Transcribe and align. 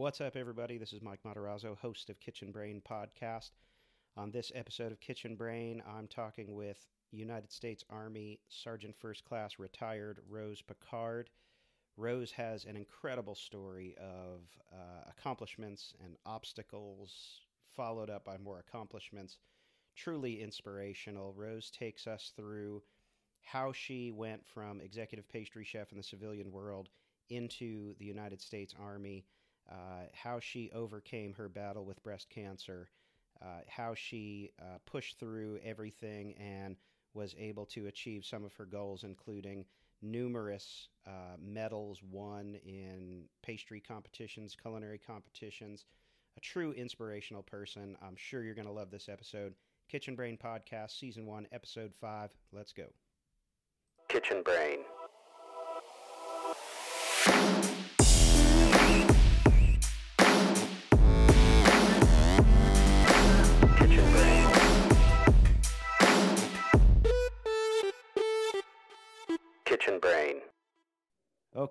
What's 0.00 0.22
up, 0.22 0.34
everybody? 0.34 0.78
This 0.78 0.94
is 0.94 1.02
Mike 1.02 1.20
Matarazzo, 1.26 1.76
host 1.76 2.08
of 2.08 2.18
Kitchen 2.20 2.52
Brain 2.52 2.80
Podcast. 2.90 3.50
On 4.16 4.30
this 4.30 4.50
episode 4.54 4.92
of 4.92 5.00
Kitchen 5.00 5.36
Brain, 5.36 5.82
I'm 5.86 6.08
talking 6.08 6.54
with 6.54 6.86
United 7.10 7.52
States 7.52 7.84
Army 7.90 8.40
Sergeant 8.48 8.96
First 8.98 9.26
Class 9.26 9.58
retired 9.58 10.20
Rose 10.26 10.62
Picard. 10.62 11.28
Rose 11.98 12.32
has 12.32 12.64
an 12.64 12.76
incredible 12.76 13.34
story 13.34 13.94
of 14.00 14.40
uh, 14.72 15.10
accomplishments 15.10 15.92
and 16.02 16.16
obstacles, 16.24 17.42
followed 17.76 18.08
up 18.08 18.24
by 18.24 18.38
more 18.38 18.58
accomplishments. 18.58 19.36
Truly 19.94 20.40
inspirational. 20.40 21.34
Rose 21.34 21.70
takes 21.70 22.06
us 22.06 22.32
through 22.34 22.82
how 23.42 23.70
she 23.70 24.12
went 24.12 24.46
from 24.46 24.80
executive 24.80 25.28
pastry 25.28 25.62
chef 25.62 25.92
in 25.92 25.98
the 25.98 26.02
civilian 26.02 26.50
world 26.50 26.88
into 27.28 27.94
the 27.98 28.06
United 28.06 28.40
States 28.40 28.74
Army 28.80 29.26
uh, 29.70 30.06
how 30.12 30.40
she 30.40 30.70
overcame 30.72 31.34
her 31.34 31.48
battle 31.48 31.84
with 31.84 32.02
breast 32.02 32.28
cancer, 32.30 32.90
uh, 33.42 33.60
how 33.68 33.94
she 33.94 34.50
uh, 34.60 34.78
pushed 34.86 35.18
through 35.18 35.58
everything 35.64 36.34
and 36.34 36.76
was 37.14 37.34
able 37.38 37.66
to 37.66 37.86
achieve 37.86 38.24
some 38.24 38.44
of 38.44 38.52
her 38.54 38.64
goals, 38.64 39.04
including 39.04 39.64
numerous 40.02 40.88
uh, 41.06 41.36
medals 41.38 42.00
won 42.02 42.56
in 42.64 43.24
pastry 43.42 43.80
competitions, 43.80 44.56
culinary 44.60 44.98
competitions. 44.98 45.84
A 46.36 46.40
true 46.40 46.72
inspirational 46.72 47.42
person. 47.42 47.96
I'm 48.02 48.16
sure 48.16 48.42
you're 48.42 48.54
going 48.54 48.66
to 48.66 48.72
love 48.72 48.90
this 48.90 49.08
episode. 49.08 49.54
Kitchen 49.88 50.14
Brain 50.14 50.38
Podcast, 50.42 50.98
Season 50.98 51.26
1, 51.26 51.48
Episode 51.52 51.92
5. 52.00 52.30
Let's 52.52 52.72
go. 52.72 52.84
Kitchen 54.08 54.42
Brain. 54.42 54.80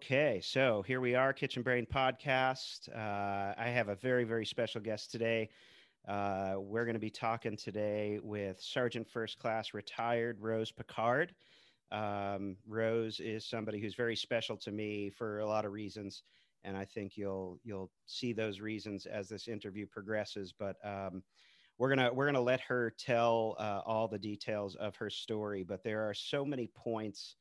Okay, 0.02 0.40
so 0.42 0.82
here 0.84 1.02
we 1.02 1.14
are, 1.14 1.34
Kitchen 1.34 1.62
Brain 1.62 1.86
Podcast. 1.86 2.88
Uh, 2.88 3.54
I 3.58 3.68
have 3.68 3.90
a 3.90 3.96
very, 3.96 4.24
very 4.24 4.46
special 4.46 4.80
guest 4.80 5.12
today. 5.12 5.50
Uh, 6.08 6.54
we're 6.58 6.86
going 6.86 6.94
to 6.94 7.02
be 7.02 7.10
talking 7.10 7.58
today 7.58 8.18
with 8.24 8.62
Sergeant 8.62 9.10
First 9.10 9.40
Class 9.40 9.74
retired 9.74 10.40
Rose 10.40 10.72
Picard. 10.72 11.36
Um, 11.92 12.56
Rose 12.66 13.20
is 13.20 13.46
somebody 13.46 13.82
who's 13.82 13.94
very 13.94 14.16
special 14.16 14.56
to 14.60 14.72
me 14.72 15.10
for 15.10 15.40
a 15.40 15.46
lot 15.46 15.66
of 15.66 15.74
reasons, 15.74 16.24
and 16.64 16.78
I 16.78 16.86
think 16.86 17.18
you'll 17.18 17.60
you'll 17.66 17.92
see 18.06 18.32
those 18.32 18.62
reasons 18.62 19.06
as 19.06 19.28
this 19.28 19.50
interview 19.50 19.86
progresses. 19.86 20.54
But 20.58 20.78
um, 20.82 21.22
we're 21.78 21.90
gonna 21.90 22.14
we're 22.14 22.26
gonna 22.26 22.40
let 22.40 22.62
her 22.62 22.94
tell 22.98 23.58
uh, 23.60 23.82
all 23.86 24.08
the 24.08 24.18
details 24.18 24.76
of 24.76 24.96
her 24.96 25.10
story. 25.10 25.64
But 25.64 25.84
there 25.84 26.08
are 26.10 26.14
so 26.14 26.46
many 26.46 26.68
points 26.68 27.36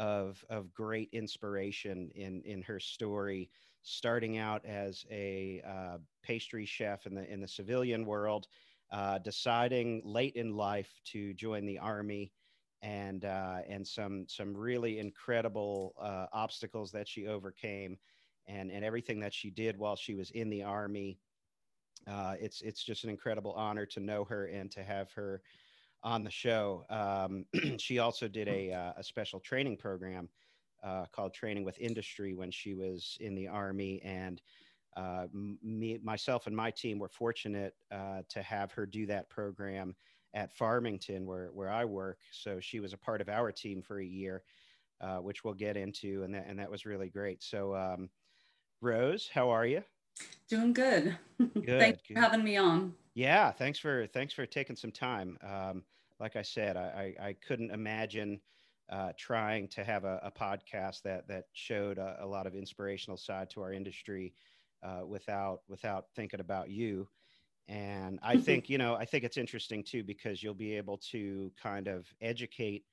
of 0.00 0.42
of 0.48 0.72
great 0.72 1.10
inspiration 1.12 2.10
in 2.14 2.42
in 2.46 2.62
her 2.62 2.80
story 2.80 3.50
starting 3.82 4.38
out 4.38 4.64
as 4.64 5.04
a 5.10 5.62
uh, 5.66 5.98
pastry 6.22 6.64
chef 6.64 7.06
in 7.06 7.14
the 7.14 7.30
in 7.30 7.40
the 7.40 7.48
civilian 7.48 8.06
world 8.06 8.46
uh, 8.90 9.18
deciding 9.18 10.00
late 10.04 10.34
in 10.36 10.56
life 10.56 11.00
to 11.04 11.34
join 11.34 11.66
the 11.66 11.78
army 11.78 12.32
and 12.82 13.26
uh, 13.26 13.58
and 13.68 13.86
some 13.86 14.24
some 14.26 14.56
really 14.56 14.98
incredible 14.98 15.94
uh, 16.00 16.26
obstacles 16.32 16.90
that 16.90 17.06
she 17.06 17.26
overcame 17.26 17.98
and 18.48 18.70
and 18.70 18.84
everything 18.84 19.20
that 19.20 19.34
she 19.34 19.50
did 19.50 19.76
while 19.76 19.96
she 19.96 20.14
was 20.14 20.30
in 20.30 20.48
the 20.48 20.62
army. 20.62 21.18
Uh, 22.06 22.34
it's 22.40 22.62
it's 22.62 22.82
just 22.82 23.04
an 23.04 23.10
incredible 23.10 23.52
honor 23.52 23.84
to 23.84 24.00
know 24.00 24.24
her 24.24 24.46
and 24.46 24.70
to 24.70 24.82
have 24.82 25.12
her 25.12 25.42
on 26.02 26.24
the 26.24 26.30
show. 26.30 26.84
Um, 26.90 27.44
she 27.78 27.98
also 27.98 28.28
did 28.28 28.48
a, 28.48 28.72
uh, 28.72 28.92
a 28.96 29.02
special 29.02 29.40
training 29.40 29.76
program 29.76 30.28
uh, 30.82 31.04
called 31.12 31.34
Training 31.34 31.64
with 31.64 31.78
Industry 31.78 32.34
when 32.34 32.50
she 32.50 32.74
was 32.74 33.16
in 33.20 33.34
the 33.34 33.48
Army. 33.48 34.00
And 34.02 34.40
uh, 34.96 35.26
me, 35.32 35.98
myself 36.02 36.46
and 36.46 36.56
my 36.56 36.70
team 36.70 36.98
were 36.98 37.08
fortunate 37.08 37.74
uh, 37.92 38.22
to 38.28 38.42
have 38.42 38.72
her 38.72 38.86
do 38.86 39.06
that 39.06 39.28
program 39.28 39.94
at 40.32 40.56
Farmington, 40.56 41.26
where, 41.26 41.50
where 41.52 41.70
I 41.70 41.84
work. 41.84 42.18
So 42.30 42.60
she 42.60 42.80
was 42.80 42.92
a 42.92 42.98
part 42.98 43.20
of 43.20 43.28
our 43.28 43.52
team 43.52 43.82
for 43.82 44.00
a 44.00 44.04
year, 44.04 44.42
uh, 45.00 45.16
which 45.16 45.44
we'll 45.44 45.54
get 45.54 45.76
into. 45.76 46.22
And 46.22 46.34
that, 46.34 46.46
and 46.46 46.58
that 46.58 46.70
was 46.70 46.86
really 46.86 47.08
great. 47.08 47.42
So, 47.42 47.74
um, 47.74 48.08
Rose, 48.80 49.28
how 49.32 49.50
are 49.50 49.66
you? 49.66 49.82
Doing 50.48 50.72
good. 50.72 51.16
good 51.38 51.66
Thanks 51.66 52.00
good. 52.06 52.14
for 52.14 52.20
having 52.20 52.44
me 52.44 52.56
on. 52.56 52.94
Yeah, 53.20 53.52
thanks 53.52 53.78
for 53.78 54.06
thanks 54.06 54.32
for 54.32 54.46
taking 54.46 54.76
some 54.76 54.92
time. 54.92 55.36
Um, 55.46 55.84
like 56.20 56.36
I 56.36 56.42
said, 56.42 56.78
I, 56.78 57.14
I, 57.20 57.26
I 57.26 57.32
couldn't 57.46 57.70
imagine 57.70 58.40
uh, 58.88 59.12
trying 59.18 59.68
to 59.68 59.84
have 59.84 60.04
a, 60.04 60.20
a, 60.22 60.30
podcast 60.30 61.02
that 61.02 61.28
that 61.28 61.44
showed 61.52 61.98
a, 61.98 62.16
a, 62.22 62.26
lot 62.26 62.46
of 62.46 62.54
inspirational 62.54 63.18
side 63.18 63.50
to 63.50 63.60
our 63.60 63.74
industry 63.74 64.32
uh, 64.82 65.02
without 65.06 65.60
without 65.68 66.06
thinking 66.16 66.40
about 66.40 66.70
you. 66.70 67.06
And 67.68 68.18
I 68.22 68.36
think 68.46 68.70
you 68.70 68.78
know 68.78 68.94
I 68.94 69.04
think 69.04 69.24
it's 69.24 69.36
interesting 69.36 69.84
too 69.84 70.02
because 70.02 70.42
you'll 70.42 70.54
be 70.54 70.74
able 70.74 70.96
to 71.10 71.52
kind 71.62 71.88
of 71.88 72.06
educate 72.22 72.84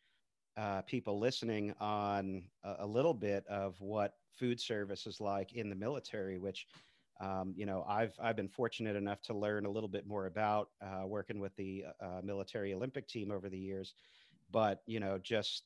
uh, 0.58 0.82
people 0.82 1.22
listening 1.22 1.74
on 1.80 2.44
a, 2.66 2.76
a 2.80 2.86
little 2.86 3.14
bit 3.14 3.48
of 3.48 3.80
what 3.80 4.16
food 4.38 4.60
service 4.60 5.08
is 5.08 5.22
like 5.22 5.54
in 5.54 5.70
the 5.70 5.76
military, 5.76 6.38
which 6.38 6.68
um, 7.20 7.54
you 7.56 7.66
know, 7.66 7.84
I've 7.88 8.14
I've 8.20 8.36
been 8.36 8.50
fortunate 8.50 8.96
enough 8.96 9.22
to 9.24 9.34
learn 9.34 9.66
a 9.66 9.72
little 9.72 9.90
bit 9.90 10.06
more 10.08 10.28
about 10.28 10.70
uh, 10.82 11.06
working 11.06 11.40
with 11.40 11.56
the 11.56 11.86
uh, 12.00 12.22
military 12.24 12.74
Olympic 12.74 13.08
team 13.08 13.32
over 13.32 13.50
the 13.50 13.58
years, 13.60 13.94
but 14.52 14.82
you 14.86 15.00
know, 15.00 15.18
just 15.18 15.64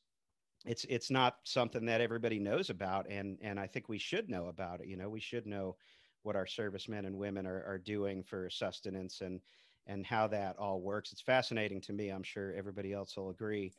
it's 0.66 0.86
it's 0.86 1.10
not 1.12 1.38
something 1.44 1.86
that 1.86 2.02
everybody 2.02 2.40
knows 2.40 2.70
about, 2.70 3.10
and 3.10 3.38
and 3.42 3.60
I 3.60 3.68
think 3.68 3.90
we 3.90 3.98
should 3.98 4.30
know 4.30 4.48
about 4.48 4.82
it. 4.82 4.88
You 4.88 4.98
know, 4.98 5.10
we 5.10 5.20
should 5.20 5.46
know 5.46 5.76
what 6.24 6.36
our 6.36 6.46
servicemen 6.46 7.06
and 7.06 7.18
women 7.18 7.48
are, 7.48 7.64
are 7.66 7.80
doing 7.80 8.24
for 8.24 8.50
sustenance 8.50 9.22
and 9.22 9.42
and 9.88 10.06
how 10.06 10.28
that 10.28 10.58
all 10.58 10.82
works. 10.82 11.12
It's 11.12 11.22
fascinating 11.22 11.82
to 11.82 11.94
me. 11.94 12.10
I'm 12.10 12.24
sure 12.24 12.54
everybody 12.54 12.94
else 12.94 13.18
will 13.18 13.32
agree. 13.32 13.74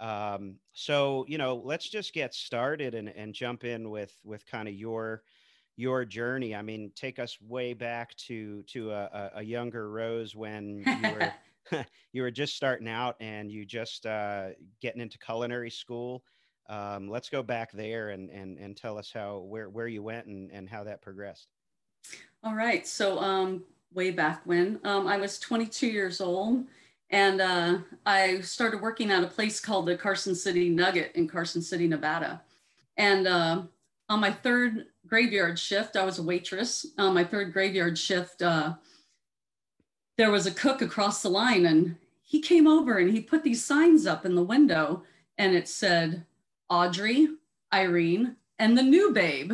Um, 0.00 0.56
so 0.72 1.24
you 1.28 1.38
know, 1.38 1.56
let's 1.56 1.88
just 1.88 2.12
get 2.12 2.34
started 2.34 2.94
and 2.94 3.08
and 3.08 3.34
jump 3.34 3.64
in 3.64 3.90
with 3.90 4.16
with 4.22 4.46
kind 4.46 4.68
of 4.68 4.74
your 4.74 5.22
your 5.78 6.04
journey. 6.04 6.56
I 6.56 6.62
mean, 6.62 6.90
take 6.96 7.20
us 7.20 7.38
way 7.40 7.72
back 7.72 8.14
to 8.26 8.62
to 8.64 8.90
a, 8.90 9.30
a 9.36 9.42
younger 9.42 9.90
Rose 9.90 10.34
when 10.34 10.84
you 10.84 11.10
were 11.12 11.32
you 12.12 12.22
were 12.22 12.30
just 12.30 12.56
starting 12.56 12.88
out 12.88 13.14
and 13.20 13.50
you 13.50 13.64
just 13.64 14.06
uh, 14.06 14.48
getting 14.82 15.00
into 15.00 15.18
culinary 15.18 15.70
school. 15.70 16.24
Um, 16.68 17.08
let's 17.08 17.28
go 17.28 17.42
back 17.42 17.72
there 17.72 18.10
and 18.10 18.28
and 18.30 18.58
and 18.58 18.76
tell 18.76 18.98
us 18.98 19.10
how 19.12 19.38
where 19.38 19.70
where 19.70 19.86
you 19.86 20.02
went 20.02 20.26
and 20.26 20.50
and 20.50 20.68
how 20.68 20.84
that 20.84 21.00
progressed. 21.00 21.46
All 22.42 22.54
right, 22.54 22.86
so 22.86 23.18
um, 23.20 23.64
way 23.92 24.10
back 24.10 24.42
when 24.44 24.80
um, 24.84 25.06
I 25.06 25.16
was 25.16 25.38
22 25.38 25.86
years 25.86 26.20
old. 26.20 26.64
And 27.10 27.40
uh, 27.40 27.78
I 28.04 28.40
started 28.42 28.82
working 28.82 29.10
at 29.10 29.24
a 29.24 29.28
place 29.28 29.60
called 29.60 29.86
the 29.86 29.96
Carson 29.96 30.34
City 30.34 30.68
Nugget 30.68 31.12
in 31.14 31.26
Carson 31.26 31.62
City, 31.62 31.88
Nevada. 31.88 32.42
And 32.98 33.26
uh, 33.26 33.62
on 34.08 34.20
my 34.20 34.32
third 34.32 34.86
graveyard 35.06 35.58
shift, 35.58 35.96
I 35.96 36.04
was 36.04 36.18
a 36.18 36.22
waitress. 36.22 36.86
On 36.98 37.14
my 37.14 37.24
third 37.24 37.52
graveyard 37.52 37.98
shift, 37.98 38.42
uh, 38.42 38.74
there 40.16 40.30
was 40.30 40.46
a 40.46 40.52
cook 40.52 40.82
across 40.82 41.22
the 41.22 41.28
line, 41.28 41.66
and 41.66 41.96
he 42.22 42.40
came 42.40 42.66
over 42.66 42.98
and 42.98 43.10
he 43.10 43.20
put 43.20 43.42
these 43.42 43.64
signs 43.64 44.06
up 44.06 44.26
in 44.26 44.34
the 44.34 44.42
window, 44.42 45.02
and 45.36 45.54
it 45.54 45.68
said 45.68 46.24
Audrey, 46.68 47.28
Irene, 47.72 48.36
and 48.58 48.76
the 48.76 48.82
new 48.82 49.12
babe. 49.12 49.52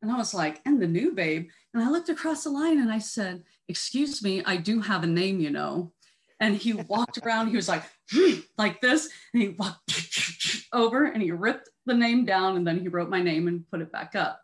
And 0.00 0.12
I 0.12 0.16
was 0.16 0.32
like, 0.32 0.60
and 0.64 0.80
the 0.80 0.86
new 0.86 1.12
babe. 1.12 1.48
And 1.74 1.82
I 1.82 1.90
looked 1.90 2.08
across 2.08 2.44
the 2.44 2.50
line 2.50 2.78
and 2.78 2.92
I 2.92 2.98
said, 2.98 3.42
Excuse 3.66 4.22
me, 4.22 4.42
I 4.44 4.56
do 4.56 4.80
have 4.80 5.02
a 5.02 5.06
name, 5.06 5.40
you 5.40 5.50
know. 5.50 5.92
And 6.40 6.56
he 6.56 6.72
walked 6.72 7.18
around, 7.18 7.48
he 7.48 7.56
was 7.56 7.68
like, 7.68 7.82
like 8.58 8.80
this, 8.80 9.08
and 9.32 9.42
he 9.42 9.48
walked 9.50 10.64
over 10.72 11.06
and 11.06 11.22
he 11.22 11.32
ripped 11.32 11.68
the 11.86 11.94
name 11.94 12.24
down 12.24 12.56
and 12.56 12.66
then 12.66 12.78
he 12.78 12.88
wrote 12.88 13.10
my 13.10 13.22
name 13.22 13.48
and 13.48 13.68
put 13.70 13.80
it 13.80 13.92
back 13.92 14.14
up. 14.14 14.40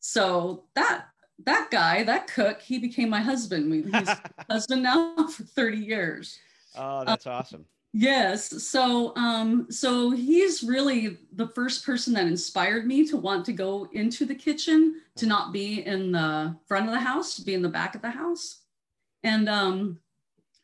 So 0.00 0.64
that 0.74 1.06
that 1.44 1.68
guy, 1.70 2.04
that 2.04 2.28
cook, 2.28 2.60
he 2.60 2.78
became 2.78 3.08
my 3.08 3.20
husband. 3.20 3.72
He's 3.72 4.08
husband 4.50 4.82
now 4.82 5.26
for 5.26 5.42
30 5.42 5.78
years. 5.78 6.38
Oh, 6.76 7.04
that's 7.04 7.26
um, 7.26 7.32
awesome. 7.32 7.64
Yes. 7.92 8.62
So 8.64 9.14
um, 9.16 9.66
so 9.70 10.10
he's 10.10 10.62
really 10.62 11.18
the 11.34 11.48
first 11.48 11.84
person 11.84 12.14
that 12.14 12.26
inspired 12.26 12.86
me 12.86 13.06
to 13.08 13.16
want 13.16 13.44
to 13.46 13.52
go 13.52 13.86
into 13.92 14.24
the 14.24 14.34
kitchen, 14.34 15.02
to 15.16 15.26
not 15.26 15.52
be 15.52 15.84
in 15.84 16.12
the 16.12 16.56
front 16.66 16.86
of 16.86 16.92
the 16.92 17.00
house, 17.00 17.36
to 17.36 17.42
be 17.42 17.54
in 17.54 17.62
the 17.62 17.68
back 17.68 17.94
of 17.94 18.02
the 18.02 18.10
house. 18.10 18.60
And 19.22 19.48
um, 19.48 19.98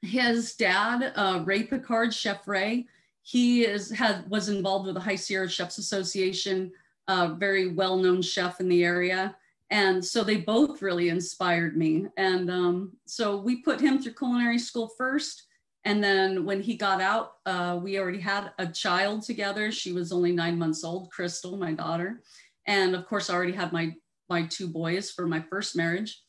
his 0.02 0.54
dad, 0.54 1.12
uh, 1.16 1.42
Ray 1.44 1.64
Picard, 1.64 2.14
Chef 2.14 2.46
Ray, 2.46 2.86
he 3.22 3.64
is 3.64 3.90
had 3.90 4.28
was 4.30 4.48
involved 4.48 4.86
with 4.86 4.94
the 4.94 5.00
High 5.00 5.16
Sierra 5.16 5.48
Chefs 5.48 5.78
Association, 5.78 6.72
a 7.08 7.34
very 7.34 7.72
well-known 7.72 8.22
chef 8.22 8.60
in 8.60 8.68
the 8.68 8.84
area. 8.84 9.36
And 9.70 10.02
so 10.02 10.24
they 10.24 10.38
both 10.38 10.80
really 10.80 11.10
inspired 11.10 11.76
me. 11.76 12.06
And 12.16 12.50
um, 12.50 12.92
so 13.06 13.36
we 13.36 13.56
put 13.56 13.80
him 13.80 14.00
through 14.00 14.14
culinary 14.14 14.58
school 14.58 14.88
first. 14.96 15.44
And 15.84 16.02
then 16.02 16.46
when 16.46 16.62
he 16.62 16.74
got 16.74 17.00
out, 17.02 17.34
uh, 17.44 17.78
we 17.82 17.98
already 17.98 18.20
had 18.20 18.52
a 18.58 18.66
child 18.66 19.22
together. 19.22 19.70
She 19.70 19.92
was 19.92 20.10
only 20.10 20.32
nine 20.32 20.58
months 20.58 20.84
old, 20.84 21.10
Crystal, 21.10 21.56
my 21.58 21.72
daughter. 21.72 22.22
And 22.66 22.94
of 22.94 23.06
course, 23.06 23.28
I 23.28 23.34
already 23.34 23.52
had 23.52 23.72
my, 23.72 23.94
my 24.28 24.46
two 24.46 24.68
boys 24.68 25.10
for 25.10 25.26
my 25.26 25.40
first 25.40 25.76
marriage. 25.76 26.22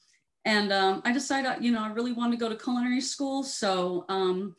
And 0.49 0.73
um, 0.73 1.03
I 1.05 1.11
decided, 1.11 1.63
you 1.63 1.71
know, 1.71 1.83
I 1.83 1.89
really 1.89 2.11
wanted 2.11 2.31
to 2.31 2.43
go 2.43 2.49
to 2.49 2.55
culinary 2.55 3.01
school. 3.01 3.43
So 3.43 4.03
um, 4.09 4.55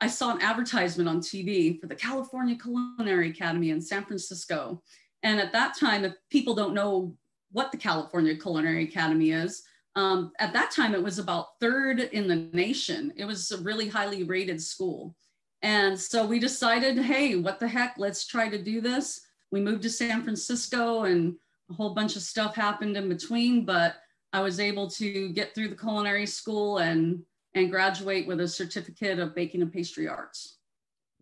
I 0.00 0.06
saw 0.06 0.32
an 0.32 0.40
advertisement 0.40 1.06
on 1.06 1.20
TV 1.20 1.78
for 1.78 1.86
the 1.86 1.94
California 1.94 2.56
Culinary 2.56 3.28
Academy 3.28 3.68
in 3.68 3.78
San 3.78 4.06
Francisco. 4.06 4.82
And 5.22 5.38
at 5.38 5.52
that 5.52 5.78
time, 5.78 6.02
if 6.02 6.14
people 6.30 6.54
don't 6.54 6.72
know 6.72 7.14
what 7.52 7.70
the 7.72 7.76
California 7.76 8.34
Culinary 8.34 8.84
Academy 8.84 9.32
is, 9.32 9.62
um, 9.96 10.32
at 10.40 10.54
that 10.54 10.70
time 10.70 10.94
it 10.94 11.02
was 11.02 11.18
about 11.18 11.60
third 11.60 12.00
in 12.00 12.26
the 12.26 12.48
nation. 12.56 13.12
It 13.14 13.26
was 13.26 13.52
a 13.52 13.58
really 13.58 13.86
highly 13.86 14.22
rated 14.22 14.62
school. 14.62 15.14
And 15.60 16.00
so 16.00 16.24
we 16.24 16.38
decided, 16.38 16.96
hey, 16.96 17.36
what 17.36 17.60
the 17.60 17.68
heck, 17.68 17.96
let's 17.98 18.26
try 18.26 18.48
to 18.48 18.56
do 18.56 18.80
this. 18.80 19.20
We 19.50 19.60
moved 19.60 19.82
to 19.82 19.90
San 19.90 20.22
Francisco 20.22 21.02
and 21.02 21.36
a 21.70 21.74
whole 21.74 21.94
bunch 21.94 22.16
of 22.16 22.22
stuff 22.22 22.54
happened 22.54 22.96
in 22.96 23.10
between, 23.10 23.66
but 23.66 23.96
I 24.34 24.40
was 24.40 24.58
able 24.58 24.90
to 24.90 25.28
get 25.28 25.54
through 25.54 25.68
the 25.68 25.76
culinary 25.76 26.26
school 26.26 26.78
and 26.78 27.22
and 27.54 27.70
graduate 27.70 28.26
with 28.26 28.40
a 28.40 28.48
certificate 28.48 29.20
of 29.20 29.32
baking 29.32 29.62
and 29.62 29.72
pastry 29.72 30.08
arts. 30.08 30.56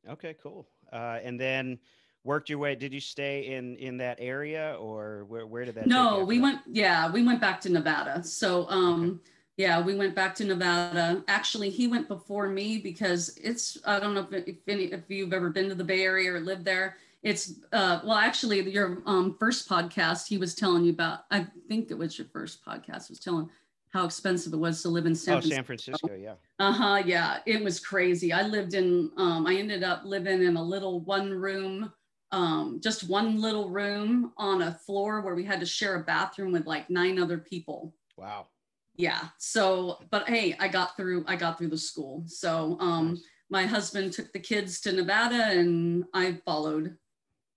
Okay, 0.08 0.34
cool. 0.42 0.66
Uh, 0.90 1.18
and 1.22 1.38
then 1.38 1.78
worked 2.24 2.48
your 2.48 2.58
way. 2.58 2.74
Did 2.74 2.94
you 2.94 3.00
stay 3.00 3.54
in 3.54 3.76
in 3.76 3.98
that 3.98 4.16
area, 4.18 4.76
or 4.80 5.26
where 5.28 5.46
where 5.46 5.66
did 5.66 5.74
that? 5.74 5.86
No, 5.86 6.24
we 6.24 6.40
went. 6.40 6.60
Yeah, 6.66 7.12
we 7.12 7.22
went 7.22 7.40
back 7.40 7.60
to 7.60 7.68
Nevada. 7.68 8.24
So 8.24 8.66
um, 8.70 9.04
okay. 9.04 9.30
yeah, 9.58 9.82
we 9.82 9.94
went 9.94 10.14
back 10.14 10.34
to 10.36 10.44
Nevada. 10.46 11.22
Actually, 11.28 11.68
he 11.68 11.88
went 11.88 12.08
before 12.08 12.48
me 12.48 12.78
because 12.78 13.36
it's. 13.36 13.76
I 13.84 14.00
don't 14.00 14.14
know 14.14 14.26
if 14.30 14.48
if, 14.48 14.56
any, 14.66 14.84
if 14.84 15.02
you've 15.08 15.34
ever 15.34 15.50
been 15.50 15.68
to 15.68 15.74
the 15.74 15.84
Bay 15.84 16.02
Area 16.02 16.32
or 16.32 16.40
lived 16.40 16.64
there. 16.64 16.96
It's 17.22 17.60
uh, 17.72 18.00
well, 18.04 18.16
actually, 18.16 18.68
your 18.68 19.02
um, 19.06 19.36
first 19.38 19.68
podcast 19.68 20.26
he 20.26 20.38
was 20.38 20.54
telling 20.54 20.84
you 20.84 20.92
about. 20.92 21.20
I 21.30 21.46
think 21.68 21.90
it 21.90 21.98
was 21.98 22.18
your 22.18 22.26
first 22.32 22.64
podcast 22.64 23.10
was 23.10 23.20
telling 23.20 23.48
how 23.92 24.04
expensive 24.06 24.52
it 24.52 24.56
was 24.56 24.82
to 24.82 24.88
live 24.88 25.06
in 25.06 25.14
San 25.14 25.34
oh, 25.34 25.40
Francisco. 25.40 25.54
San 25.54 25.64
Francisco, 25.64 26.14
yeah. 26.14 26.34
Uh 26.58 26.72
huh. 26.72 27.02
Yeah, 27.04 27.38
it 27.46 27.62
was 27.62 27.78
crazy. 27.78 28.32
I 28.32 28.42
lived 28.42 28.74
in. 28.74 29.10
Um, 29.16 29.46
I 29.46 29.54
ended 29.54 29.84
up 29.84 30.02
living 30.04 30.42
in 30.42 30.56
a 30.56 30.62
little 30.62 31.00
one 31.00 31.30
room, 31.30 31.92
um, 32.32 32.80
just 32.82 33.08
one 33.08 33.40
little 33.40 33.70
room 33.70 34.32
on 34.36 34.62
a 34.62 34.72
floor 34.72 35.20
where 35.20 35.36
we 35.36 35.44
had 35.44 35.60
to 35.60 35.66
share 35.66 35.96
a 35.96 36.04
bathroom 36.04 36.50
with 36.50 36.66
like 36.66 36.90
nine 36.90 37.20
other 37.20 37.38
people. 37.38 37.94
Wow. 38.16 38.48
Yeah. 38.96 39.20
So, 39.38 39.98
but 40.10 40.28
hey, 40.28 40.56
I 40.58 40.66
got 40.66 40.96
through. 40.96 41.24
I 41.28 41.36
got 41.36 41.56
through 41.56 41.68
the 41.68 41.78
school. 41.78 42.24
So, 42.26 42.76
um, 42.80 43.10
nice. 43.10 43.24
my 43.48 43.66
husband 43.66 44.12
took 44.12 44.32
the 44.32 44.40
kids 44.40 44.80
to 44.80 44.92
Nevada, 44.92 45.50
and 45.50 46.04
I 46.14 46.40
followed. 46.44 46.96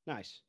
Nice. 0.07 0.41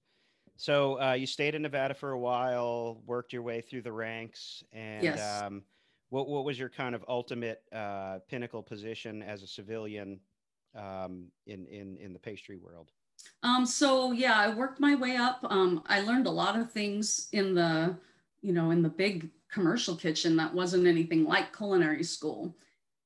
So 0.56 1.00
uh, 1.00 1.12
you 1.12 1.26
stayed 1.26 1.54
in 1.54 1.62
Nevada 1.62 1.94
for 1.94 2.12
a 2.12 2.18
while, 2.18 3.02
worked 3.06 3.32
your 3.32 3.42
way 3.42 3.60
through 3.60 3.82
the 3.82 3.92
ranks, 3.92 4.62
and 4.72 5.04
yes. 5.04 5.42
um, 5.42 5.62
what 6.08 6.28
what 6.28 6.44
was 6.44 6.58
your 6.58 6.70
kind 6.70 6.94
of 6.94 7.04
ultimate 7.08 7.62
uh, 7.72 8.18
pinnacle 8.28 8.62
position 8.62 9.22
as 9.22 9.42
a 9.42 9.46
civilian 9.46 10.20
um, 10.74 11.26
in 11.46 11.66
in 11.66 11.96
in 11.98 12.12
the 12.12 12.18
pastry 12.18 12.56
world? 12.56 12.90
Um, 13.42 13.66
so 13.66 14.12
yeah, 14.12 14.34
I 14.38 14.54
worked 14.54 14.80
my 14.80 14.94
way 14.94 15.16
up. 15.16 15.40
Um, 15.48 15.82
I 15.86 16.00
learned 16.00 16.26
a 16.26 16.30
lot 16.30 16.58
of 16.58 16.72
things 16.72 17.28
in 17.32 17.54
the 17.54 17.96
you 18.40 18.52
know 18.52 18.70
in 18.70 18.82
the 18.82 18.88
big 18.88 19.30
commercial 19.50 19.94
kitchen 19.94 20.36
that 20.36 20.54
wasn't 20.54 20.86
anything 20.86 21.24
like 21.24 21.56
culinary 21.56 22.02
school. 22.02 22.56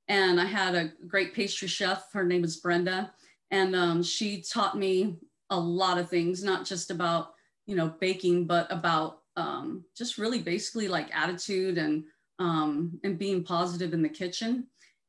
And 0.08 0.40
I 0.40 0.44
had 0.44 0.74
a 0.74 0.92
great 1.06 1.34
pastry 1.34 1.68
chef. 1.68 2.12
Her 2.12 2.24
name 2.24 2.42
was 2.42 2.56
Brenda, 2.56 3.12
and 3.50 3.74
um, 3.74 4.02
she 4.02 4.40
taught 4.42 4.78
me 4.78 5.16
a 5.50 5.58
lot 5.58 5.98
of 5.98 6.08
things, 6.08 6.42
not 6.42 6.64
just 6.64 6.90
about 6.90 7.34
you 7.66 7.76
know 7.76 7.94
baking, 8.00 8.46
but 8.46 8.70
about 8.70 9.20
um, 9.36 9.84
just 9.96 10.18
really 10.18 10.40
basically 10.40 10.88
like 10.88 11.14
attitude 11.14 11.78
and 11.78 12.04
um, 12.38 12.98
and 13.04 13.18
being 13.18 13.44
positive 13.44 13.92
in 13.92 14.02
the 14.02 14.08
kitchen. 14.08 14.66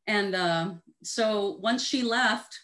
And 0.07 0.35
uh, 0.35 0.71
so 1.03 1.57
once 1.61 1.83
she 1.83 2.03
left, 2.03 2.59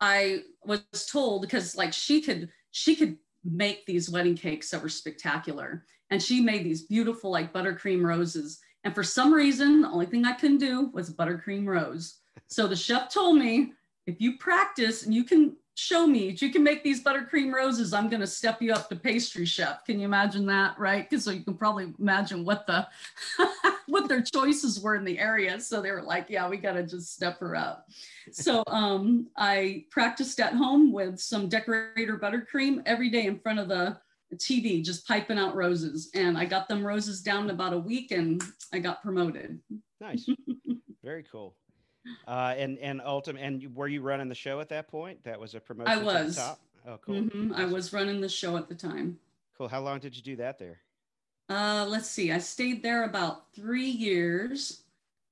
I 0.00 0.42
was 0.64 0.82
told 1.10 1.42
because 1.42 1.76
like 1.76 1.92
she 1.92 2.20
could 2.20 2.50
she 2.70 2.96
could 2.96 3.16
make 3.44 3.86
these 3.86 4.10
wedding 4.10 4.36
cakes 4.36 4.70
that 4.70 4.82
were 4.82 4.88
spectacular, 4.88 5.84
and 6.10 6.22
she 6.22 6.40
made 6.40 6.64
these 6.64 6.82
beautiful 6.82 7.30
like 7.30 7.52
buttercream 7.52 8.02
roses. 8.02 8.60
And 8.84 8.94
for 8.94 9.02
some 9.02 9.34
reason, 9.34 9.82
the 9.82 9.88
only 9.88 10.06
thing 10.06 10.24
I 10.24 10.32
couldn't 10.32 10.58
do 10.58 10.90
was 10.92 11.12
buttercream 11.12 11.66
rose. 11.66 12.18
So 12.46 12.68
the 12.68 12.76
chef 12.76 13.12
told 13.12 13.36
me, 13.36 13.72
if 14.06 14.20
you 14.20 14.38
practice 14.38 15.04
and 15.04 15.12
you 15.12 15.24
can 15.24 15.56
show 15.76 16.06
me. 16.06 16.34
You 16.38 16.50
can 16.50 16.64
make 16.64 16.82
these 16.82 17.04
buttercream 17.04 17.52
roses 17.52 17.92
i'm 17.92 18.08
going 18.08 18.20
to 18.22 18.26
step 18.26 18.62
you 18.62 18.72
up 18.72 18.88
to 18.88 18.96
pastry 18.96 19.44
chef. 19.44 19.84
Can 19.84 20.00
you 20.00 20.06
imagine 20.06 20.46
that 20.46 20.78
right? 20.78 21.08
Because 21.08 21.24
so 21.24 21.30
you 21.30 21.44
can 21.44 21.54
probably 21.54 21.92
imagine 21.98 22.44
what 22.44 22.66
the 22.66 22.88
what 23.86 24.08
their 24.08 24.22
choices 24.22 24.80
were 24.80 24.96
in 24.96 25.04
the 25.04 25.18
area. 25.18 25.60
So 25.60 25.82
they 25.82 25.92
were 25.92 26.02
like 26.02 26.26
yeah 26.30 26.48
we 26.48 26.56
got 26.56 26.72
to 26.72 26.82
just 26.82 27.14
step 27.14 27.38
her 27.40 27.54
up. 27.54 27.88
So 28.32 28.64
um, 28.68 29.28
i 29.36 29.84
practiced 29.90 30.40
at 30.40 30.54
home 30.54 30.92
with 30.92 31.20
some 31.20 31.48
decorator 31.48 32.18
buttercream 32.18 32.82
every 32.86 33.10
day 33.10 33.26
in 33.26 33.38
front 33.38 33.58
of 33.58 33.68
the 33.68 33.98
tv 34.34 34.82
just 34.82 35.06
piping 35.06 35.38
out 35.38 35.54
roses. 35.54 36.10
And 36.14 36.38
i 36.38 36.46
got 36.46 36.68
them 36.68 36.86
roses 36.86 37.20
down 37.20 37.44
in 37.44 37.50
about 37.50 37.74
a 37.74 37.78
week 37.78 38.12
and 38.12 38.42
i 38.72 38.78
got 38.78 39.02
promoted. 39.02 39.60
Nice. 40.00 40.26
Very 41.04 41.24
cool 41.30 41.54
uh, 42.26 42.54
and 42.56 42.78
and 42.78 43.00
ultimate, 43.04 43.42
and 43.42 43.74
were 43.74 43.88
you 43.88 44.02
running 44.02 44.28
the 44.28 44.34
show 44.34 44.60
at 44.60 44.68
that 44.70 44.88
point? 44.88 45.22
That 45.24 45.38
was 45.38 45.54
a 45.54 45.60
promotion. 45.60 45.92
I 45.92 46.02
was. 46.02 46.38
Oh, 46.88 46.98
cool. 47.04 47.16
Mm-hmm. 47.16 47.52
I 47.54 47.64
was 47.64 47.92
running 47.92 48.20
the 48.20 48.28
show 48.28 48.56
at 48.56 48.68
the 48.68 48.74
time. 48.74 49.18
Cool. 49.58 49.68
How 49.68 49.80
long 49.80 49.98
did 49.98 50.16
you 50.16 50.22
do 50.22 50.36
that 50.36 50.58
there? 50.58 50.78
Uh, 51.48 51.84
let's 51.88 52.08
see. 52.08 52.30
I 52.30 52.38
stayed 52.38 52.82
there 52.82 53.04
about 53.04 53.52
three 53.54 53.88
years, 53.88 54.82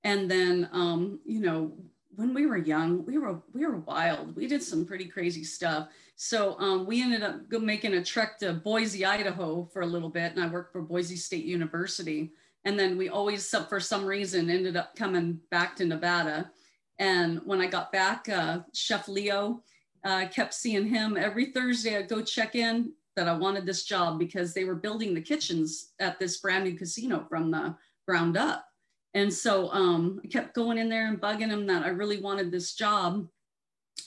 and 0.02 0.30
then 0.30 0.68
um, 0.72 1.20
you 1.24 1.40
know 1.40 1.72
when 2.16 2.34
we 2.34 2.46
were 2.46 2.56
young, 2.56 3.04
we 3.04 3.18
were 3.18 3.40
we 3.52 3.66
were 3.66 3.78
wild. 3.78 4.36
We 4.36 4.46
did 4.46 4.62
some 4.62 4.84
pretty 4.84 5.06
crazy 5.06 5.44
stuff. 5.44 5.88
So 6.16 6.58
um, 6.58 6.86
we 6.86 7.02
ended 7.02 7.22
up 7.22 7.50
making 7.50 7.94
a 7.94 8.04
trek 8.04 8.38
to 8.38 8.52
Boise, 8.52 9.04
Idaho 9.04 9.68
for 9.72 9.82
a 9.82 9.86
little 9.86 10.08
bit, 10.08 10.32
and 10.32 10.42
I 10.42 10.46
worked 10.46 10.72
for 10.72 10.80
Boise 10.80 11.16
State 11.16 11.44
University. 11.44 12.32
And 12.64 12.78
then 12.78 12.96
we 12.96 13.08
always, 13.08 13.46
for 13.68 13.80
some 13.80 14.06
reason, 14.06 14.48
ended 14.48 14.76
up 14.76 14.96
coming 14.96 15.40
back 15.50 15.76
to 15.76 15.84
Nevada. 15.84 16.50
And 16.98 17.40
when 17.44 17.60
I 17.60 17.66
got 17.66 17.92
back, 17.92 18.28
uh, 18.28 18.60
Chef 18.72 19.08
Leo 19.08 19.62
uh, 20.04 20.26
kept 20.28 20.54
seeing 20.54 20.86
him 20.86 21.16
every 21.16 21.46
Thursday. 21.46 21.96
I'd 21.96 22.08
go 22.08 22.22
check 22.22 22.54
in 22.54 22.92
that 23.16 23.28
I 23.28 23.36
wanted 23.36 23.66
this 23.66 23.84
job 23.84 24.18
because 24.18 24.52
they 24.52 24.64
were 24.64 24.74
building 24.74 25.14
the 25.14 25.20
kitchens 25.20 25.92
at 26.00 26.18
this 26.18 26.38
brand 26.38 26.64
new 26.64 26.76
casino 26.76 27.26
from 27.28 27.50
the 27.50 27.74
ground 28.06 28.36
up. 28.36 28.66
And 29.14 29.32
so 29.32 29.70
um, 29.70 30.20
I 30.24 30.26
kept 30.26 30.54
going 30.54 30.78
in 30.78 30.88
there 30.88 31.06
and 31.06 31.20
bugging 31.20 31.48
him 31.48 31.66
that 31.66 31.84
I 31.84 31.88
really 31.88 32.20
wanted 32.20 32.50
this 32.50 32.74
job. 32.74 33.28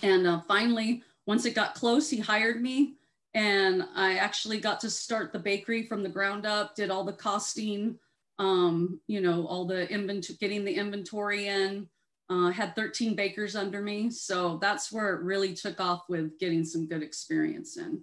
And 0.03 0.27
uh, 0.27 0.41
finally, 0.47 1.01
once 1.25 1.45
it 1.45 1.55
got 1.55 1.75
close, 1.75 2.09
he 2.09 2.19
hired 2.19 2.61
me. 2.61 2.95
And 3.33 3.85
I 3.95 4.17
actually 4.17 4.59
got 4.59 4.79
to 4.81 4.89
start 4.89 5.31
the 5.31 5.39
bakery 5.39 5.83
from 5.83 6.03
the 6.03 6.09
ground 6.09 6.45
up, 6.45 6.75
did 6.75 6.89
all 6.89 7.03
the 7.03 7.13
costing, 7.13 7.97
um, 8.39 8.99
you 9.07 9.21
know, 9.21 9.45
all 9.47 9.65
the 9.65 9.89
inventory, 9.89 10.37
getting 10.39 10.65
the 10.65 10.73
inventory 10.73 11.47
in, 11.47 11.87
uh, 12.29 12.49
had 12.49 12.75
13 12.75 13.15
bakers 13.15 13.55
under 13.55 13.81
me. 13.81 14.09
So 14.09 14.57
that's 14.61 14.91
where 14.91 15.15
it 15.15 15.21
really 15.21 15.53
took 15.53 15.79
off 15.79 16.03
with 16.09 16.37
getting 16.39 16.65
some 16.65 16.85
good 16.85 17.03
experience 17.03 17.77
in. 17.77 18.01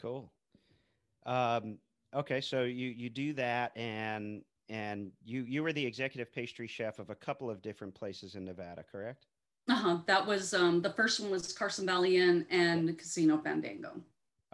Cool. 0.00 0.32
Um, 1.26 1.78
okay. 2.14 2.40
So 2.40 2.62
you, 2.62 2.88
you 2.88 3.10
do 3.10 3.32
that 3.34 3.76
and, 3.76 4.42
and 4.68 5.10
you, 5.24 5.44
you 5.46 5.62
were 5.62 5.72
the 5.72 5.84
executive 5.84 6.32
pastry 6.32 6.66
chef 6.66 6.98
of 6.98 7.10
a 7.10 7.14
couple 7.14 7.50
of 7.50 7.60
different 7.60 7.94
places 7.94 8.34
in 8.34 8.44
Nevada, 8.44 8.84
correct? 8.90 9.26
Uh-huh. 9.68 9.98
That 10.06 10.26
was, 10.26 10.54
um, 10.54 10.80
the 10.80 10.92
first 10.92 11.20
one 11.20 11.30
was 11.30 11.52
Carson 11.52 11.84
Valley 11.84 12.16
Inn 12.16 12.46
and 12.50 12.96
Casino 12.98 13.38
Fandango. 13.38 13.92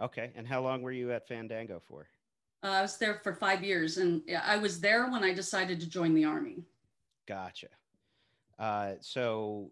Okay. 0.01 0.31
And 0.35 0.45
how 0.45 0.61
long 0.61 0.81
were 0.81 0.91
you 0.91 1.11
at 1.11 1.27
Fandango 1.27 1.81
for? 1.87 2.07
Uh, 2.63 2.67
I 2.67 2.81
was 2.81 2.97
there 2.97 3.21
for 3.23 3.33
five 3.33 3.63
years 3.63 3.97
and 3.97 4.21
I 4.43 4.57
was 4.57 4.81
there 4.81 5.09
when 5.09 5.23
I 5.23 5.33
decided 5.33 5.79
to 5.79 5.89
join 5.89 6.13
the 6.13 6.25
army. 6.25 6.63
Gotcha. 7.25 7.67
Uh, 8.59 8.93
so 9.01 9.71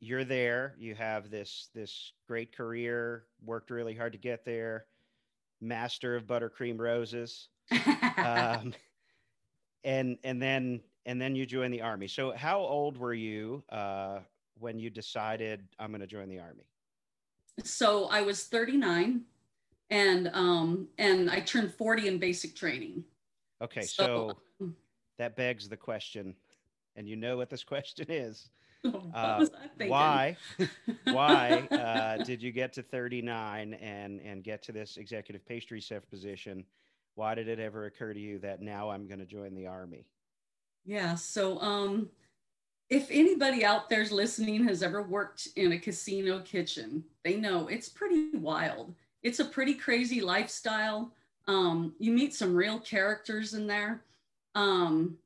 you're 0.00 0.24
there. 0.24 0.74
You 0.78 0.94
have 0.94 1.30
this 1.30 1.68
this 1.74 2.12
great 2.26 2.56
career. 2.56 3.24
Worked 3.44 3.70
really 3.70 3.94
hard 3.94 4.12
to 4.12 4.18
get 4.18 4.44
there. 4.44 4.86
Master 5.60 6.16
of 6.16 6.26
buttercream 6.26 6.78
roses. 6.78 7.48
um, 8.16 8.74
and 9.84 10.18
and 10.24 10.42
then 10.42 10.80
and 11.06 11.20
then 11.20 11.34
you 11.34 11.46
join 11.46 11.70
the 11.70 11.82
army. 11.82 12.08
So 12.08 12.32
how 12.32 12.60
old 12.60 12.96
were 12.96 13.14
you 13.14 13.62
uh, 13.70 14.20
when 14.58 14.78
you 14.78 14.90
decided 14.90 15.62
I'm 15.78 15.90
going 15.90 16.00
to 16.00 16.06
join 16.06 16.28
the 16.28 16.38
army? 16.38 16.64
So 17.64 18.06
I 18.06 18.22
was 18.22 18.44
39, 18.44 19.22
and 19.90 20.30
um, 20.32 20.88
and 20.98 21.30
I 21.30 21.40
turned 21.40 21.74
40 21.74 22.08
in 22.08 22.18
basic 22.18 22.54
training. 22.54 23.04
Okay, 23.60 23.82
so, 23.82 24.36
so 24.58 24.72
that 25.18 25.36
begs 25.36 25.68
the 25.68 25.76
question, 25.76 26.34
and 26.96 27.08
you 27.08 27.16
know 27.16 27.36
what 27.36 27.50
this 27.50 27.64
question 27.74 28.06
is. 28.08 28.48
Uh, 29.14 29.46
why 29.86 30.36
why 31.04 31.68
uh, 31.70 32.24
did 32.24 32.42
you 32.42 32.50
get 32.50 32.72
to 32.72 32.82
39 32.82 33.74
and 33.74 34.20
and 34.20 34.42
get 34.42 34.60
to 34.60 34.72
this 34.72 34.96
executive 34.96 35.46
pastry 35.46 35.78
chef 35.78 36.02
position? 36.10 36.64
Why 37.14 37.36
did 37.36 37.46
it 37.46 37.60
ever 37.60 37.86
occur 37.86 38.12
to 38.12 38.18
you 38.18 38.40
that 38.40 38.60
now 38.60 38.90
i'm 38.90 39.06
going 39.06 39.20
to 39.20 39.24
join 39.24 39.54
the 39.54 39.68
army? 39.68 40.04
Yeah 40.84 41.14
so 41.14 41.60
um 41.60 42.10
if 42.90 43.06
anybody 43.12 43.64
out 43.64 43.88
there's 43.88 44.10
listening 44.10 44.64
has 44.64 44.82
ever 44.82 45.00
worked 45.00 45.46
in 45.54 45.70
a 45.70 45.78
casino 45.78 46.40
kitchen 46.40 47.04
they 47.22 47.36
know 47.36 47.68
it's 47.68 47.88
pretty 47.88 48.30
wild. 48.34 48.96
It's 49.22 49.38
a 49.38 49.44
pretty 49.44 49.74
crazy 49.74 50.20
lifestyle. 50.20 51.12
Um, 51.46 51.94
you 51.98 52.12
meet 52.12 52.34
some 52.34 52.54
real 52.54 52.80
characters 52.80 53.54
in 53.54 53.66
there. 53.66 54.02
Um, 54.54 55.18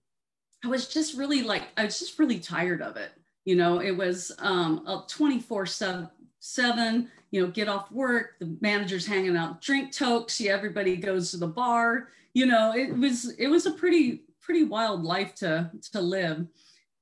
i 0.67 0.69
was 0.69 0.89
just 0.89 1.17
really 1.17 1.43
like 1.43 1.65
i 1.77 1.85
was 1.85 1.99
just 1.99 2.19
really 2.19 2.39
tired 2.39 2.83
of 2.83 2.97
it 2.97 3.13
you 3.47 3.55
know, 3.55 3.79
it 3.81 3.97
was 3.97 4.33
um, 4.41 4.85
a 4.87 5.05
24 5.09 5.67
7, 5.67 7.11
you 7.31 7.41
know, 7.41 7.51
get 7.51 7.69
off 7.69 7.91
work, 7.93 8.39
the 8.41 8.57
manager's 8.61 9.07
hanging 9.07 9.37
out, 9.37 9.63
drink 9.63 9.93
tokes, 9.93 10.41
yeah, 10.41 10.53
everybody 10.53 10.97
goes 10.97 11.31
to 11.31 11.37
the 11.37 11.47
bar. 11.47 12.09
You 12.35 12.47
know, 12.47 12.75
it 12.75 12.95
was 12.95 13.35
it 13.39 13.47
was 13.47 13.65
a 13.65 13.71
pretty 13.71 14.25
pretty 14.41 14.65
wild 14.65 15.05
life 15.05 15.35
to 15.37 15.71
to 15.93 16.01
live. 16.01 16.47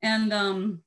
And 0.02 0.32
um, 0.34 0.82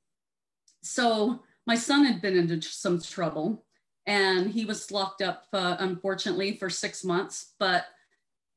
so 0.80 1.42
my 1.66 1.74
son 1.74 2.04
had 2.04 2.22
been 2.22 2.36
into 2.36 2.62
some 2.62 3.02
trouble 3.02 3.64
and 4.06 4.48
he 4.48 4.64
was 4.64 4.92
locked 4.92 5.22
up, 5.22 5.46
uh, 5.52 5.76
unfortunately, 5.80 6.56
for 6.56 6.70
six 6.70 7.04
months. 7.04 7.52
But 7.58 7.86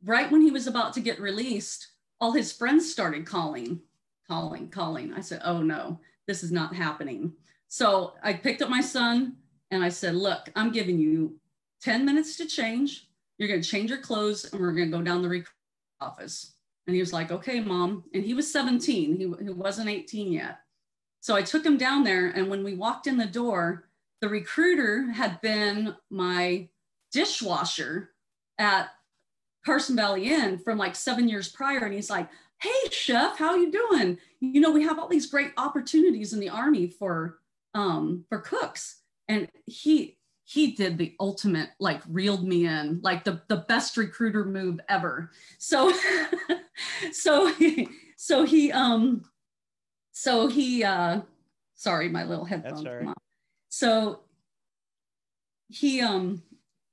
right 0.06 0.32
when 0.32 0.42
he 0.42 0.52
was 0.52 0.68
about 0.68 0.94
to 0.94 1.02
get 1.02 1.20
released, 1.20 1.88
all 2.22 2.32
his 2.32 2.52
friends 2.54 2.90
started 2.90 3.26
calling, 3.26 3.82
calling, 4.32 4.70
calling. 4.70 5.14
I 5.14 5.22
said, 5.22 5.42
oh 5.44 5.62
no 5.62 6.00
this 6.28 6.44
is 6.44 6.52
not 6.52 6.74
happening. 6.74 7.34
So 7.68 8.14
I 8.24 8.34
picked 8.34 8.62
up 8.62 8.70
my 8.70 8.82
son 8.82 9.36
and 9.70 9.84
I 9.84 9.90
said, 9.90 10.16
Look, 10.16 10.50
I'm 10.56 10.72
giving 10.72 10.98
you 10.98 11.38
10 11.82 12.06
minutes 12.06 12.38
to 12.38 12.46
change. 12.46 13.10
You're 13.38 13.50
going 13.50 13.62
to 13.62 13.70
change 13.70 13.90
your 13.90 14.00
clothes 14.00 14.46
and 14.46 14.62
we're 14.62 14.74
going 14.74 14.90
to 14.92 14.98
go 14.98 15.04
down 15.04 15.22
the 15.22 15.30
recruit 15.30 15.54
office. 16.00 16.54
And 16.88 16.96
he 16.96 17.02
was 17.02 17.14
like, 17.14 17.32
Okay, 17.32 17.60
mom. 17.60 18.04
And 18.14 18.24
he 18.24 18.34
was 18.34 18.52
17, 18.52 19.18
he, 19.18 19.44
he 19.44 19.52
wasn't 19.52 19.90
18 19.90 20.32
yet. 20.32 20.60
So 21.22 21.36
I 21.36 21.42
took 21.42 21.66
him 21.66 21.78
down 21.78 22.04
there. 22.04 22.30
And 22.30 22.50
when 22.50 22.64
we 22.64 22.76
walked 22.76 23.08
in 23.08 23.18
the 23.18 23.26
door, 23.26 23.90
the 24.22 24.30
recruiter 24.30 25.12
had 25.12 25.42
been 25.42 25.96
my 26.10 26.70
dishwasher 27.12 28.12
at 28.58 28.90
Carson 29.66 29.96
Valley 29.96 30.32
Inn 30.32 30.60
from 30.60 30.78
like 30.78 30.96
seven 30.96 31.28
years 31.28 31.50
prior. 31.50 31.80
And 31.80 31.94
he's 31.94 32.10
like, 32.10 32.30
hey 32.62 32.90
chef 32.92 33.38
how 33.38 33.56
you 33.56 33.72
doing? 33.72 34.18
You 34.40 34.62
know 34.62 34.72
we 34.72 34.84
have 34.84 35.00
all 35.00 35.08
these 35.08 35.26
great 35.26 35.52
opportunities 35.58 36.34
in 36.34 36.40
the 36.40 36.50
army 36.50 36.88
for 36.88 37.40
um 37.74 38.26
for 38.30 38.40
cooks. 38.40 39.02
And 39.28 39.50
he 39.66 40.18
he 40.44 40.72
did 40.72 40.98
the 40.98 41.16
ultimate 41.20 41.70
like 41.80 42.02
reeled 42.10 42.48
me 42.48 42.66
in 42.66 43.00
like 43.04 43.24
the 43.24 43.42
the 43.48 43.58
best 43.58 43.98
recruiter 43.98 44.46
move 44.46 44.80
ever. 44.90 45.32
So 45.58 45.94
so 47.12 47.52
so 48.18 48.46
he 48.46 48.72
um 48.72 49.24
so 50.12 50.48
he 50.48 50.84
uh 50.84 51.22
sorry 51.76 52.10
my 52.10 52.24
little 52.24 52.46
headphones 52.46 52.84
so 53.70 54.20
he 55.70 56.02
um 56.02 56.44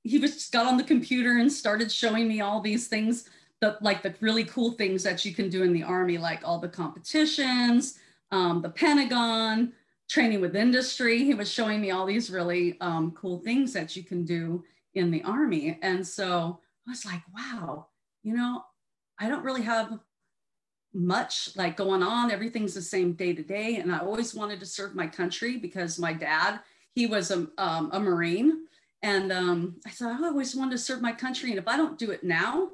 he 0.03 0.17
was 0.17 0.49
got 0.49 0.65
on 0.65 0.77
the 0.77 0.83
computer 0.83 1.37
and 1.37 1.51
started 1.51 1.91
showing 1.91 2.27
me 2.27 2.41
all 2.41 2.61
these 2.61 2.87
things 2.87 3.29
the 3.61 3.77
like 3.81 4.01
the 4.01 4.13
really 4.21 4.45
cool 4.45 4.71
things 4.71 5.03
that 5.03 5.25
you 5.25 5.33
can 5.33 5.49
do 5.49 5.63
in 5.63 5.73
the 5.73 5.83
army, 5.83 6.17
like 6.17 6.41
all 6.47 6.59
the 6.59 6.69
competitions, 6.69 7.99
um, 8.31 8.61
the 8.61 8.69
Pentagon, 8.69 9.73
training 10.09 10.41
with 10.41 10.55
industry. 10.55 11.23
He 11.23 11.33
was 11.33 11.51
showing 11.51 11.81
me 11.81 11.91
all 11.91 12.05
these 12.05 12.29
really 12.29 12.77
um, 12.81 13.11
cool 13.11 13.39
things 13.39 13.73
that 13.73 13.95
you 13.95 14.03
can 14.03 14.25
do 14.25 14.63
in 14.95 15.11
the 15.11 15.23
army, 15.23 15.77
and 15.81 16.05
so 16.05 16.59
I 16.87 16.91
was 16.91 17.05
like, 17.05 17.21
wow, 17.35 17.87
you 18.23 18.35
know, 18.35 18.63
I 19.19 19.27
don't 19.27 19.43
really 19.43 19.61
have 19.61 19.99
much 20.93 21.55
like 21.55 21.77
going 21.77 22.01
on. 22.01 22.31
Everything's 22.31 22.73
the 22.73 22.81
same 22.81 23.13
day 23.13 23.33
to 23.33 23.43
day, 23.43 23.75
and 23.75 23.93
I 23.93 23.99
always 23.99 24.33
wanted 24.33 24.59
to 24.61 24.65
serve 24.65 24.95
my 24.95 25.05
country 25.07 25.57
because 25.57 25.99
my 25.99 26.13
dad 26.13 26.61
he 26.95 27.05
was 27.05 27.31
a, 27.31 27.47
um, 27.57 27.89
a 27.93 27.99
marine 27.99 28.65
and 29.01 29.31
um, 29.31 29.75
i 29.85 29.89
thought 29.89 30.21
i 30.21 30.27
always 30.27 30.55
wanted 30.55 30.71
to 30.71 30.77
serve 30.77 31.01
my 31.01 31.11
country 31.11 31.49
and 31.49 31.59
if 31.59 31.67
i 31.67 31.77
don't 31.77 31.97
do 31.97 32.11
it 32.11 32.23
now 32.23 32.69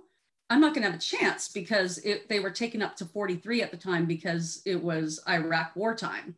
I'm 0.50 0.62
not 0.62 0.74
going 0.74 0.84
to 0.84 0.92
have 0.92 1.00
a 1.00 1.02
chance 1.02 1.48
because 1.48 1.98
it, 2.00 2.30
they 2.30 2.40
were 2.40 2.52
taken 2.52 2.82
up 2.82 2.96
to 2.98 3.06
43 3.06 3.64
at 3.64 3.72
the 3.72 3.78
time 3.78 4.06
because 4.06 4.62
it 4.66 4.82
was 4.82 5.20
Iraq 5.28 5.76
wartime. 5.76 6.36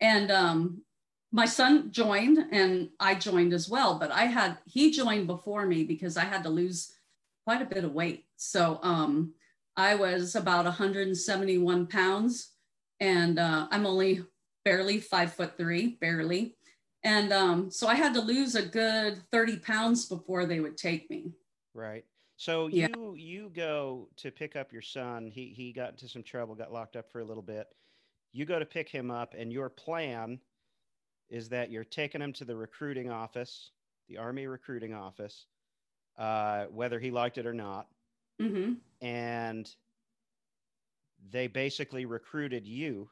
And 0.00 0.30
um, 0.30 0.82
my 1.30 1.46
son 1.46 1.92
joined 1.92 2.38
and 2.50 2.88
I 2.98 3.14
joined 3.14 3.52
as 3.52 3.68
well, 3.68 3.98
but 3.98 4.10
I 4.10 4.24
had, 4.24 4.58
he 4.66 4.90
joined 4.90 5.26
before 5.26 5.66
me 5.66 5.84
because 5.84 6.16
I 6.16 6.24
had 6.24 6.42
to 6.44 6.48
lose 6.48 6.92
quite 7.46 7.62
a 7.62 7.66
bit 7.66 7.84
of 7.84 7.92
weight. 7.92 8.24
So 8.36 8.80
um, 8.82 9.34
I 9.76 9.94
was 9.94 10.34
about 10.34 10.64
171 10.64 11.86
pounds 11.86 12.50
and 12.98 13.38
uh, 13.38 13.68
I'm 13.70 13.86
only 13.86 14.24
barely 14.64 14.98
five 14.98 15.32
foot 15.32 15.56
three, 15.56 15.96
barely. 16.00 16.56
And 17.04 17.32
um, 17.32 17.70
so 17.70 17.86
I 17.86 17.94
had 17.94 18.14
to 18.14 18.20
lose 18.20 18.56
a 18.56 18.62
good 18.62 19.22
30 19.30 19.58
pounds 19.58 20.06
before 20.06 20.46
they 20.46 20.58
would 20.58 20.76
take 20.76 21.08
me. 21.08 21.32
Right. 21.74 22.04
So 22.38 22.68
yeah. 22.68 22.86
you 22.94 23.14
you 23.16 23.50
go 23.52 24.08
to 24.18 24.30
pick 24.30 24.54
up 24.54 24.72
your 24.72 24.80
son. 24.80 25.26
He 25.26 25.52
he 25.56 25.72
got 25.72 25.90
into 25.90 26.08
some 26.08 26.22
trouble, 26.22 26.54
got 26.54 26.72
locked 26.72 26.94
up 26.94 27.10
for 27.10 27.20
a 27.20 27.24
little 27.24 27.42
bit. 27.42 27.66
You 28.32 28.44
go 28.44 28.60
to 28.60 28.64
pick 28.64 28.88
him 28.88 29.10
up, 29.10 29.34
and 29.36 29.52
your 29.52 29.68
plan 29.68 30.38
is 31.28 31.48
that 31.48 31.72
you're 31.72 31.82
taking 31.84 32.22
him 32.22 32.32
to 32.34 32.44
the 32.44 32.54
recruiting 32.54 33.10
office, 33.10 33.72
the 34.08 34.18
army 34.18 34.46
recruiting 34.46 34.94
office, 34.94 35.46
uh, 36.16 36.66
whether 36.66 37.00
he 37.00 37.10
liked 37.10 37.38
it 37.38 37.46
or 37.46 37.52
not, 37.52 37.88
mm-hmm. 38.40 38.74
and 39.04 39.74
they 41.30 41.48
basically 41.48 42.06
recruited 42.06 42.64
you. 42.64 43.10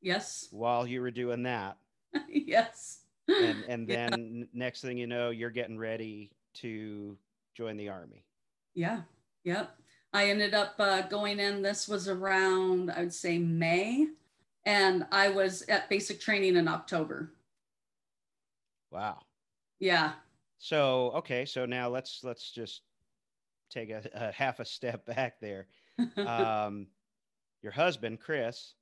Yes. 0.00 0.48
While 0.52 0.86
you 0.86 1.02
were 1.02 1.10
doing 1.10 1.42
that. 1.42 1.76
yes. 2.30 3.00
And 3.28 3.62
and 3.68 3.86
then 3.86 4.36
yeah. 4.38 4.44
next 4.54 4.80
thing 4.80 4.96
you 4.96 5.06
know, 5.06 5.28
you're 5.28 5.50
getting 5.50 5.76
ready 5.76 6.30
to 6.54 7.18
join 7.54 7.76
the 7.76 7.90
army. 7.90 8.24
Yeah. 8.78 9.00
Yep. 9.42 9.76
I 10.12 10.30
ended 10.30 10.54
up 10.54 10.76
uh, 10.78 11.02
going 11.02 11.40
in. 11.40 11.62
This 11.62 11.88
was 11.88 12.06
around, 12.06 12.92
I 12.92 13.00
would 13.00 13.12
say, 13.12 13.36
May, 13.36 14.06
and 14.64 15.04
I 15.10 15.30
was 15.30 15.62
at 15.62 15.90
basic 15.90 16.20
training 16.20 16.54
in 16.54 16.68
October. 16.68 17.32
Wow. 18.92 19.18
Yeah. 19.80 20.12
So 20.58 21.10
okay, 21.16 21.44
so 21.44 21.66
now 21.66 21.88
let's 21.88 22.20
let's 22.22 22.52
just 22.52 22.82
take 23.68 23.90
a, 23.90 24.08
a 24.14 24.30
half 24.30 24.60
a 24.60 24.64
step 24.64 25.04
back 25.04 25.40
there. 25.40 25.66
um, 26.16 26.86
your 27.60 27.72
husband, 27.72 28.20
Chris, 28.20 28.74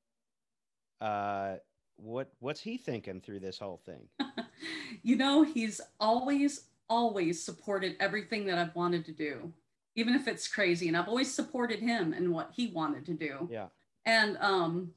uh, 1.00 1.54
what 1.96 2.30
what's 2.40 2.60
he 2.60 2.76
thinking 2.76 3.22
through 3.22 3.40
this 3.40 3.58
whole 3.58 3.80
thing? 3.86 4.06
you 5.02 5.16
know, 5.16 5.42
he's 5.42 5.80
always 5.98 6.64
always 6.90 7.42
supported 7.42 7.96
everything 7.98 8.44
that 8.46 8.58
I've 8.58 8.74
wanted 8.74 9.06
to 9.06 9.12
do 9.12 9.54
even 9.96 10.14
if 10.14 10.28
it's 10.28 10.46
crazy. 10.46 10.86
And 10.86 10.96
I've 10.96 11.08
always 11.08 11.32
supported 11.32 11.80
him 11.80 12.12
and 12.12 12.32
what 12.32 12.50
he 12.54 12.68
wanted 12.68 13.06
to 13.06 13.14
do. 13.14 13.48
Yeah. 13.50 13.66
And 14.04 14.36
um, 14.40 14.92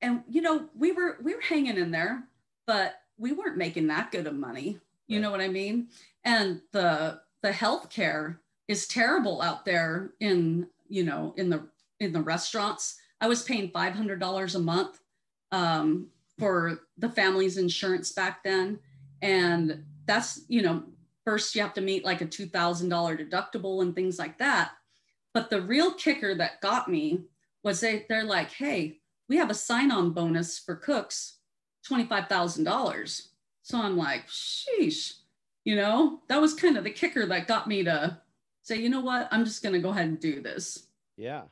and 0.00 0.22
you 0.28 0.40
know, 0.40 0.68
we 0.74 0.92
were 0.92 1.18
we 1.22 1.34
were 1.34 1.40
hanging 1.40 1.76
in 1.76 1.90
there, 1.90 2.22
but 2.66 2.94
we 3.18 3.32
weren't 3.32 3.58
making 3.58 3.88
that 3.88 4.10
good 4.10 4.26
of 4.26 4.34
money. 4.34 4.78
You 5.06 5.18
right. 5.18 5.22
know 5.22 5.30
what 5.30 5.40
I 5.40 5.48
mean? 5.48 5.88
And 6.24 6.62
the 6.72 7.20
the 7.42 7.50
healthcare 7.50 8.38
is 8.68 8.86
terrible 8.86 9.42
out 9.42 9.66
there 9.66 10.12
in 10.20 10.68
you 10.88 11.04
know 11.04 11.34
in 11.36 11.50
the 11.50 11.68
in 12.00 12.12
the 12.12 12.22
restaurants. 12.22 12.96
I 13.20 13.26
was 13.26 13.42
paying 13.42 13.70
five 13.70 13.94
hundred 13.94 14.20
dollars 14.20 14.54
a 14.54 14.60
month 14.60 15.00
um, 15.52 16.08
for 16.38 16.80
the 16.96 17.08
family's 17.08 17.58
insurance 17.58 18.12
back 18.12 18.42
then, 18.44 18.78
and 19.20 19.84
that's 20.06 20.42
you 20.48 20.62
know 20.62 20.84
first 21.24 21.54
you 21.54 21.62
have 21.62 21.74
to 21.74 21.80
meet 21.80 22.04
like 22.04 22.20
a 22.20 22.26
$2,000 22.26 22.90
deductible 22.90 23.82
and 23.82 23.94
things 23.94 24.18
like 24.18 24.38
that. 24.38 24.72
But 25.32 25.50
the 25.50 25.62
real 25.62 25.92
kicker 25.92 26.34
that 26.36 26.60
got 26.60 26.88
me 26.88 27.22
was 27.62 27.80
they, 27.80 28.06
they're 28.08 28.24
like, 28.24 28.52
hey, 28.52 28.98
we 29.28 29.36
have 29.36 29.50
a 29.50 29.54
sign 29.54 29.90
on 29.90 30.12
bonus 30.12 30.58
for 30.58 30.76
cooks, 30.76 31.38
$25,000. 31.90 33.28
So 33.62 33.78
I'm 33.78 33.96
like, 33.96 34.28
sheesh, 34.28 35.14
you 35.64 35.76
know, 35.76 36.20
that 36.28 36.40
was 36.40 36.54
kind 36.54 36.76
of 36.76 36.84
the 36.84 36.90
kicker 36.90 37.26
that 37.26 37.48
got 37.48 37.66
me 37.66 37.82
to 37.84 38.18
say, 38.62 38.76
you 38.76 38.88
know 38.88 39.00
what, 39.00 39.28
I'm 39.30 39.44
just 39.44 39.62
going 39.62 39.72
to 39.74 39.80
go 39.80 39.90
ahead 39.90 40.06
and 40.06 40.20
do 40.20 40.40
this. 40.40 40.86
Yeah. 41.16 41.42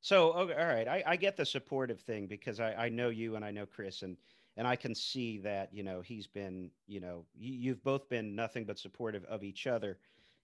So, 0.00 0.32
okay, 0.32 0.54
all 0.54 0.66
right. 0.66 0.86
I, 0.86 1.02
I 1.06 1.16
get 1.16 1.36
the 1.36 1.46
supportive 1.46 2.00
thing 2.00 2.26
because 2.26 2.60
I, 2.60 2.74
I 2.74 2.88
know 2.88 3.08
you 3.08 3.36
and 3.36 3.44
I 3.44 3.50
know 3.50 3.64
Chris 3.64 4.02
and 4.02 4.16
and 4.56 4.66
I 4.66 4.76
can 4.76 4.94
see 4.94 5.38
that 5.38 5.72
you 5.74 5.82
know 5.82 6.00
he's 6.02 6.26
been 6.26 6.72
you 6.86 7.00
know 7.00 7.26
you've 7.34 7.82
both 7.82 8.08
been 8.08 8.34
nothing 8.34 8.64
but 8.66 8.78
supportive 8.78 9.24
of 9.24 9.42
each 9.44 9.66
other 9.66 10.00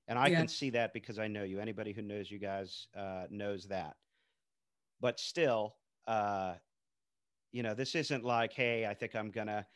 And 0.08 0.18
I 0.18 0.28
Yeah. 0.28 0.32
can 0.32 0.48
see 0.48 0.70
that 0.72 0.92
because 0.92 1.18
I 1.20 1.28
know 1.28 1.44
you. 1.44 1.60
Anybody 1.60 1.92
who 1.94 2.02
knows 2.02 2.30
you 2.32 2.40
guys 2.40 2.88
uh, 2.96 3.28
knows 3.30 3.68
that. 3.68 3.96
But 5.00 5.18
still, 5.18 5.76
uh, 6.06 6.56
you 7.52 7.62
know, 7.62 7.74
this 7.74 7.94
isn't 7.94 8.24
like, 8.24 8.52
hey, 8.52 8.86
I 8.86 8.94
think 8.94 9.14
I'm 9.16 9.30
gonna 9.30 9.68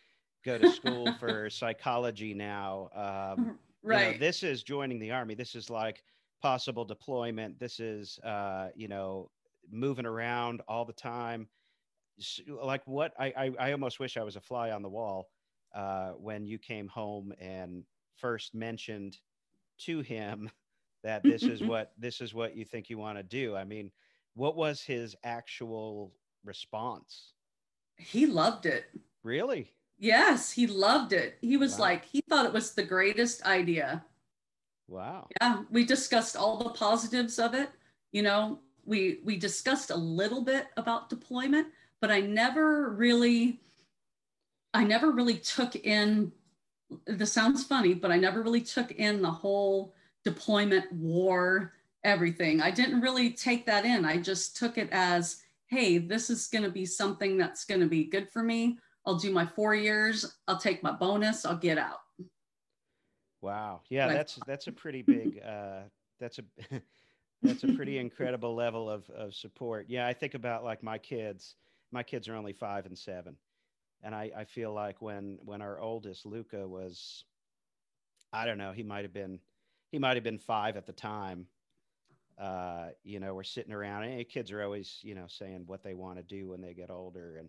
go 0.45 0.59
to 0.59 0.67
school 0.67 1.13
for 1.13 1.51
psychology 1.51 2.35
now. 2.35 2.91
Um, 2.93 3.53
you 3.89 3.99
know, 4.01 4.13
Right. 4.13 4.15
this 4.15 4.43
is 4.43 4.63
joining 4.65 4.99
the 4.99 5.13
army. 5.13 5.35
This 5.35 5.55
is 5.55 5.71
like 5.71 6.05
possible 6.41 6.85
deployment. 6.85 7.59
This 7.61 7.81
is, 7.81 8.19
uh, 8.21 8.71
you 8.77 8.89
know, 8.89 9.33
moving 9.71 10.07
around 10.07 10.63
all 10.69 10.85
the 10.85 10.93
time. 10.93 11.51
Like 12.49 12.83
what 12.87 13.13
I, 13.19 13.27
I, 13.37 13.53
I 13.69 13.73
almost 13.73 13.99
wish 14.01 14.17
I 14.17 14.23
was 14.23 14.37
a 14.37 14.41
fly 14.41 14.71
on 14.71 14.83
the 14.83 14.89
wall 14.89 15.29
uh, 15.75 16.11
when 16.11 16.47
you 16.47 16.59
came 16.59 16.89
home 16.89 17.33
and 17.41 17.85
first 18.17 18.55
mentioned 18.55 19.19
to 19.79 20.01
him 20.01 20.51
that 21.03 21.23
this 21.25 21.43
is 21.43 21.63
what 21.67 21.93
this 21.99 22.21
is 22.21 22.35
what 22.35 22.57
you 22.57 22.65
think 22.65 22.89
you 22.89 22.99
want 22.99 23.19
to 23.19 23.23
do. 23.23 23.57
I 23.57 23.65
mean, 23.65 23.91
what 24.35 24.57
was 24.57 24.81
his 24.81 25.17
actual 25.25 26.13
response? 26.45 27.33
he 27.97 28.27
loved 28.27 28.67
it. 28.67 28.87
Really? 29.23 29.73
Yes, 29.99 30.51
he 30.51 30.67
loved 30.67 31.13
it. 31.13 31.39
He 31.41 31.57
was 31.57 31.79
Wow. 31.79 31.85
like, 31.85 32.05
he 32.05 32.21
thought 32.29 32.47
it 32.47 32.53
was 32.53 32.75
the 32.75 32.83
greatest 32.83 33.45
idea. 33.47 34.05
Wow. 34.89 35.29
Yeah, 35.41 35.63
we 35.71 35.85
discussed 35.85 36.37
all 36.37 36.59
the 36.63 36.71
positives 36.71 37.39
of 37.39 37.55
it. 37.55 37.71
You 38.13 38.23
know, 38.23 38.61
we 38.85 39.21
we 39.25 39.37
discussed 39.37 39.91
a 39.91 39.97
little 39.97 40.43
bit 40.43 40.67
about 40.77 41.09
deployment, 41.09 41.69
but 42.05 42.11
I 42.11 42.21
never 42.21 42.91
really 42.91 43.63
I 44.75 44.85
never 44.85 45.11
really 45.11 45.39
took 45.39 45.75
in 45.75 46.33
this 47.07 47.33
sounds 47.33 47.65
funny, 47.65 47.95
but 47.95 48.11
I 48.11 48.19
never 48.19 48.43
really 48.43 48.61
took 48.61 48.93
in 48.93 49.23
the 49.23 49.31
whole 49.31 49.95
deployment 50.23 50.93
war 50.93 51.73
everything. 52.05 52.61
I 52.61 52.71
didn't 52.71 53.01
really 53.01 53.31
take 53.31 53.65
that 53.65 53.87
in. 53.87 54.05
I 54.05 54.19
just 54.19 54.55
took 54.55 54.77
it 54.77 54.91
as, 54.93 55.41
hey, 55.69 55.97
this 55.97 56.29
is 56.29 56.47
going 56.47 56.65
to 56.65 56.71
be 56.71 56.85
something 56.85 57.39
that's 57.39 57.65
going 57.65 57.81
to 57.81 57.87
be 57.87 58.05
good 58.05 58.29
for 58.31 58.43
me. 58.43 58.77
I'll 59.07 59.17
do 59.17 59.33
my 59.33 59.47
4 59.47 59.75
years, 59.75 60.37
I'll 60.47 60.59
take 60.59 60.83
my 60.83 60.93
bonus, 60.93 61.47
I'll 61.47 61.57
get 61.57 61.79
out. 61.79 62.01
Wow. 63.41 63.81
Yeah, 63.89 64.09
that's 64.09 64.39
that's 64.47 64.67
a 64.67 64.73
pretty 64.73 65.01
big 65.01 65.41
uh 65.43 65.85
that's 66.21 66.39
a 66.39 66.43
that's 67.43 67.65
a 67.65 67.69
pretty 67.69 67.97
incredible 67.97 68.55
level 68.55 68.91
of 68.91 69.09
of 69.09 69.35
support. 69.35 69.87
Yeah, 69.89 70.07
I 70.07 70.13
think 70.13 70.35
about 70.35 70.65
like 70.65 70.83
my 70.83 70.99
kids. 70.99 71.57
My 71.95 72.03
kids 72.03 72.29
are 72.29 72.35
only 72.35 72.53
5 72.53 72.87
and 72.87 72.99
7. 72.99 73.37
And 74.03 74.15
I 74.15 74.31
I 74.37 74.45
feel 74.45 74.73
like 74.75 75.01
when 75.01 75.39
when 75.45 75.63
our 75.63 75.81
oldest 75.81 76.27
Luca 76.27 76.67
was 76.67 77.25
I 78.33 78.45
don't 78.45 78.59
know, 78.59 78.73
he 78.73 78.83
might 78.83 79.05
have 79.05 79.15
been 79.15 79.39
he 79.93 79.99
might 79.99 80.17
have 80.17 80.25
been 80.25 80.39
5 80.39 80.77
at 80.77 80.87
the 80.87 80.93
time. 80.93 81.47
Uh, 82.37 82.89
you 83.05 83.21
know, 83.21 83.33
we're 83.33 83.45
sitting 83.45 83.73
around 83.73 84.03
and 84.03 84.29
kids 84.29 84.51
are 84.51 84.61
always, 84.61 84.99
you 85.03 85.15
know, 85.15 85.27
saying 85.29 85.63
what 85.67 85.85
they 85.85 85.95
want 85.95 86.19
to 86.19 86.25
do 86.25 86.49
when 86.49 86.61
they 86.61 86.75
get 86.75 86.91
older 86.91 87.37
and 87.37 87.49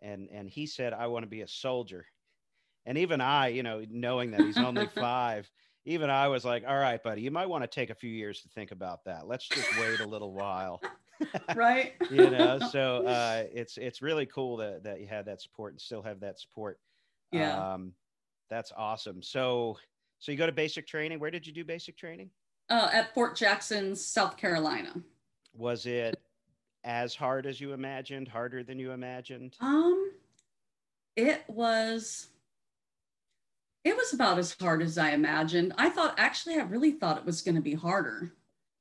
and 0.00 0.28
and 0.32 0.50
he 0.50 0.66
said 0.66 0.92
I 0.92 1.06
want 1.06 1.22
to 1.22 1.30
be 1.30 1.42
a 1.42 1.48
soldier 1.48 2.04
and 2.84 2.98
even 2.98 3.20
I, 3.20 3.48
you 3.48 3.62
know, 3.62 3.84
knowing 3.88 4.32
that 4.32 4.40
he's 4.40 4.58
only 4.58 4.86
five, 4.94 5.48
even 5.84 6.10
I 6.10 6.28
was 6.28 6.44
like, 6.44 6.64
all 6.66 6.78
right, 6.78 7.00
buddy, 7.00 7.22
you 7.22 7.30
might 7.30 7.48
want 7.48 7.62
to 7.62 7.68
take 7.68 7.90
a 7.90 7.94
few 7.94 8.10
years 8.10 8.42
to 8.42 8.48
think 8.48 8.72
about 8.72 9.04
that. 9.04 9.28
Let's 9.28 9.48
just 9.48 9.78
wait 9.78 10.00
a 10.00 10.06
little 10.06 10.32
while. 10.32 10.80
Right? 11.56 11.94
you 12.10 12.30
know, 12.30 12.58
so 12.70 13.06
uh, 13.06 13.44
it's 13.52 13.76
it's 13.76 14.02
really 14.02 14.26
cool 14.26 14.56
that, 14.58 14.84
that 14.84 15.00
you 15.00 15.06
had 15.06 15.26
that 15.26 15.40
support 15.40 15.72
and 15.72 15.80
still 15.80 16.02
have 16.02 16.20
that 16.20 16.38
support. 16.40 16.78
yeah. 17.30 17.74
Um, 17.74 17.92
that's 18.50 18.72
awesome. 18.76 19.22
So 19.22 19.78
so 20.18 20.32
you 20.32 20.38
go 20.38 20.46
to 20.46 20.52
basic 20.52 20.86
training. 20.86 21.18
Where 21.18 21.30
did 21.30 21.46
you 21.46 21.52
do 21.52 21.64
basic 21.64 21.96
training? 21.96 22.30
uh, 22.72 22.88
at 22.92 23.14
Fort 23.14 23.36
Jackson, 23.36 23.94
South 23.94 24.36
Carolina. 24.36 24.94
Was 25.54 25.84
it 25.86 26.18
as 26.84 27.14
hard 27.14 27.46
as 27.46 27.60
you 27.60 27.72
imagined, 27.72 28.28
harder 28.28 28.62
than 28.62 28.78
you 28.78 28.92
imagined? 28.92 29.56
Um, 29.60 30.12
it 31.16 31.44
was. 31.48 32.28
It 33.84 33.96
was 33.96 34.12
about 34.14 34.38
as 34.38 34.56
hard 34.58 34.80
as 34.80 34.96
I 34.96 35.10
imagined. 35.10 35.74
I 35.76 35.90
thought, 35.90 36.14
actually, 36.16 36.54
I 36.54 36.62
really 36.62 36.92
thought 36.92 37.18
it 37.18 37.26
was 37.26 37.42
going 37.42 37.56
to 37.56 37.60
be 37.60 37.74
harder. 37.74 38.32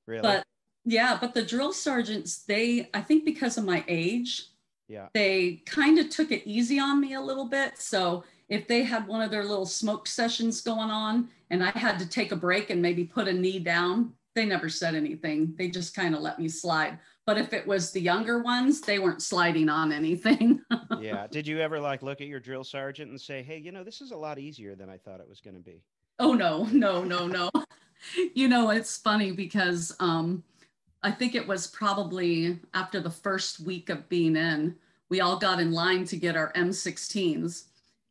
Really? 0.06 0.22
But 0.22 0.46
yeah, 0.86 1.18
but 1.20 1.34
the 1.34 1.44
drill 1.44 1.74
sergeants, 1.74 2.40
they, 2.44 2.90
I 2.94 3.02
think 3.02 3.26
because 3.26 3.58
of 3.58 3.66
my 3.66 3.84
age, 3.88 4.48
yeah. 4.88 5.08
they 5.14 5.62
kind 5.66 6.00
of 6.00 6.10
took 6.10 6.32
it 6.32 6.48
easy 6.48 6.80
on 6.80 7.00
me 7.00 7.14
a 7.14 7.22
little 7.22 7.46
bit. 7.46 7.78
So 7.78 8.24
if 8.50 8.68
they 8.68 8.84
had 8.84 9.08
one 9.08 9.22
of 9.22 9.32
their 9.32 9.46
little 9.46 9.66
smoke 9.66 10.08
sessions 10.08 10.62
going 10.62 10.90
on 10.90 11.30
and 11.50 11.64
I 11.64 11.72
had 11.72 12.00
to 12.00 12.08
take 12.08 12.32
a 12.32 12.36
break 12.36 12.70
and 12.70 12.82
maybe 12.82 13.04
put 13.04 13.28
a 13.28 13.34
knee 13.34 13.60
down, 13.60 14.14
they 14.34 14.46
never 14.46 14.70
said 14.70 14.96
anything. 14.96 15.54
They 15.58 15.70
just 15.70 15.96
kind 15.96 16.16
of 16.16 16.22
let 16.22 16.40
me 16.40 16.48
slide. 16.48 16.98
But 17.26 17.38
if 17.38 17.54
it 17.54 17.68
was 17.68 17.92
the 17.92 18.02
younger 18.02 18.42
ones, 18.42 18.82
they 18.82 18.98
weren't 18.98 19.22
sliding 19.22 19.70
on 19.70 19.92
anything. 19.92 20.62
yeah. 21.00 21.28
Did 21.28 21.48
you 21.48 21.60
ever 21.60 21.80
like 21.80 22.02
look 22.02 22.22
at 22.22 22.28
your 22.28 22.40
drill 22.40 22.64
sergeant 22.64 23.12
and 23.12 23.22
say, 23.22 23.44
"Hey, 23.44 23.58
you 23.58 23.72
know, 23.72 23.84
this 23.84 24.02
is 24.02 24.12
a 24.12 24.18
lot 24.18 24.40
easier 24.40 24.76
than 24.76 24.90
I 24.90 24.98
thought 24.98 25.20
it 25.20 25.30
was 25.30 25.42
going 25.42 25.56
to 25.56 25.62
be"? 25.62 25.84
Oh 26.20 26.34
no, 26.34 26.66
no, 26.72 27.04
no, 27.04 27.28
no. 27.28 27.52
you 28.34 28.48
know, 28.48 28.72
it's 28.72 28.98
funny 28.98 29.32
because 29.32 29.96
um, 30.00 30.44
I 31.04 31.12
think 31.12 31.36
it 31.36 31.48
was 31.48 31.68
probably 31.68 32.60
after 32.74 33.00
the 33.00 33.10
first 33.10 33.60
week 33.60 33.90
of 33.90 34.08
being 34.10 34.36
in, 34.36 34.76
we 35.10 35.20
all 35.20 35.38
got 35.38 35.60
in 35.60 35.72
line 35.72 36.06
to 36.06 36.18
get 36.18 36.36
our 36.36 36.54
M16s. 36.54 37.64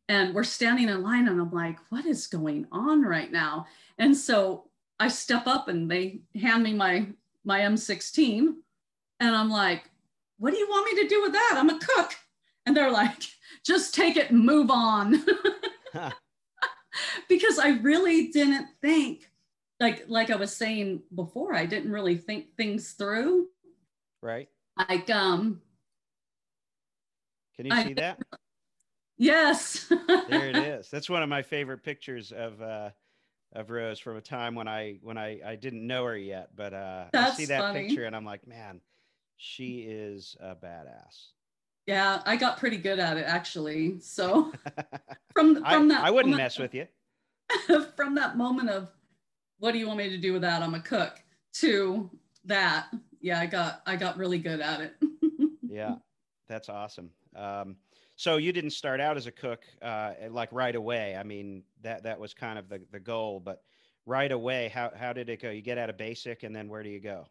And 0.09 0.35
we're 0.35 0.43
standing 0.43 0.89
in 0.89 1.01
line, 1.01 1.27
and 1.29 1.39
I'm 1.39 1.51
like, 1.51 1.77
what 1.89 2.05
is 2.05 2.27
going 2.27 2.67
on 2.71 3.01
right 3.01 3.31
now? 3.31 3.65
And 3.97 4.15
so 4.15 4.65
I 4.99 5.07
step 5.07 5.47
up 5.47 5.69
and 5.69 5.89
they 5.89 6.19
hand 6.39 6.63
me 6.63 6.73
my 6.73 7.07
my 7.43 7.61
M16. 7.61 8.55
And 9.19 9.35
I'm 9.35 9.49
like, 9.49 9.89
what 10.37 10.51
do 10.51 10.57
you 10.57 10.67
want 10.69 10.93
me 10.93 11.01
to 11.01 11.07
do 11.07 11.21
with 11.21 11.31
that? 11.31 11.55
I'm 11.55 11.69
a 11.69 11.79
cook. 11.79 12.13
And 12.65 12.75
they're 12.75 12.91
like, 12.91 13.23
just 13.65 13.95
take 13.95 14.17
it 14.17 14.31
and 14.31 14.45
move 14.45 14.69
on. 14.69 15.23
because 17.29 17.59
I 17.59 17.79
really 17.81 18.27
didn't 18.27 18.67
think 18.81 19.30
like 19.81 20.05
like 20.07 20.29
I 20.29 20.35
was 20.37 20.55
saying 20.55 21.01
before, 21.13 21.53
I 21.53 21.65
didn't 21.65 21.91
really 21.91 22.15
think 22.15 22.55
things 22.55 22.91
through. 22.93 23.47
right? 24.21 24.47
Like 24.77 25.09
um 25.09 25.61
Can 27.57 27.65
you 27.65 27.73
I- 27.73 27.83
see 27.83 27.93
that? 27.95 28.19
yes. 29.17 29.87
there 30.29 30.47
it 30.49 30.55
is. 30.55 30.89
That's 30.89 31.09
one 31.09 31.23
of 31.23 31.29
my 31.29 31.41
favorite 31.41 31.83
pictures 31.83 32.31
of 32.31 32.61
uh, 32.61 32.91
of 33.53 33.69
Rose 33.69 33.99
from 33.99 34.15
a 34.17 34.21
time 34.21 34.55
when 34.55 34.67
I 34.67 34.99
when 35.01 35.17
I 35.17 35.39
I 35.45 35.55
didn't 35.55 35.85
know 35.85 36.05
her 36.05 36.17
yet, 36.17 36.49
but 36.55 36.73
uh, 36.73 37.05
I 37.13 37.31
see 37.31 37.45
that 37.45 37.59
funny. 37.59 37.87
picture 37.87 38.05
and 38.05 38.15
I'm 38.15 38.23
like, 38.25 38.47
man, 38.47 38.79
she 39.37 39.79
is 39.89 40.37
a 40.39 40.55
badass. 40.55 41.31
yeah, 41.87 42.21
I 42.25 42.35
got 42.37 42.57
pretty 42.59 42.77
good 42.77 42.99
at 42.99 43.17
it 43.17 43.25
actually. 43.27 43.99
So 43.99 44.53
from 45.33 45.63
I, 45.65 45.73
from 45.73 45.87
that 45.89 46.03
I 46.03 46.11
wouldn't 46.11 46.31
moment- 46.31 46.43
mess 46.45 46.59
with 46.59 46.73
you. 46.73 46.87
from 47.97 48.15
that 48.15 48.37
moment 48.37 48.69
of 48.69 48.89
what 49.61 49.73
do 49.73 49.77
you 49.77 49.85
want 49.85 49.99
me 49.99 50.09
to 50.09 50.17
do 50.17 50.33
with 50.33 50.41
that? 50.41 50.63
I'm 50.63 50.73
a 50.73 50.79
cook 50.79 51.21
to 51.53 52.09
that. 52.45 52.87
Yeah, 53.21 53.39
I 53.39 53.45
got 53.45 53.83
I 53.85 53.95
got 53.95 54.17
really 54.17 54.39
good 54.39 54.59
at 54.59 54.81
it. 54.81 54.95
Yeah, 55.73 55.95
that's 56.49 56.67
awesome. 56.67 57.11
Um, 57.33 57.77
so 58.17 58.35
you 58.35 58.51
didn't 58.51 58.71
start 58.71 58.99
out 58.99 59.15
as 59.15 59.25
a 59.25 59.31
cook 59.31 59.63
uh, 59.81 60.11
like 60.29 60.49
right 60.51 60.75
away. 60.75 61.15
I 61.15 61.23
mean, 61.23 61.63
that 61.81 62.03
that 62.03 62.19
was 62.19 62.33
kind 62.33 62.59
of 62.59 62.67
the 62.67 62.81
the 62.91 62.99
goal, 62.99 63.39
but 63.39 63.61
right 64.05 64.33
away, 64.33 64.67
how 64.67 64.91
how 64.93 65.13
did 65.13 65.29
it 65.29 65.41
go? 65.41 65.49
You 65.49 65.61
get 65.61 65.77
out 65.77 65.89
of 65.89 65.95
basic, 65.95 66.43
and 66.43 66.53
then 66.53 66.67
where 66.67 66.83
do 66.83 66.89
you 66.89 66.99
go? 66.99 67.25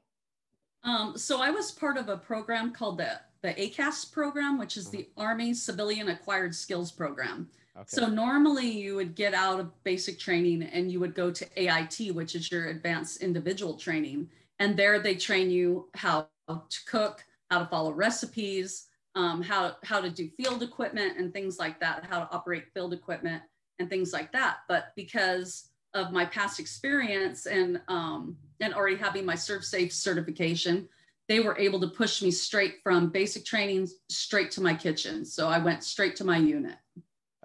Um, 0.82 1.18
so 1.18 1.42
I 1.42 1.50
was 1.50 1.70
part 1.70 1.98
of 1.98 2.08
a 2.08 2.16
program 2.16 2.72
called 2.72 2.96
the 2.96 3.20
the 3.42 3.52
ACAS 3.60 4.10
program, 4.10 4.56
which 4.56 4.78
is 4.78 4.88
the 4.88 5.06
Army 5.18 5.52
Civilian 5.52 6.08
Acquired 6.08 6.54
Skills 6.54 6.90
Program. 6.90 7.50
Okay. 7.76 7.86
So 7.88 8.06
normally 8.08 8.68
you 8.68 8.96
would 8.96 9.14
get 9.14 9.32
out 9.32 9.60
of 9.60 9.84
basic 9.84 10.18
training 10.18 10.64
and 10.64 10.90
you 10.90 11.00
would 11.00 11.14
go 11.14 11.30
to 11.30 11.46
AIT, 11.56 12.14
which 12.14 12.34
is 12.34 12.50
your 12.50 12.68
advanced 12.68 13.22
individual 13.22 13.74
training. 13.74 14.28
And 14.58 14.76
there 14.76 14.98
they 14.98 15.14
train 15.14 15.50
you 15.50 15.88
how 15.94 16.28
to 16.48 16.60
cook, 16.86 17.24
how 17.50 17.60
to 17.60 17.66
follow 17.66 17.92
recipes, 17.92 18.88
um, 19.14 19.40
how, 19.42 19.76
how 19.84 20.00
to 20.00 20.10
do 20.10 20.28
field 20.36 20.62
equipment 20.62 21.16
and 21.18 21.32
things 21.32 21.58
like 21.58 21.80
that, 21.80 22.04
how 22.04 22.20
to 22.20 22.30
operate 22.32 22.64
field 22.74 22.92
equipment 22.92 23.42
and 23.78 23.88
things 23.88 24.12
like 24.12 24.32
that. 24.32 24.58
But 24.68 24.92
because 24.96 25.68
of 25.94 26.12
my 26.12 26.24
past 26.24 26.60
experience 26.60 27.46
and, 27.46 27.80
um, 27.88 28.36
and 28.60 28.74
already 28.74 28.96
having 28.96 29.24
my 29.24 29.34
ServSafe 29.34 29.92
certification, 29.92 30.88
they 31.28 31.40
were 31.40 31.56
able 31.58 31.80
to 31.80 31.86
push 31.86 32.22
me 32.22 32.30
straight 32.32 32.76
from 32.82 33.08
basic 33.08 33.44
training 33.44 33.88
straight 34.08 34.50
to 34.50 34.60
my 34.60 34.74
kitchen. 34.74 35.24
So 35.24 35.48
I 35.48 35.58
went 35.58 35.84
straight 35.84 36.16
to 36.16 36.24
my 36.24 36.36
unit. 36.36 36.76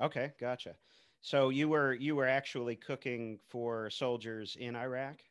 Okay, 0.02 0.34
gotcha. 0.40 0.76
So 1.22 1.50
you 1.50 1.70
were 1.70 1.94
you 1.94 2.16
were 2.16 2.28
actually 2.28 2.76
cooking 2.76 3.40
for 3.50 3.90
soldiers 3.90 4.58
in 4.60 4.76
Iraq? 4.76 5.22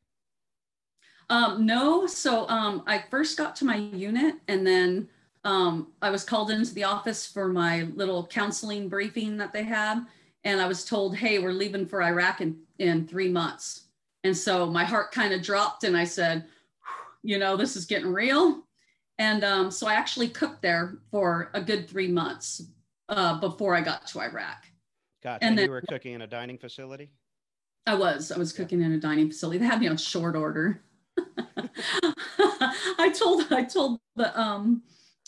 Um, 1.31 1.65
no, 1.65 2.07
so 2.07 2.49
um, 2.49 2.83
I 2.87 3.05
first 3.11 3.39
got 3.39 3.57
to 3.57 3.65
my 3.65 3.77
unit 3.77 4.35
and 4.49 4.67
then 4.67 5.09
um, 5.45 5.93
I 6.03 6.11
was 6.11 6.25
called 6.25 6.51
into 6.51 6.75
the 6.75 6.85
office 6.85 7.27
for 7.27 7.49
my 7.49 7.83
little 7.95 8.27
counseling 8.27 8.89
briefing 8.89 9.37
that 9.39 9.53
they 9.53 9.63
had. 9.63 10.05
And 10.45 10.61
I 10.61 10.67
was 10.67 10.85
told, 10.85 11.17
hey, 11.17 11.39
we're 11.39 11.53
leaving 11.53 11.87
for 11.87 12.03
Iraq 12.03 12.41
in, 12.41 12.57
in 12.79 13.07
three 13.07 13.31
months. 13.31 13.85
And 14.25 14.37
so 14.37 14.67
my 14.67 14.85
heart 14.85 15.13
kind 15.13 15.33
of 15.33 15.43
dropped 15.43 15.85
and 15.85 15.97
I 15.97 16.05
said, 16.05 16.45
you 17.23 17.39
know, 17.39 17.57
this 17.57 17.77
is 17.77 17.87
getting 17.87 18.13
real. 18.13 18.63
And 19.19 19.45
um, 19.45 19.71
so 19.71 19.87
I 19.87 19.95
actually 19.95 20.29
cooked 20.29 20.61
there 20.61 20.99
for 21.11 21.51
a 21.55 21.61
good 21.61 21.89
three 21.89 22.09
months 22.09 22.63
uh, 23.09 23.41
before 23.41 23.75
I 23.75 23.81
got 23.81 24.07
to 24.09 24.21
Iraq. 24.21 24.65
Gotcha. 25.23 25.45
And 25.45 25.59
then- 25.59 25.67
you 25.67 25.71
were 25.71 25.83
cooking 25.83 26.15
in 26.15 26.23
a 26.23 26.27
dining 26.27 26.59
facility? 26.59 27.11
I 27.87 27.95
was. 27.95 28.33
I 28.33 28.39
was 28.39 28.53
cooking 28.53 28.81
in 28.81 28.93
a 28.93 28.99
dining 28.99 29.29
facility. 29.29 29.59
They 29.59 29.67
had 29.67 29.81
me 29.81 29.89
on 29.89 29.97
short 29.99 30.37
order. 30.37 30.83
I 32.99 33.13
told 33.17 33.53
I 33.53 33.63
told 33.63 34.01
the 34.17 34.39
um 34.41 34.83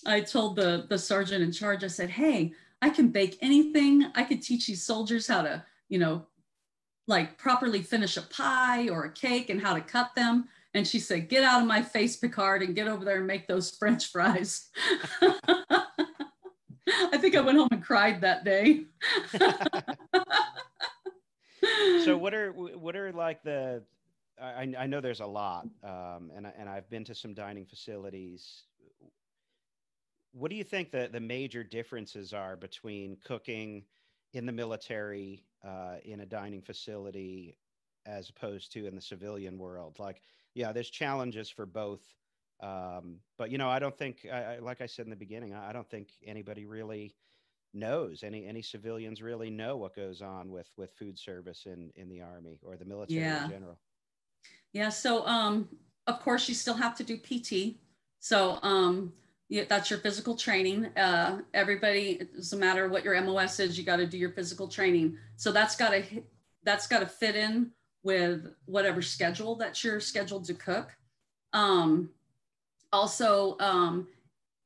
I 0.06 0.20
told 0.20 0.56
the 0.56 0.86
the 0.88 0.98
sergeant 0.98 1.42
in 1.42 1.52
charge, 1.52 1.84
I 1.84 1.88
said, 1.88 2.08
hey, 2.10 2.52
I 2.80 2.88
can 2.90 3.08
bake 3.08 3.36
anything. 3.42 4.10
I 4.14 4.22
could 4.24 4.42
teach 4.42 4.66
these 4.66 4.82
soldiers 4.82 5.26
how 5.26 5.42
to, 5.42 5.64
you 5.88 5.98
know, 5.98 6.26
like 7.06 7.36
properly 7.36 7.82
finish 7.82 8.16
a 8.16 8.22
pie 8.22 8.88
or 8.88 9.04
a 9.04 9.12
cake 9.12 9.50
and 9.50 9.60
how 9.60 9.74
to 9.74 9.80
cut 9.80 10.14
them. 10.14 10.48
And 10.74 10.86
she 10.86 10.98
said, 10.98 11.28
get 11.28 11.44
out 11.44 11.62
of 11.62 11.66
my 11.66 11.82
face, 11.82 12.16
Picard, 12.16 12.62
and 12.62 12.74
get 12.74 12.88
over 12.88 13.04
there 13.04 13.18
and 13.18 13.26
make 13.26 13.46
those 13.46 13.70
French 13.70 14.10
fries. 14.10 14.68
I 17.36 17.40
went 17.40 17.58
home 17.58 17.68
and 17.70 17.84
cried 17.84 18.20
that 18.22 18.44
day. 18.44 18.84
so 22.04 22.16
what 22.16 22.34
are 22.34 22.52
what 22.52 22.96
are 22.96 23.12
like 23.12 23.42
the 23.42 23.82
I, 24.40 24.74
I 24.78 24.86
know 24.86 25.00
there's 25.00 25.20
a 25.20 25.26
lot 25.26 25.66
um, 25.82 26.30
and, 26.34 26.46
and 26.58 26.68
I've 26.68 26.88
been 26.90 27.04
to 27.04 27.14
some 27.14 27.34
dining 27.34 27.64
facilities. 27.64 28.64
What 30.32 30.50
do 30.50 30.56
you 30.56 30.64
think 30.64 30.90
the, 30.90 31.08
the 31.10 31.20
major 31.20 31.64
differences 31.64 32.34
are 32.34 32.56
between 32.56 33.16
cooking 33.24 33.84
in 34.34 34.44
the 34.44 34.52
military 34.52 35.44
uh, 35.66 35.96
in 36.04 36.20
a 36.20 36.26
dining 36.26 36.60
facility 36.60 37.56
as 38.04 38.28
opposed 38.28 38.70
to 38.72 38.86
in 38.86 38.94
the 38.94 39.00
civilian 39.00 39.58
world? 39.58 39.98
Like, 39.98 40.20
yeah, 40.54 40.72
there's 40.72 40.90
challenges 40.90 41.48
for 41.48 41.64
both. 41.64 42.02
Um, 42.60 43.20
but, 43.38 43.50
you 43.50 43.58
know, 43.58 43.68
I 43.68 43.78
don't 43.78 43.96
think, 43.96 44.26
I, 44.32 44.54
I, 44.54 44.58
like 44.58 44.80
I 44.80 44.86
said 44.86 45.04
in 45.06 45.10
the 45.10 45.16
beginning, 45.16 45.54
I, 45.54 45.70
I 45.70 45.72
don't 45.72 45.88
think 45.88 46.08
anybody 46.24 46.64
really 46.64 47.14
knows 47.74 48.22
any 48.22 48.46
any 48.46 48.62
civilians 48.62 49.20
really 49.20 49.50
know 49.50 49.76
what 49.76 49.94
goes 49.94 50.22
on 50.22 50.50
with 50.50 50.68
with 50.78 50.90
food 50.92 51.18
service 51.18 51.66
in 51.66 51.90
in 51.96 52.08
the 52.08 52.22
army 52.22 52.58
or 52.62 52.76
the 52.76 52.84
military 52.84 53.20
Yeah. 53.20 53.44
in 53.44 53.50
general 53.50 53.78
Yeah, 54.72 54.88
so 54.88 55.26
um, 55.26 55.68
of 56.06 56.20
course 56.20 56.48
you 56.48 56.54
still 56.54 56.74
have 56.74 56.94
to 56.96 57.04
do 57.04 57.18
PT. 57.18 57.76
So 58.18 58.58
um, 58.62 59.12
yeah, 59.48 59.64
that's 59.68 59.90
your 59.90 60.00
physical 60.00 60.36
training. 60.36 60.86
Uh, 60.96 61.42
everybody, 61.54 62.12
it 62.20 62.34
doesn't 62.34 62.58
matter 62.58 62.88
what 62.88 63.04
your 63.04 63.20
MOS 63.20 63.60
is, 63.60 63.78
you 63.78 63.84
got 63.84 63.96
to 63.96 64.06
do 64.06 64.18
your 64.18 64.32
physical 64.32 64.68
training. 64.68 65.18
So 65.36 65.52
that's 65.52 65.76
got 65.76 65.90
to 65.90 66.02
that's 66.62 66.86
got 66.86 67.00
to 67.00 67.06
fit 67.06 67.36
in 67.36 67.72
with 68.02 68.46
whatever 68.64 69.02
schedule 69.02 69.54
that 69.56 69.82
you're 69.84 70.00
scheduled 70.00 70.44
to 70.46 70.54
cook. 70.54 70.96
Um, 71.52 72.10
also, 72.92 73.56
um, 73.58 74.06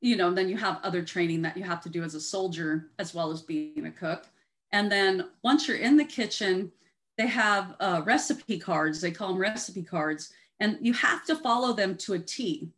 you 0.01 0.15
know, 0.15 0.33
then 0.33 0.49
you 0.49 0.57
have 0.57 0.79
other 0.83 1.03
training 1.03 1.41
that 1.43 1.57
you 1.57 1.63
have 1.63 1.81
to 1.81 1.89
do 1.89 2.03
as 2.03 2.15
a 2.15 2.21
soldier 2.21 2.91
as 2.99 3.13
well 3.13 3.31
as 3.31 3.41
being 3.41 3.85
a 3.85 3.91
cook. 3.91 4.25
And 4.71 4.91
then 4.91 5.29
once 5.43 5.67
you're 5.67 5.77
in 5.77 5.97
the 5.97 6.05
kitchen, 6.05 6.71
they 7.17 7.27
have 7.27 7.75
uh, 7.79 8.01
recipe 8.05 8.57
cards. 8.57 9.01
They 9.01 9.11
call 9.11 9.29
them 9.29 9.37
recipe 9.37 9.83
cards, 9.83 10.33
and 10.59 10.77
you 10.81 10.93
have 10.93 11.25
to 11.25 11.35
follow 11.35 11.73
them 11.73 11.97
to 11.97 12.13
a 12.13 12.19
T. 12.19 12.71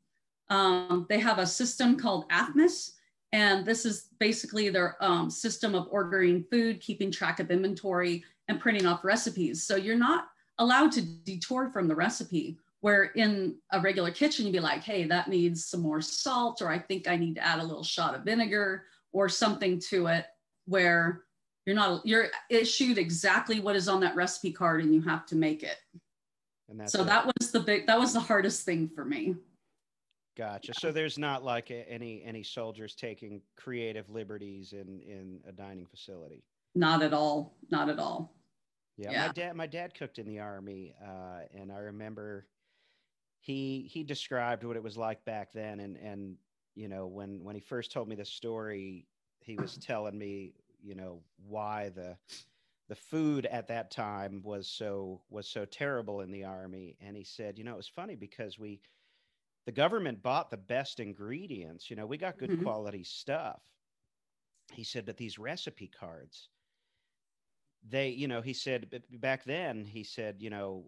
Um, 0.50 1.06
they 1.08 1.20
have 1.20 1.40
a 1.40 1.48
system 1.48 1.98
called 1.98 2.28
AFMIS, 2.30 2.92
and 3.32 3.66
this 3.66 3.86
is 3.86 4.10
basically 4.20 4.70
their 4.70 4.98
um, 5.02 5.30
system 5.30 5.76
of 5.76 5.88
ordering 5.92 6.44
food, 6.52 6.82
keeping 6.82 7.12
track 7.12 7.40
of 7.40 7.52
inventory, 7.52 8.24
and 8.48 8.60
printing 8.60 8.86
off 8.86 9.04
recipes. 9.04 9.64
So 9.64 9.76
you're 9.76 9.96
not 9.96 10.28
allowed 10.58 10.92
to 10.94 11.02
detour 11.02 11.70
from 11.72 11.88
the 11.88 11.96
recipe. 11.96 12.58
Where 12.84 13.06
in 13.16 13.56
a 13.72 13.80
regular 13.80 14.12
kitchen, 14.12 14.46
you'd 14.46 14.52
be 14.52 14.60
like, 14.60 14.84
hey, 14.84 15.06
that 15.06 15.30
needs 15.30 15.68
some 15.68 15.80
more 15.80 16.02
salt, 16.02 16.62
or 16.62 16.70
I 16.70 16.78
think 16.78 17.08
I 17.08 17.16
need 17.16 17.36
to 17.36 17.42
add 17.42 17.60
a 17.60 17.64
little 17.64 17.82
shot 17.82 18.14
of 18.14 18.24
vinegar 18.26 18.84
or 19.14 19.30
something 19.30 19.80
to 19.90 20.08
it, 20.08 20.26
where 20.66 21.24
you're 21.66 21.78
not 21.78 22.06
you're 22.06 22.28
issued 22.50 22.98
exactly 22.98 23.62
what 23.62 23.78
is 23.78 23.88
on 23.88 24.02
that 24.02 24.18
recipe 24.18 24.52
card 24.52 24.84
and 24.84 24.94
you 24.94 25.02
have 25.04 25.26
to 25.28 25.38
make 25.38 25.64
it. 25.64 25.78
And 26.68 26.78
that's 26.78 26.92
so 26.92 27.04
it. 27.04 27.06
that 27.06 27.26
was 27.26 27.52
the 27.52 27.62
big 27.62 27.88
that 27.88 27.98
was 27.98 28.12
the 28.12 28.20
hardest 28.20 28.66
thing 28.66 28.90
for 28.94 29.06
me. 29.06 29.36
Gotcha. 30.36 30.74
So 30.78 30.92
there's 30.92 31.18
not 31.18 31.42
like 31.42 31.72
any 31.72 32.22
any 32.26 32.44
soldiers 32.44 32.96
taking 32.96 33.42
creative 33.56 34.10
liberties 34.10 34.74
in 34.74 35.00
in 35.00 35.40
a 35.48 35.54
dining 35.54 35.86
facility? 35.86 36.44
Not 36.76 37.02
at 37.02 37.14
all. 37.14 37.56
Not 37.70 37.88
at 37.88 37.98
all. 37.98 38.36
Yeah, 38.98 39.12
Yeah. 39.12 39.28
my 39.28 39.32
dad 39.32 39.56
my 39.56 39.68
dad 39.68 39.94
cooked 39.94 40.20
in 40.20 40.26
the 40.26 40.40
army 40.40 40.96
uh 41.02 41.44
and 41.58 41.72
i 41.72 41.78
remember 41.78 42.46
he 43.44 43.90
he 43.92 44.04
described 44.04 44.64
what 44.64 44.78
it 44.78 44.84
was 44.84 44.98
like 44.98 45.24
back 45.26 45.52
then 45.52 45.82
and 45.82 45.98
and 45.98 46.38
you 46.76 46.88
know 46.88 47.08
when 47.08 47.44
when 47.44 47.56
he 47.56 47.62
first 47.62 47.92
told 47.92 48.08
me 48.08 48.16
the 48.16 48.26
story 48.26 49.06
he 49.42 49.58
was 49.58 49.78
telling 49.78 50.18
me 50.18 50.54
you 50.82 50.96
know 50.96 51.22
why 51.46 51.90
the 51.90 52.18
the 52.90 52.96
food 52.96 53.46
at 53.48 53.68
that 53.68 53.92
time 53.92 54.42
was 54.44 54.70
so 54.70 55.22
was 55.30 55.48
so 55.48 55.66
terrible 55.66 56.22
in 56.22 56.32
the 56.32 56.46
army. 56.46 56.98
And 57.02 57.18
he 57.18 57.24
said 57.26 57.58
you 57.58 57.66
know 57.66 57.74
it 57.74 57.78
was 57.78 57.88
funny 57.90 58.16
because 58.16 58.60
we 58.60 58.82
the 59.66 59.74
government 59.74 60.24
bought 60.24 60.50
the 60.50 60.58
best 60.58 61.00
ingredients. 61.00 61.90
You 61.90 61.98
know 61.98 62.06
we 62.08 62.18
got 62.18 62.38
good 62.38 62.52
Mhm. 62.52 62.64
quality 62.64 63.04
stuff. 63.04 63.62
He 64.74 64.84
said 64.84 65.06
but 65.06 65.18
these 65.18 65.40
recipe 65.40 65.88
cards 65.88 66.50
they 67.88 68.10
you 68.10 68.28
know 68.28 68.42
he 68.42 68.54
said 68.54 69.02
back 69.12 69.44
then 69.44 69.86
he 69.86 70.04
said 70.04 70.38
you 70.42 70.50
know 70.50 70.86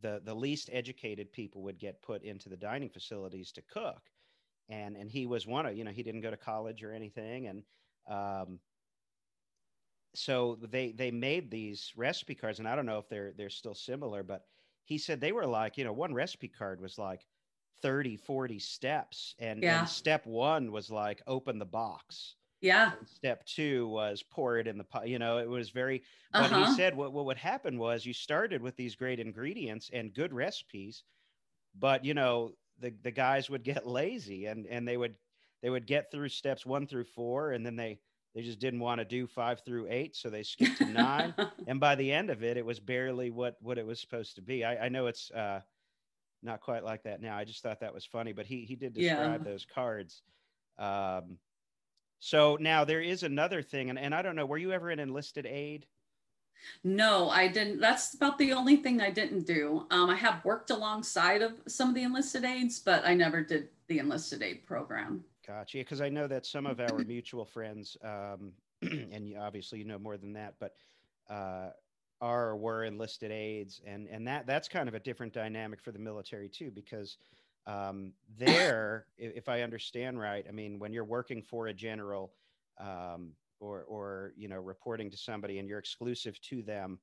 the 0.00 0.20
the 0.24 0.34
least 0.34 0.70
educated 0.72 1.32
people 1.32 1.62
would 1.62 1.78
get 1.78 2.02
put 2.02 2.22
into 2.22 2.48
the 2.48 2.56
dining 2.56 2.90
facilities 2.90 3.52
to 3.52 3.62
cook. 3.62 4.10
And 4.68 4.96
and 4.96 5.10
he 5.10 5.26
was 5.26 5.46
one 5.46 5.66
of 5.66 5.76
you 5.76 5.84
know 5.84 5.92
he 5.92 6.02
didn't 6.04 6.22
go 6.22 6.30
to 6.30 6.36
college 6.38 6.84
or 6.84 6.92
anything. 6.92 7.46
And 7.48 7.64
um 8.06 8.60
so 10.14 10.54
they 10.56 10.92
they 10.92 11.10
made 11.10 11.50
these 11.50 11.92
recipe 11.96 12.34
cards 12.34 12.58
and 12.58 12.68
i 12.68 12.76
don't 12.76 12.86
know 12.86 12.98
if 12.98 13.08
they're 13.08 13.32
they're 13.32 13.50
still 13.50 13.74
similar 13.74 14.22
but 14.22 14.46
he 14.84 14.98
said 14.98 15.20
they 15.20 15.32
were 15.32 15.46
like 15.46 15.76
you 15.76 15.84
know 15.84 15.92
one 15.92 16.14
recipe 16.14 16.48
card 16.48 16.80
was 16.80 16.98
like 16.98 17.26
30 17.82 18.16
40 18.16 18.58
steps. 18.58 19.34
And, 19.38 19.62
Yeah. 19.62 19.84
and 19.84 19.88
step 19.88 20.26
one 20.26 20.70
was 20.72 20.90
like 20.90 21.22
open 21.26 21.58
the 21.58 21.66
box 21.66 22.36
yeah. 22.64 22.92
And 22.98 23.08
step 23.08 23.44
two 23.44 23.86
was 23.88 24.22
pour 24.22 24.58
it 24.58 24.66
in 24.66 24.78
the 24.78 24.84
pot 24.84 25.06
you 25.06 25.18
know 25.18 25.38
it 25.38 25.48
was 25.48 25.70
very 25.70 26.02
but 26.32 26.50
uh-huh. 26.50 26.66
he 26.66 26.74
said 26.74 26.96
what, 26.96 27.12
what 27.12 27.26
would 27.26 27.36
happen 27.36 27.78
was 27.78 28.06
you 28.06 28.12
started 28.14 28.62
with 28.62 28.74
these 28.76 28.96
great 28.96 29.20
ingredients 29.20 29.90
and 29.92 30.14
good 30.14 30.32
recipes 30.32 31.04
but 31.78 32.04
you 32.04 32.14
know 32.14 32.52
the, 32.80 32.94
the 33.02 33.10
guys 33.10 33.50
would 33.50 33.62
get 33.62 33.86
lazy 34.00 34.46
and 34.46 34.66
and 34.66 34.88
they 34.88 34.96
would 34.96 35.14
they 35.62 35.70
would 35.70 35.86
get 35.86 36.10
through 36.10 36.28
steps 36.28 36.64
one 36.66 36.86
through 36.86 37.04
four 37.04 37.52
and 37.52 37.64
then 37.64 37.76
they 37.76 38.00
they 38.34 38.42
just 38.42 38.58
didn't 38.58 38.80
want 38.80 38.98
to 38.98 39.04
do 39.04 39.26
five 39.26 39.60
through 39.60 39.86
eight 39.88 40.16
so 40.16 40.28
they 40.28 40.42
skipped 40.42 40.78
to 40.78 40.86
nine. 40.86 41.32
And 41.68 41.78
by 41.78 41.94
the 41.94 42.12
end 42.12 42.30
of 42.30 42.42
it 42.42 42.56
it 42.56 42.66
was 42.66 42.80
barely 42.80 43.30
what 43.30 43.56
what 43.60 43.78
it 43.78 43.86
was 43.86 44.00
supposed 44.00 44.36
to 44.36 44.42
be. 44.42 44.64
I, 44.64 44.86
I 44.86 44.88
know 44.88 45.06
it's 45.06 45.30
uh 45.30 45.60
not 46.42 46.60
quite 46.60 46.84
like 46.84 47.04
that 47.04 47.22
now. 47.22 47.36
I 47.36 47.44
just 47.44 47.62
thought 47.62 47.80
that 47.80 47.94
was 47.94 48.04
funny 48.04 48.32
but 48.32 48.46
he 48.46 48.64
he 48.64 48.74
did 48.74 48.96
Yeah. 48.96 49.14
describe 49.16 49.44
those 49.44 49.64
cards 49.64 50.22
um 50.78 51.38
so 52.18 52.56
now 52.60 52.84
there 52.84 53.00
is 53.00 53.22
another 53.22 53.62
thing 53.62 53.90
and, 53.90 53.98
and 53.98 54.14
i 54.14 54.22
don't 54.22 54.36
know 54.36 54.46
were 54.46 54.58
you 54.58 54.72
ever 54.72 54.90
an 54.90 54.98
enlisted 54.98 55.46
aide? 55.46 55.86
No 56.82 57.28
i 57.28 57.46
didn't. 57.46 57.80
That's 57.80 58.14
about 58.14 58.38
the 58.38 58.52
only 58.52 58.76
thing 58.76 59.00
i 59.00 59.10
didn't 59.10 59.46
do. 59.46 59.86
Um, 59.90 60.08
i 60.08 60.16
have 60.16 60.44
worked 60.44 60.70
alongside 60.70 61.42
of 61.42 61.52
some 61.68 61.90
of 61.90 61.94
the 61.94 62.02
enlisted 62.02 62.44
aides 62.44 62.78
but 62.78 63.04
i 63.04 63.14
never 63.14 63.42
did 63.42 63.68
the 63.88 63.98
enlisted 63.98 64.42
aide 64.42 64.64
program. 64.66 65.24
Gotcha. 65.46 65.78
Because 65.78 66.00
I 66.00 66.08
know 66.08 66.26
that 66.26 66.46
some 66.46 66.66
of 66.66 66.80
our 66.80 66.98
mutual 67.06 67.44
friends, 67.44 67.96
um, 68.02 68.52
and 68.82 69.28
you, 69.28 69.36
obviously 69.38 69.78
you 69.78 69.84
know 69.84 69.98
more 69.98 70.16
than 70.16 70.32
that, 70.34 70.54
but 70.58 70.74
uh, 71.28 71.70
are 72.20 72.50
or 72.50 72.56
were 72.56 72.84
enlisted 72.84 73.30
aides, 73.30 73.80
and 73.86 74.08
and 74.08 74.26
that 74.26 74.46
that's 74.46 74.68
kind 74.68 74.88
of 74.88 74.94
a 74.94 75.00
different 75.00 75.32
dynamic 75.32 75.80
for 75.80 75.92
the 75.92 75.98
military 75.98 76.48
too, 76.48 76.70
because 76.70 77.18
um, 77.66 78.12
there, 78.38 79.06
if 79.16 79.48
I 79.48 79.62
understand 79.62 80.18
right, 80.18 80.44
I 80.48 80.52
mean, 80.52 80.78
when 80.78 80.92
you're 80.92 81.04
working 81.04 81.42
for 81.42 81.68
a 81.68 81.74
general, 81.74 82.32
um, 82.80 83.32
or 83.60 83.82
or 83.84 84.32
you 84.36 84.48
know 84.48 84.58
reporting 84.58 85.10
to 85.10 85.16
somebody, 85.16 85.58
and 85.58 85.68
you're 85.68 85.78
exclusive 85.78 86.40
to 86.42 86.62
them. 86.62 86.98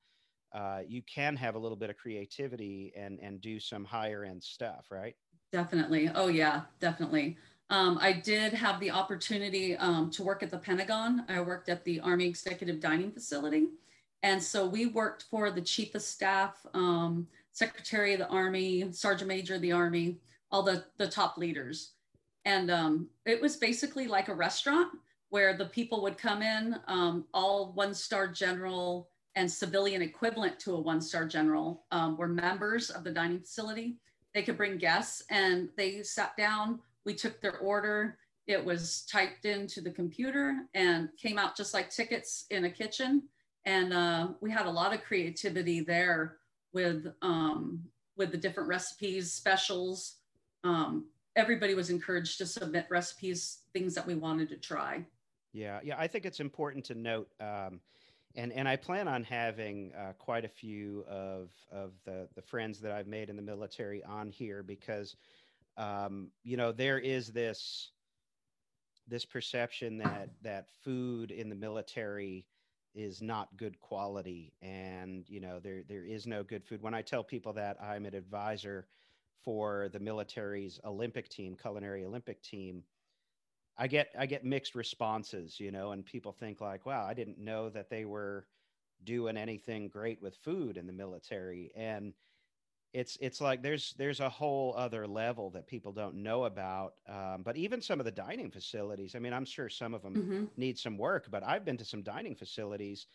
Uh, 0.53 0.81
you 0.85 1.01
can 1.03 1.37
have 1.37 1.55
a 1.55 1.57
little 1.57 1.77
bit 1.77 1.89
of 1.89 1.95
creativity 1.95 2.91
and 2.95 3.19
and 3.21 3.39
do 3.39 3.59
some 3.59 3.85
higher 3.85 4.25
end 4.25 4.43
stuff, 4.43 4.87
right? 4.91 5.15
Definitely. 5.51 6.09
Oh, 6.13 6.27
yeah, 6.27 6.61
definitely. 6.79 7.37
Um, 7.69 7.97
I 8.01 8.13
did 8.13 8.53
have 8.53 8.79
the 8.79 8.91
opportunity 8.91 9.75
um, 9.77 10.09
to 10.11 10.23
work 10.23 10.43
at 10.43 10.49
the 10.49 10.57
Pentagon. 10.57 11.25
I 11.27 11.41
worked 11.41 11.69
at 11.69 11.83
the 11.83 11.99
Army 11.99 12.25
Executive 12.25 12.79
Dining 12.79 13.11
Facility. 13.11 13.67
And 14.23 14.41
so 14.41 14.65
we 14.65 14.85
worked 14.85 15.23
for 15.23 15.51
the 15.51 15.61
Chief 15.61 15.95
of 15.95 16.01
Staff, 16.01 16.65
um, 16.73 17.27
Secretary 17.53 18.13
of 18.13 18.19
the 18.19 18.27
Army, 18.27 18.91
Sergeant 18.91 19.27
Major 19.27 19.55
of 19.55 19.61
the 19.61 19.71
Army, 19.71 20.17
all 20.51 20.63
the, 20.63 20.83
the 20.97 21.07
top 21.07 21.37
leaders. 21.37 21.93
And 22.45 22.71
um, 22.71 23.09
it 23.25 23.41
was 23.41 23.55
basically 23.55 24.07
like 24.07 24.27
a 24.27 24.35
restaurant 24.35 24.89
where 25.29 25.55
the 25.55 25.65
people 25.65 26.01
would 26.01 26.17
come 26.17 26.41
in, 26.41 26.75
um, 26.87 27.25
all 27.33 27.71
one 27.73 27.93
star 27.93 28.27
general 28.27 29.09
and 29.35 29.49
civilian 29.49 30.01
equivalent 30.01 30.59
to 30.59 30.75
a 30.75 30.79
one 30.79 31.01
star 31.01 31.25
general 31.25 31.85
um, 31.91 32.17
were 32.17 32.27
members 32.27 32.89
of 32.89 33.03
the 33.03 33.11
dining 33.11 33.39
facility. 33.39 33.97
They 34.33 34.43
could 34.43 34.57
bring 34.57 34.77
guests 34.77 35.23
and 35.29 35.69
they 35.77 36.03
sat 36.03 36.35
down. 36.37 36.79
We 37.05 37.13
took 37.13 37.41
their 37.41 37.57
order. 37.59 38.17
It 38.47 38.63
was 38.63 39.05
typed 39.09 39.45
into 39.45 39.81
the 39.81 39.91
computer 39.91 40.65
and 40.73 41.09
came 41.17 41.37
out 41.37 41.55
just 41.55 41.73
like 41.73 41.89
tickets 41.89 42.45
in 42.49 42.65
a 42.65 42.69
kitchen. 42.69 43.23
And 43.65 43.93
uh, 43.93 44.29
we 44.41 44.51
had 44.51 44.65
a 44.65 44.71
lot 44.71 44.93
of 44.93 45.03
creativity 45.03 45.81
there 45.81 46.37
with 46.73 47.07
um, 47.21 47.83
with 48.17 48.31
the 48.31 48.37
different 48.37 48.69
recipes, 48.69 49.31
specials. 49.31 50.17
Um, 50.63 51.05
everybody 51.35 51.73
was 51.73 51.89
encouraged 51.89 52.37
to 52.39 52.45
submit 52.45 52.87
recipes, 52.89 53.59
things 53.73 53.95
that 53.95 54.05
we 54.05 54.15
wanted 54.15 54.49
to 54.49 54.57
try. 54.57 55.05
Yeah, 55.53 55.79
yeah, 55.83 55.95
I 55.97 56.07
think 56.07 56.25
it's 56.25 56.39
important 56.39 56.85
to 56.85 56.95
note, 56.95 57.29
um, 57.39 57.81
and 58.35 58.53
and 58.53 58.67
I 58.67 58.77
plan 58.77 59.07
on 59.07 59.23
having 59.23 59.91
uh, 59.93 60.13
quite 60.17 60.45
a 60.45 60.49
few 60.49 61.03
of 61.09 61.51
of 61.71 61.91
the 62.05 62.29
the 62.35 62.41
friends 62.41 62.79
that 62.79 62.91
I've 62.91 63.07
made 63.07 63.29
in 63.29 63.35
the 63.35 63.41
military 63.41 64.01
on 64.03 64.29
here 64.29 64.63
because, 64.63 65.17
um, 65.75 66.29
you 66.43 66.55
know, 66.55 66.71
there 66.71 66.99
is 66.99 67.27
this 67.27 67.91
this 69.07 69.25
perception 69.25 69.97
that 69.97 70.29
that 70.41 70.67
food 70.83 71.31
in 71.31 71.49
the 71.49 71.55
military 71.55 72.45
is 72.93 73.21
not 73.21 73.55
good 73.55 73.79
quality 73.79 74.53
and 74.61 75.23
you 75.29 75.39
know 75.39 75.59
there 75.59 75.81
there 75.87 76.03
is 76.03 76.27
no 76.27 76.43
good 76.43 76.63
food 76.63 76.81
when 76.81 76.93
i 76.93 77.01
tell 77.01 77.23
people 77.23 77.53
that 77.53 77.77
i'm 77.81 78.05
an 78.05 78.13
advisor 78.13 78.85
for 79.43 79.89
the 79.93 79.99
military's 79.99 80.79
olympic 80.85 81.29
team 81.29 81.55
culinary 81.59 82.05
olympic 82.05 82.41
team 82.41 82.83
i 83.77 83.87
get 83.87 84.09
i 84.17 84.25
get 84.25 84.45
mixed 84.45 84.75
responses 84.75 85.59
you 85.59 85.71
know 85.71 85.91
and 85.91 86.05
people 86.05 86.31
think 86.31 86.61
like 86.61 86.85
wow 86.85 87.05
i 87.05 87.13
didn't 87.13 87.39
know 87.39 87.69
that 87.69 87.89
they 87.89 88.05
were 88.05 88.45
doing 89.03 89.37
anything 89.37 89.87
great 89.87 90.21
with 90.21 90.35
food 90.35 90.77
in 90.77 90.85
the 90.85 90.93
military 90.93 91.71
and 91.75 92.13
it's 92.93 93.17
it's 93.21 93.39
like 93.39 93.61
there's 93.61 93.93
there's 93.97 94.19
a 94.19 94.29
whole 94.29 94.75
other 94.77 95.07
level 95.07 95.49
that 95.49 95.67
people 95.67 95.91
don't 95.91 96.15
know 96.15 96.43
about 96.43 96.93
um, 97.07 97.41
but 97.43 97.55
even 97.55 97.81
some 97.81 97.99
of 97.99 98.05
the 98.05 98.11
dining 98.11 98.51
facilities 98.51 99.15
i 99.15 99.19
mean 99.19 99.33
i'm 99.33 99.45
sure 99.45 99.69
some 99.69 99.93
of 99.93 100.01
them 100.01 100.15
mm-hmm. 100.15 100.45
need 100.57 100.77
some 100.77 100.97
work 100.97 101.27
but 101.31 101.43
i've 101.43 101.63
been 101.63 101.77
to 101.77 101.85
some 101.85 102.03
dining 102.03 102.35
facilities 102.35 103.07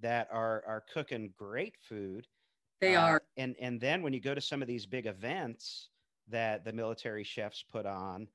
that 0.00 0.28
are 0.32 0.62
are 0.66 0.84
cooking 0.92 1.32
great 1.36 1.76
food 1.88 2.26
they 2.80 2.96
uh, 2.96 3.02
are. 3.02 3.22
and 3.36 3.54
and 3.60 3.80
then 3.80 4.02
when 4.02 4.12
you 4.12 4.20
go 4.20 4.34
to 4.34 4.40
some 4.40 4.62
of 4.62 4.68
these 4.68 4.86
big 4.86 5.06
events 5.06 5.88
that 6.28 6.64
the 6.64 6.72
military 6.72 7.24
chefs 7.24 7.62
put 7.62 7.86
on 7.86 8.28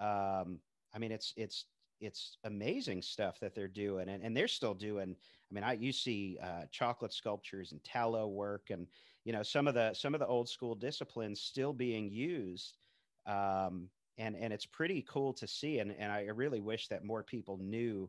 um, 0.00 0.58
i 0.94 0.98
mean 0.98 1.12
it's 1.12 1.32
it's 1.36 1.66
it's 2.00 2.36
amazing 2.44 3.00
stuff 3.00 3.40
that 3.40 3.54
they're 3.54 3.68
doing 3.68 4.08
and, 4.08 4.22
and 4.22 4.36
they're 4.36 4.48
still 4.48 4.74
doing 4.74 5.16
i 5.50 5.54
mean 5.54 5.64
i 5.64 5.72
you 5.72 5.92
see 5.92 6.38
uh, 6.42 6.62
chocolate 6.70 7.12
sculptures 7.12 7.72
and 7.72 7.82
tallow 7.84 8.28
work 8.28 8.70
and 8.70 8.86
you 9.24 9.32
know 9.32 9.42
some 9.42 9.66
of 9.66 9.74
the 9.74 9.92
some 9.94 10.14
of 10.14 10.20
the 10.20 10.26
old 10.26 10.48
school 10.48 10.74
disciplines 10.74 11.40
still 11.40 11.72
being 11.72 12.10
used 12.10 12.78
um, 13.26 13.88
and 14.18 14.36
and 14.36 14.52
it's 14.52 14.66
pretty 14.66 15.04
cool 15.08 15.32
to 15.32 15.46
see 15.46 15.78
and 15.78 15.94
and 15.98 16.12
i 16.12 16.22
really 16.22 16.60
wish 16.60 16.88
that 16.88 17.04
more 17.04 17.22
people 17.22 17.58
knew 17.58 18.08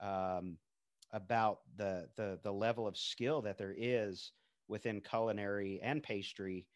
um, 0.00 0.56
about 1.12 1.60
the 1.76 2.08
the 2.16 2.38
the 2.42 2.52
level 2.52 2.86
of 2.86 2.96
skill 2.96 3.40
that 3.42 3.58
there 3.58 3.74
is 3.76 4.32
within 4.72 5.00
culinary 5.00 5.78
and 5.82 6.02
pastry 6.02 6.66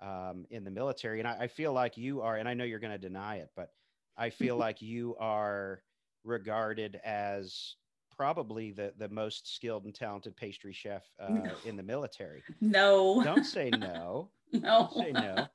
um, 0.00 0.46
in 0.50 0.62
the 0.62 0.70
military 0.70 1.18
and 1.18 1.26
I, 1.26 1.36
I 1.40 1.46
feel 1.48 1.72
like 1.72 1.96
you 1.96 2.20
are 2.20 2.36
and 2.36 2.48
i 2.48 2.54
know 2.54 2.64
you're 2.64 2.78
going 2.78 2.92
to 2.92 2.98
deny 2.98 3.36
it 3.36 3.50
but 3.56 3.72
i 4.16 4.30
feel 4.30 4.56
like 4.66 4.80
you 4.80 5.16
are 5.18 5.82
regarded 6.24 7.00
as 7.04 7.74
probably 8.18 8.72
the 8.72 8.92
the 8.98 9.08
most 9.08 9.54
skilled 9.54 9.84
and 9.84 9.94
talented 9.94 10.36
pastry 10.36 10.72
chef 10.72 11.04
uh, 11.20 11.28
no. 11.28 11.50
in 11.64 11.76
the 11.76 11.82
military. 11.82 12.42
No, 12.60 13.22
don't 13.22 13.44
say 13.44 13.70
no. 13.70 14.28
no, 14.52 14.60
don't 14.60 14.92
say 14.92 15.12
no. 15.12 15.46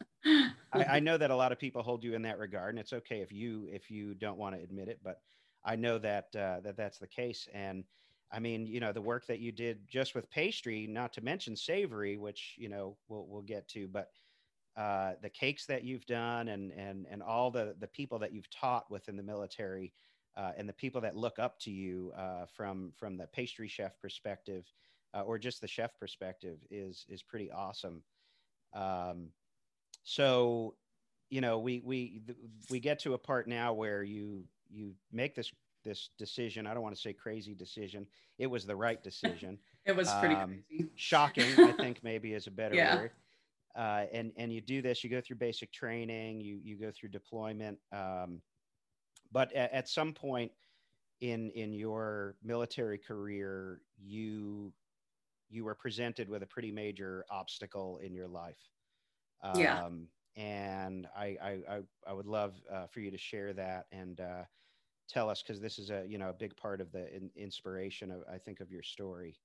I, 0.71 0.84
I, 0.84 0.99
know 1.01 1.17
that 1.17 1.29
a 1.29 1.36
lot 1.36 1.51
of 1.51 1.60
people 1.60 1.84
hold 1.84 2.03
you 2.03 2.15
in 2.15 2.21
that 2.21 2.39
regard, 2.39 2.69
and 2.69 2.79
it's 2.79 2.93
okay 2.93 3.19
if 3.19 3.32
you 3.32 3.67
if 3.69 3.91
you 3.91 4.15
don't 4.15 4.38
want 4.38 4.56
to 4.56 4.62
admit 4.62 4.88
it. 4.88 4.99
But 5.03 5.19
I 5.65 5.75
know 5.75 5.99
that 5.99 6.27
uh, 6.36 6.62
that 6.62 6.77
that's 6.77 6.99
the 6.99 7.08
case, 7.08 7.47
and 7.53 7.84
I 8.34 8.39
mean, 8.39 8.67
you 8.67 8.80
know, 8.80 8.91
the 8.91 9.02
work 9.02 9.28
that 9.28 9.39
you 9.39 9.52
did 9.52 9.88
just 9.88 10.15
with 10.15 10.30
pastry, 10.30 10.88
not 10.88 11.13
to 11.13 11.22
mention 11.22 11.56
savory, 11.56 12.17
which 12.17 12.56
you 12.58 12.69
know 12.69 12.98
we'll 13.08 13.28
we'll 13.28 13.43
get 13.43 13.67
to, 13.69 13.88
but 13.88 14.10
uh, 14.76 15.13
the 15.22 15.30
cakes 15.30 15.67
that 15.67 15.84
you've 15.84 16.06
done, 16.08 16.48
and 16.50 16.72
and 16.74 17.06
and 17.08 17.24
all 17.24 17.52
the 17.52 17.76
the 17.80 17.88
people 17.88 18.19
that 18.19 18.34
you've 18.34 18.50
taught 18.50 18.89
within 18.91 19.15
the 19.17 19.24
military 19.24 19.93
uh, 20.36 20.54
and 20.58 20.67
the 20.67 20.74
people 20.74 21.02
that 21.02 21.15
look 21.15 21.39
up 21.39 21.60
to 21.60 21.72
you 21.72 22.12
uh, 22.15 22.46
from 22.48 22.91
from 22.93 23.17
the 23.17 23.28
pastry 23.28 23.67
chef 23.67 24.00
perspective 24.00 24.74
uh, 25.13 25.22
or 25.22 25.38
just 25.38 25.62
the 25.62 25.67
chef 25.67 25.98
perspective 26.00 26.60
is 26.72 27.06
is 27.08 27.22
pretty 27.24 27.52
awesome. 27.52 28.04
Um, 28.74 29.34
so, 30.04 30.78
you 31.30 31.41
know, 31.41 31.60
we 31.60 31.82
we 31.82 32.24
we 32.69 32.80
get 32.80 33.00
to 33.00 33.13
a 33.13 33.19
part 33.19 33.48
now 33.48 33.74
where 33.74 34.04
you 34.04 34.48
you 34.69 34.96
make 35.12 35.36
this 35.36 35.52
this 35.84 36.10
decision. 36.17 36.67
I 36.67 36.74
don't 36.74 36.84
want 36.84 36.96
to 36.96 37.02
say 37.02 37.13
crazy 37.13 37.54
decision. 37.54 38.08
It 38.38 38.48
was 38.48 38.65
the 38.65 38.76
right 38.76 39.02
decision. 39.04 39.58
it 39.86 39.96
was 39.96 40.12
pretty 40.15 40.36
um, 40.36 40.63
crazy. 40.69 40.89
Shocking, 40.96 41.52
I 41.58 41.72
think 41.74 42.04
maybe 42.04 42.34
is 42.34 42.48
a 42.48 42.52
better 42.52 42.76
yeah. 42.76 42.96
word. 42.96 43.12
Uh, 43.76 44.06
and 44.13 44.32
and 44.38 44.54
you 44.54 44.62
do 44.62 44.82
this. 44.82 45.04
You 45.04 45.10
go 45.10 45.22
through 45.22 45.38
basic 45.38 45.72
training. 45.72 46.41
You 46.41 46.60
you 46.63 46.78
go 46.78 46.91
through 46.91 47.10
deployment. 47.10 47.80
Um, 47.91 48.41
but 49.32 49.52
at, 49.54 49.72
at 49.74 49.89
some 49.89 50.13
point 50.13 50.52
in 51.22 51.50
in 51.52 51.74
your 51.74 52.36
military 52.43 52.98
career, 52.98 53.82
you 53.98 54.72
you 55.50 55.63
were 55.63 55.76
presented 55.76 56.28
with 56.28 56.43
a 56.43 56.48
pretty 56.48 56.72
major 56.72 57.26
obstacle 57.30 58.00
in 58.04 58.13
your 58.13 58.28
life. 58.28 58.58
Um, 59.41 59.60
yeah. 59.60 59.88
And 60.36 61.08
I, 61.15 61.38
I, 61.41 61.58
I, 61.69 61.80
I, 62.08 62.13
would 62.13 62.26
love 62.26 62.56
uh, 62.72 62.88
for 62.88 63.02
you 63.02 63.12
to 63.12 63.19
share 63.19 63.54
that 63.54 63.86
and 63.91 64.19
uh, 64.19 64.43
tell 65.10 65.30
us, 65.30 65.42
because 65.42 65.62
this 65.62 65.80
is 65.80 65.89
a, 65.89 66.04
you 66.08 66.18
know, 66.18 66.30
a 66.30 66.34
big 66.34 66.56
part 66.58 66.82
of 66.82 66.92
the 66.92 67.13
in, 67.16 67.30
inspiration 67.36 68.12
of, 68.12 68.24
I 68.32 68.38
think, 68.38 68.60
of 68.60 68.72
your 68.72 68.84
story. 68.84 69.36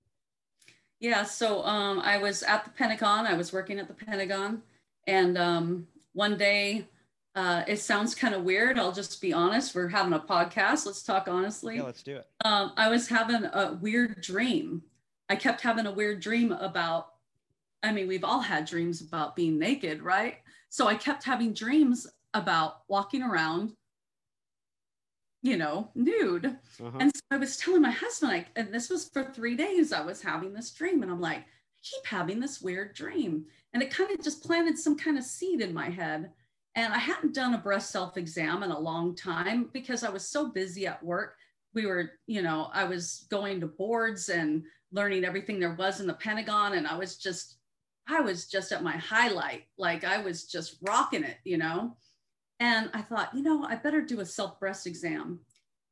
Yeah. 1.01 1.25
So 1.25 1.63
um, 1.65 2.01
I 2.01 2.19
was 2.19 2.43
at 2.43 2.65
the 2.65 2.71
Pentagon. 2.71 3.27
I 3.27 3.35
was 3.35 3.53
working 3.53 3.79
at 3.79 3.89
the 3.89 3.95
Pentagon. 3.95 4.63
And 5.07 5.39
um, 5.39 5.87
one 6.13 6.37
day 6.37 6.89
uh, 7.35 7.63
it 7.69 7.79
sounds 7.79 8.15
kind 8.15 8.35
of 8.35 8.43
weird. 8.43 8.79
I'll 8.79 8.93
just 8.93 9.21
be 9.21 9.33
honest. 9.33 9.75
We're 9.75 9.89
having 9.89 10.13
a 10.13 10.19
podcast. 10.19 10.87
Let's 10.87 11.03
talk 11.03 11.29
honestly. 11.29 11.77
Yeah, 11.77 11.85
let's 11.85 12.03
do 12.03 12.17
it. 12.17 12.27
Um, 12.45 12.73
I 12.77 12.89
was 12.89 13.09
having 13.09 13.45
a 13.45 13.79
weird 13.81 14.21
dream. 14.23 14.83
I 15.29 15.37
kept 15.37 15.61
having 15.61 15.87
a 15.87 15.93
weird 15.93 16.21
dream 16.21 16.53
about, 16.53 17.11
I 17.83 17.93
mean, 17.93 18.09
we've 18.09 18.25
all 18.25 18.41
had 18.41 18.65
dreams 18.65 19.01
about 19.01 19.37
being 19.37 19.59
naked, 19.59 20.03
right? 20.03 20.39
So 20.69 20.89
I 20.89 20.97
kept 20.97 21.23
having 21.23 21.53
dreams 21.53 22.07
about 22.35 22.83
walking 22.89 23.23
around, 23.23 23.73
you 25.43 25.57
know, 25.57 25.91
nude. 25.95 26.47
Uh-huh. 26.47 26.99
And 26.99 27.15
so 27.15 27.21
I 27.31 27.37
was 27.37 27.57
telling 27.57 27.83
my 27.83 27.91
husband, 27.91 28.33
like, 28.33 28.47
and 28.57 28.73
this 28.73 28.91
was 28.91 29.09
for 29.09 29.25
three 29.25 29.57
days, 29.57 29.93
I 29.93 30.01
was 30.05 30.21
having 30.21 30.53
this 30.53 30.71
dream. 30.73 31.03
And 31.03 31.11
I'm 31.11 31.21
like, 31.21 31.39
I 31.39 31.81
keep 31.83 32.07
having 32.07 32.41
this 32.41 32.61
weird 32.61 32.95
dream. 32.95 33.45
And 33.73 33.83
it 33.83 33.91
kind 33.91 34.11
of 34.11 34.23
just 34.23 34.43
planted 34.43 34.79
some 34.79 34.99
kind 34.99 35.19
of 35.19 35.25
seed 35.25 35.61
in 35.61 35.73
my 35.73 35.89
head 35.91 36.31
and 36.79 36.95
I 36.95 36.99
hadn't 36.99 37.35
done 37.35 37.55
a 37.55 37.59
breast 37.59 37.91
self 37.91 38.17
exam 38.17 38.63
in 38.63 38.71
a 38.71 38.79
long 38.79 39.17
time 39.17 39.69
because 39.73 40.05
I 40.05 40.11
was 40.11 40.25
so 40.25 40.49
busy 40.49 40.87
at 40.87 41.03
work. 41.03 41.35
We 41.75 41.87
were, 41.87 42.13
you 42.29 42.41
know, 42.41 42.71
I 42.73 42.85
was 42.85 43.27
going 43.31 43.59
to 43.61 43.67
boards 43.67 44.29
and 44.29 44.63
learning 44.93 45.25
everything 45.25 45.59
there 45.59 45.75
was 45.75 46.01
in 46.01 46.07
the 46.07 46.15
Pentagon. 46.15 46.75
And 46.75 46.87
I 46.87 46.97
was 46.97 47.17
just, 47.17 47.57
I 48.09 48.21
was 48.21 48.47
just 48.47 48.71
at 48.71 48.85
my 48.85 48.97
highlight. 48.97 49.65
Like 49.77 50.05
I 50.05 50.19
was 50.19 50.45
just 50.45 50.77
rocking 50.83 51.25
it, 51.25 51.39
you 51.43 51.59
know. 51.59 51.97
And 52.61 52.91
I 52.93 53.03
thought, 53.03 53.35
you 53.35 53.43
know, 53.43 53.65
I 53.65 53.77
better 53.77 54.01
do 54.01 54.21
a 54.21 54.27
self 54.27 54.59
breast 54.59 54.87
exam. 54.87 55.41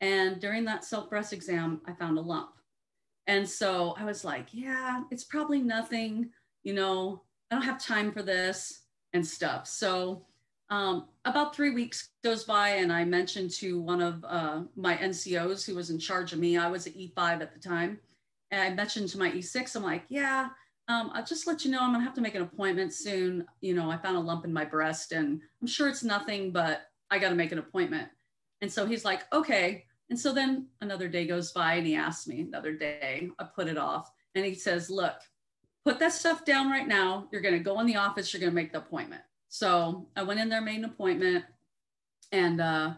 And 0.00 0.40
during 0.40 0.64
that 0.64 0.85
self 0.85 1.09
breast 1.09 1.33
exam, 1.33 1.81
I 1.87 1.92
found 1.92 2.18
a 2.18 2.22
lump. 2.22 2.50
And 3.26 3.48
so 3.48 3.94
I 3.98 4.05
was 4.05 4.24
like, 4.24 4.48
yeah, 4.52 5.02
it's 5.11 5.24
probably 5.24 5.61
nothing, 5.61 6.31
you 6.62 6.74
know, 6.74 7.22
I 7.50 7.57
don't 7.57 7.64
have 7.64 7.83
time 7.83 8.12
for 8.12 8.22
this 8.22 8.83
and 9.12 9.26
stuff. 9.26 9.66
So 9.66 10.26
um, 10.70 11.07
about 11.24 11.55
three 11.55 11.70
weeks 11.70 12.11
goes 12.24 12.44
by, 12.44 12.70
and 12.70 12.92
I 12.92 13.05
mentioned 13.05 13.50
to 13.52 13.81
one 13.81 14.00
of 14.00 14.24
uh, 14.24 14.62
my 14.74 14.96
NCOs 14.96 15.64
who 15.64 15.74
was 15.74 15.90
in 15.90 15.98
charge 15.98 16.33
of 16.33 16.38
me. 16.38 16.57
I 16.57 16.68
was 16.68 16.87
at 16.87 16.96
E5 16.96 17.40
at 17.40 17.52
the 17.52 17.61
time, 17.61 17.98
and 18.50 18.61
I 18.61 18.74
mentioned 18.74 19.09
to 19.11 19.18
my 19.18 19.31
E6, 19.31 19.76
I'm 19.76 19.85
like, 19.85 20.05
"Yeah, 20.09 20.48
um, 20.88 21.11
I'll 21.14 21.25
just 21.25 21.46
let 21.46 21.64
you 21.64 21.70
know 21.70 21.81
I'm 21.81 21.92
gonna 21.92 22.05
have 22.05 22.14
to 22.14 22.20
make 22.20 22.35
an 22.35 22.42
appointment 22.42 22.92
soon. 22.92 23.44
You 23.61 23.75
know, 23.75 23.90
I 23.90 23.96
found 23.96 24.16
a 24.16 24.20
lump 24.20 24.44
in 24.44 24.53
my 24.53 24.64
breast, 24.64 25.12
and 25.12 25.40
I'm 25.61 25.66
sure 25.66 25.88
it's 25.88 26.05
nothing, 26.05 26.53
but 26.53 26.83
I 27.11 27.18
got 27.18 27.31
to 27.31 27.35
make 27.35 27.53
an 27.53 27.59
appointment." 27.59 28.09
And 28.61 28.72
so 28.72 28.87
he's 28.87 29.05
like, 29.05 29.22
"Okay." 29.33 29.85
And 30.11 30.18
so 30.18 30.33
then 30.33 30.68
another 30.81 31.09
day 31.09 31.27
goes 31.27 31.53
by, 31.53 31.75
and 31.75 31.87
he 31.87 31.96
asks 31.96 32.29
me 32.29 32.42
another 32.42 32.72
day. 32.72 33.29
I 33.38 33.44
put 33.44 33.66
it 33.68 33.79
off, 33.79 34.11
and 34.35 34.44
he 34.44 34.55
says, 34.55 34.88
"Look, 34.88 35.16
put 35.85 35.99
that 35.99 36.12
stuff 36.12 36.44
down 36.44 36.70
right 36.70 36.87
now. 36.87 37.29
You're 37.33 37.42
gonna 37.42 37.59
go 37.59 37.81
in 37.81 37.87
the 37.87 37.96
office. 37.96 38.33
You're 38.33 38.40
gonna 38.40 38.53
make 38.53 38.72
the 38.72 38.79
appointment." 38.79 39.22
So 39.49 40.09
I 40.16 40.22
went 40.22 40.40
in 40.40 40.49
there, 40.49 40.61
made 40.61 40.79
an 40.79 40.85
appointment, 40.85 41.44
and 42.31 42.61
uh, 42.61 42.94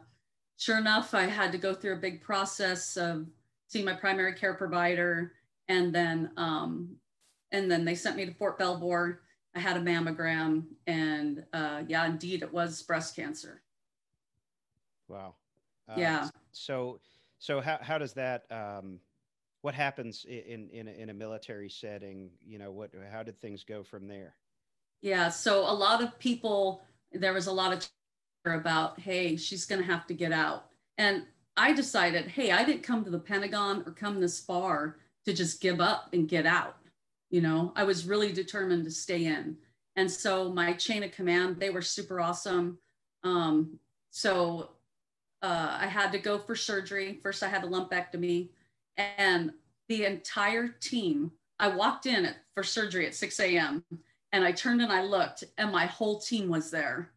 sure 0.58 0.78
enough, 0.78 1.14
I 1.14 1.22
had 1.22 1.52
to 1.52 1.58
go 1.58 1.74
through 1.74 1.94
a 1.94 2.00
big 2.00 2.20
process 2.22 2.96
of 2.98 3.26
seeing 3.68 3.84
my 3.84 3.94
primary 3.94 4.34
care 4.34 4.54
provider 4.54 5.32
and 5.68 5.94
then 5.94 6.30
um, 6.36 6.96
and 7.52 7.70
then 7.70 7.84
they 7.84 7.94
sent 7.94 8.16
me 8.16 8.26
to 8.26 8.34
Fort 8.34 8.58
Belvoir. 8.58 9.20
I 9.54 9.60
had 9.60 9.76
a 9.76 9.80
mammogram, 9.80 10.64
and 10.86 11.44
uh, 11.52 11.82
yeah, 11.88 12.06
indeed, 12.06 12.42
it 12.42 12.52
was 12.52 12.82
breast 12.82 13.16
cancer. 13.16 13.62
Wow. 15.08 15.34
Uh, 15.88 15.94
yeah. 15.96 16.28
So, 16.52 17.00
so 17.38 17.60
how 17.60 17.78
how 17.80 17.98
does 17.98 18.12
that? 18.14 18.44
Um, 18.50 19.00
what 19.62 19.74
happens 19.74 20.24
in 20.28 20.68
in 20.70 20.88
a, 20.88 20.92
in 20.92 21.10
a 21.10 21.14
military 21.14 21.70
setting? 21.70 22.30
You 22.46 22.58
know, 22.58 22.70
what 22.70 22.90
how 23.10 23.22
did 23.22 23.40
things 23.40 23.64
go 23.64 23.82
from 23.82 24.06
there? 24.06 24.34
Yeah. 25.00 25.30
So 25.30 25.60
a 25.60 25.72
lot 25.72 26.02
of 26.02 26.18
people, 26.18 26.82
there 27.12 27.32
was 27.32 27.46
a 27.46 27.52
lot 27.52 27.72
of 27.72 27.88
about, 28.44 28.98
hey, 29.00 29.36
she's 29.36 29.66
going 29.66 29.80
to 29.80 29.86
have 29.86 30.06
to 30.06 30.14
get 30.14 30.32
out, 30.32 30.66
and 30.96 31.24
I 31.56 31.72
decided, 31.72 32.28
hey, 32.28 32.52
I 32.52 32.64
didn't 32.64 32.82
come 32.82 33.04
to 33.04 33.10
the 33.10 33.18
Pentagon 33.18 33.82
or 33.84 33.92
come 33.92 34.20
this 34.20 34.40
far 34.40 34.96
to 35.24 35.32
just 35.34 35.60
give 35.60 35.80
up 35.80 36.10
and 36.12 36.28
get 36.28 36.46
out. 36.46 36.76
You 37.30 37.40
know, 37.42 37.72
I 37.76 37.84
was 37.84 38.06
really 38.06 38.32
determined 38.32 38.84
to 38.84 38.90
stay 38.90 39.26
in. 39.26 39.56
And 39.96 40.10
so 40.10 40.50
my 40.52 40.72
chain 40.74 41.02
of 41.02 41.12
command, 41.12 41.58
they 41.58 41.70
were 41.70 41.82
super 41.82 42.20
awesome. 42.20 42.78
Um, 43.24 43.78
so 44.10 44.70
uh, 45.42 45.76
I 45.80 45.86
had 45.86 46.12
to 46.12 46.18
go 46.18 46.38
for 46.38 46.54
surgery. 46.54 47.20
First, 47.22 47.42
I 47.42 47.48
had 47.48 47.64
a 47.64 47.68
lumpectomy, 47.68 48.50
and 48.96 49.52
the 49.88 50.04
entire 50.04 50.68
team. 50.68 51.32
I 51.60 51.68
walked 51.68 52.06
in 52.06 52.28
for 52.54 52.62
surgery 52.62 53.06
at 53.06 53.14
6 53.14 53.40
a.m. 53.40 53.84
and 54.32 54.44
I 54.44 54.52
turned 54.52 54.80
and 54.80 54.92
I 54.92 55.02
looked, 55.02 55.44
and 55.56 55.72
my 55.72 55.86
whole 55.86 56.20
team 56.20 56.48
was 56.48 56.70
there. 56.70 57.10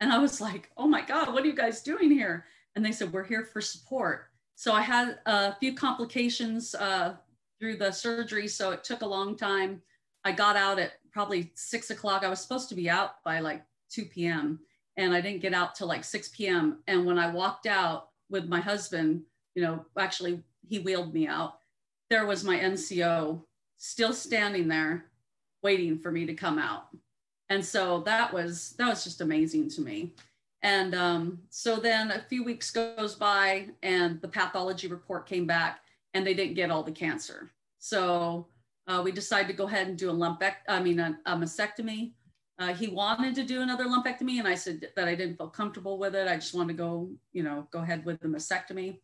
And 0.00 0.12
I 0.12 0.18
was 0.18 0.40
like, 0.40 0.70
oh 0.76 0.86
my 0.86 1.00
God, 1.00 1.32
what 1.32 1.42
are 1.44 1.46
you 1.46 1.54
guys 1.54 1.80
doing 1.80 2.10
here? 2.10 2.44
And 2.74 2.84
they 2.84 2.92
said, 2.92 3.12
we're 3.12 3.24
here 3.24 3.44
for 3.44 3.62
support. 3.62 4.26
So 4.54 4.72
I 4.72 4.82
had 4.82 5.18
a 5.24 5.54
few 5.56 5.74
complications 5.74 6.74
uh, 6.74 7.14
through 7.58 7.76
the 7.76 7.90
surgery. 7.90 8.48
So 8.48 8.70
it 8.72 8.84
took 8.84 9.02
a 9.02 9.06
long 9.06 9.36
time. 9.36 9.82
I 10.24 10.32
got 10.32 10.56
out 10.56 10.78
at 10.78 10.92
probably 11.12 11.52
six 11.54 11.90
o'clock. 11.90 12.24
I 12.24 12.28
was 12.28 12.40
supposed 12.40 12.68
to 12.70 12.74
be 12.74 12.90
out 12.90 13.22
by 13.24 13.40
like 13.40 13.62
2 13.90 14.06
p.m. 14.06 14.60
and 14.96 15.14
I 15.14 15.20
didn't 15.20 15.42
get 15.42 15.54
out 15.54 15.74
till 15.74 15.86
like 15.86 16.04
6 16.04 16.28
p.m. 16.30 16.78
And 16.86 17.06
when 17.06 17.18
I 17.18 17.30
walked 17.30 17.66
out 17.66 18.08
with 18.28 18.48
my 18.48 18.60
husband, 18.60 19.22
you 19.54 19.62
know, 19.62 19.84
actually 19.98 20.42
he 20.68 20.80
wheeled 20.80 21.14
me 21.14 21.26
out, 21.26 21.58
there 22.10 22.26
was 22.26 22.44
my 22.44 22.58
NCO 22.58 23.42
still 23.78 24.12
standing 24.12 24.68
there 24.68 25.06
waiting 25.62 25.98
for 25.98 26.10
me 26.10 26.26
to 26.26 26.34
come 26.34 26.58
out. 26.58 26.88
And 27.48 27.64
so 27.64 28.00
that 28.00 28.32
was 28.32 28.74
that 28.78 28.88
was 28.88 29.04
just 29.04 29.20
amazing 29.20 29.70
to 29.70 29.80
me. 29.80 30.12
And 30.62 30.94
um, 30.94 31.38
so 31.50 31.76
then 31.76 32.10
a 32.10 32.24
few 32.28 32.42
weeks 32.42 32.70
goes 32.70 33.14
by 33.14 33.68
and 33.82 34.20
the 34.20 34.28
pathology 34.28 34.88
report 34.88 35.26
came 35.26 35.46
back 35.46 35.80
and 36.16 36.26
they 36.26 36.32
didn't 36.32 36.54
get 36.54 36.70
all 36.70 36.82
the 36.82 36.90
cancer. 36.90 37.52
So 37.78 38.48
uh, 38.88 39.02
we 39.04 39.12
decided 39.12 39.48
to 39.48 39.52
go 39.52 39.66
ahead 39.66 39.86
and 39.86 39.98
do 39.98 40.10
a 40.10 40.14
lumpect, 40.14 40.64
I 40.66 40.82
mean, 40.82 40.98
a, 40.98 41.18
a 41.26 41.36
mastectomy. 41.36 42.12
Uh, 42.58 42.72
he 42.72 42.88
wanted 42.88 43.34
to 43.34 43.44
do 43.44 43.60
another 43.60 43.84
lumpectomy, 43.84 44.38
and 44.38 44.48
I 44.48 44.54
said 44.54 44.88
that 44.96 45.08
I 45.08 45.14
didn't 45.14 45.36
feel 45.36 45.48
comfortable 45.48 45.98
with 45.98 46.14
it. 46.14 46.26
I 46.26 46.36
just 46.36 46.54
wanted 46.54 46.72
to 46.72 46.82
go, 46.82 47.10
you 47.34 47.42
know, 47.42 47.68
go 47.70 47.80
ahead 47.80 48.06
with 48.06 48.18
the 48.20 48.28
mastectomy. 48.28 49.00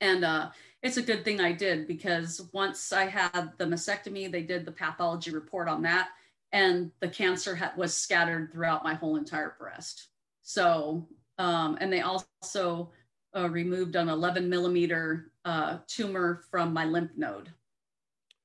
And 0.00 0.24
uh, 0.24 0.50
it's 0.84 0.98
a 0.98 1.02
good 1.02 1.24
thing 1.24 1.40
I 1.40 1.50
did 1.50 1.88
because 1.88 2.40
once 2.52 2.92
I 2.92 3.06
had 3.06 3.50
the 3.58 3.66
mastectomy, 3.66 4.30
they 4.30 4.42
did 4.42 4.64
the 4.64 4.72
pathology 4.72 5.32
report 5.32 5.68
on 5.68 5.82
that, 5.82 6.10
and 6.52 6.92
the 7.00 7.08
cancer 7.08 7.56
ha- 7.56 7.72
was 7.76 7.92
scattered 7.92 8.52
throughout 8.52 8.84
my 8.84 8.94
whole 8.94 9.16
entire 9.16 9.56
breast. 9.58 10.06
So, 10.42 11.08
um, 11.38 11.76
and 11.80 11.92
they 11.92 12.02
also 12.02 12.92
uh, 13.36 13.48
removed 13.50 13.96
an 13.96 14.08
11 14.08 14.48
millimeter 14.48 15.29
uh, 15.44 15.78
tumor 15.86 16.42
from 16.50 16.72
my 16.72 16.84
lymph 16.84 17.12
node. 17.16 17.50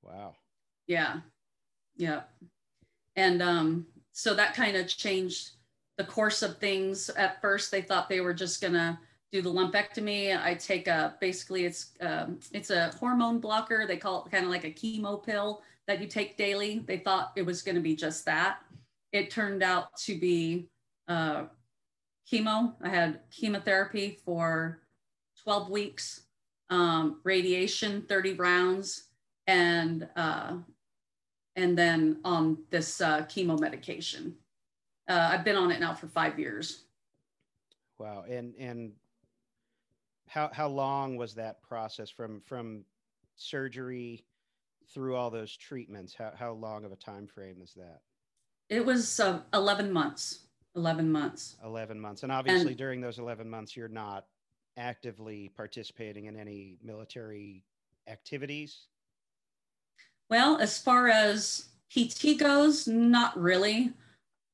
Wow. 0.02 0.36
Yeah. 0.88 1.22
Yeah. 1.98 2.22
And 3.16 3.42
um, 3.42 3.88
so 4.12 4.34
that 4.34 4.54
kind 4.54 4.76
of 4.78 4.88
changed 4.88 5.52
the 5.98 6.04
course 6.04 6.42
of 6.42 6.58
things. 6.58 7.10
At 7.10 7.42
first, 7.42 7.72
they 7.72 7.82
thought 7.82 8.10
they 8.10 8.22
were 8.22 8.34
just 8.34 8.62
going 8.62 8.74
to 8.74 8.98
do 9.32 9.42
the 9.42 9.52
lumpectomy. 9.52 10.42
I 10.42 10.54
take 10.54 10.88
a 10.88 11.16
basically 11.20 11.66
it's 11.66 11.92
um, 12.02 12.40
it's 12.52 12.70
a 12.70 12.92
hormone 13.00 13.40
blocker. 13.40 13.86
They 13.88 13.98
call 13.98 14.26
it 14.26 14.32
kind 14.32 14.46
of 14.46 14.52
like 14.52 14.64
a 14.64 14.72
chemo 14.72 15.24
pill 15.24 15.62
that 15.88 16.02
you 16.02 16.08
take 16.08 16.38
daily. 16.38 16.80
They 16.80 16.98
thought 16.98 17.32
it 17.36 17.46
was 17.46 17.62
going 17.62 17.76
to 17.76 17.82
be 17.82 17.96
just 17.96 18.26
that. 18.26 18.60
It 19.12 19.32
turned 19.32 19.64
out 19.64 19.96
to 20.06 20.18
be 20.18 20.70
uh, 21.08 21.46
chemo. 22.32 22.74
I 22.82 22.90
had 22.90 23.22
chemotherapy 23.32 24.20
for 24.26 24.82
12 25.44 25.70
weeks, 25.70 26.22
um, 26.70 27.20
radiation, 27.24 28.04
30 28.08 28.34
rounds, 28.34 29.06
and 29.48 30.08
uh, 30.16 30.58
and 31.56 31.78
then 31.78 32.20
on 32.24 32.58
this 32.70 33.02
uh, 33.02 33.22
chemo 33.22 33.60
medication. 33.60 34.36
Uh, 35.08 35.30
I've 35.32 35.46
been 35.46 35.56
on 35.56 35.72
it 35.72 35.80
now 35.80 35.94
for 35.94 36.08
five 36.08 36.40
years. 36.40 36.86
Wow, 38.00 38.26
and 38.30 38.54
and 38.56 38.92
how 40.28 40.50
how 40.52 40.68
long 40.68 41.16
was 41.16 41.36
that 41.36 41.62
process 41.62 42.10
from 42.10 42.42
from 42.42 42.84
surgery 43.36 44.26
through 44.94 45.16
all 45.16 45.30
those 45.30 45.56
treatments? 45.56 46.14
How 46.18 46.34
how 46.36 46.54
long 46.54 46.86
of 46.86 46.92
a 46.92 46.98
time 46.98 47.28
frame 47.28 47.62
is 47.62 47.74
that? 47.76 48.02
It 48.70 48.84
was 48.84 49.20
uh, 49.20 49.42
11 49.54 49.92
months. 49.92 50.48
11 50.76 51.10
months. 51.10 51.56
11 51.64 52.00
months. 52.00 52.24
And 52.24 52.32
obviously, 52.32 52.70
and, 52.70 52.78
during 52.78 53.00
those 53.00 53.20
11 53.20 53.50
months, 53.50 53.78
you're 53.78 53.88
not 53.88 54.26
actively 54.78 55.50
participating 55.56 56.26
in 56.26 56.38
any 56.38 56.78
military 56.84 57.64
activities? 58.08 58.88
Well, 60.30 60.58
as 60.58 60.78
far 60.78 61.08
as 61.08 61.68
PT 61.94 62.38
goes, 62.40 62.88
not 62.88 63.40
really. 63.40 63.94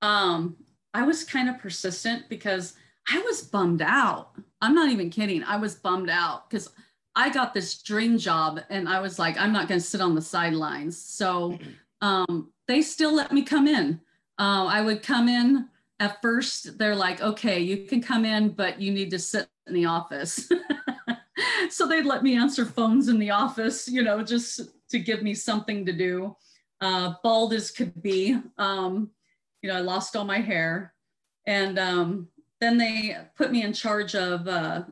Um, 0.02 0.58
I 0.94 1.04
was 1.04 1.24
kind 1.24 1.50
of 1.50 1.60
persistent 1.60 2.28
because 2.30 2.74
I 3.10 3.22
was 3.22 3.42
bummed 3.42 3.82
out. 3.82 4.36
I'm 4.62 4.76
not 4.76 4.92
even 4.92 5.10
kidding. 5.10 5.44
I 5.44 5.58
was 5.58 5.76
bummed 5.76 6.10
out 6.10 6.50
because 6.50 6.70
I 7.16 7.30
got 7.30 7.54
this 7.54 7.82
dream 7.82 8.18
job 8.18 8.62
and 8.70 8.88
I 8.88 9.00
was 9.00 9.18
like, 9.18 9.38
I'm 9.38 9.54
not 9.54 9.68
going 9.68 9.80
to 9.80 9.86
sit 9.86 10.02
on 10.02 10.16
the 10.16 10.22
sidelines. 10.22 11.02
So 11.02 11.58
um, 12.02 12.52
they 12.68 12.82
still 12.82 13.14
let 13.14 13.32
me 13.32 13.44
come 13.44 13.68
in. 13.68 14.02
Uh, 14.38 14.66
I 14.66 14.82
would 14.82 15.04
come 15.04 15.28
in 15.28 15.70
at 16.02 16.20
first 16.20 16.80
they're 16.80 16.96
like, 16.96 17.22
okay, 17.22 17.60
you 17.60 17.86
can 17.86 18.02
come 18.02 18.26
in, 18.26 18.50
but 18.50 18.82
you 18.82 18.92
need 18.92 19.12
to 19.12 19.20
sit 19.20 19.48
in 19.67 19.74
the 19.74 19.86
office. 19.86 20.50
so 21.69 21.88
they'd 21.88 22.06
let 22.06 22.24
me 22.24 22.36
answer 22.36 22.65
phones 22.65 23.08
in 23.08 23.19
the 23.19 23.32
office, 23.32 23.88
you 23.88 24.04
know, 24.04 24.24
just 24.24 24.62
to 24.89 25.00
give 25.00 25.24
me 25.24 25.34
something 25.34 25.86
to 25.86 25.93
do. 25.93 26.36
Uh, 26.80 27.13
bald 27.24 27.54
as 27.54 27.71
could 27.71 28.02
be. 28.02 28.38
Um, 28.58 29.12
you 29.62 29.69
know, 29.69 29.78
I 29.78 29.82
lost 29.82 30.15
all 30.15 30.26
my 30.26 30.39
hair. 30.39 30.93
And 31.45 31.78
um, 31.80 32.28
then 32.60 32.78
they 32.78 33.17
put 33.36 33.52
me 33.52 33.63
in 33.63 33.74
charge 33.74 34.15
of 34.15 34.47
uh, 34.47 34.84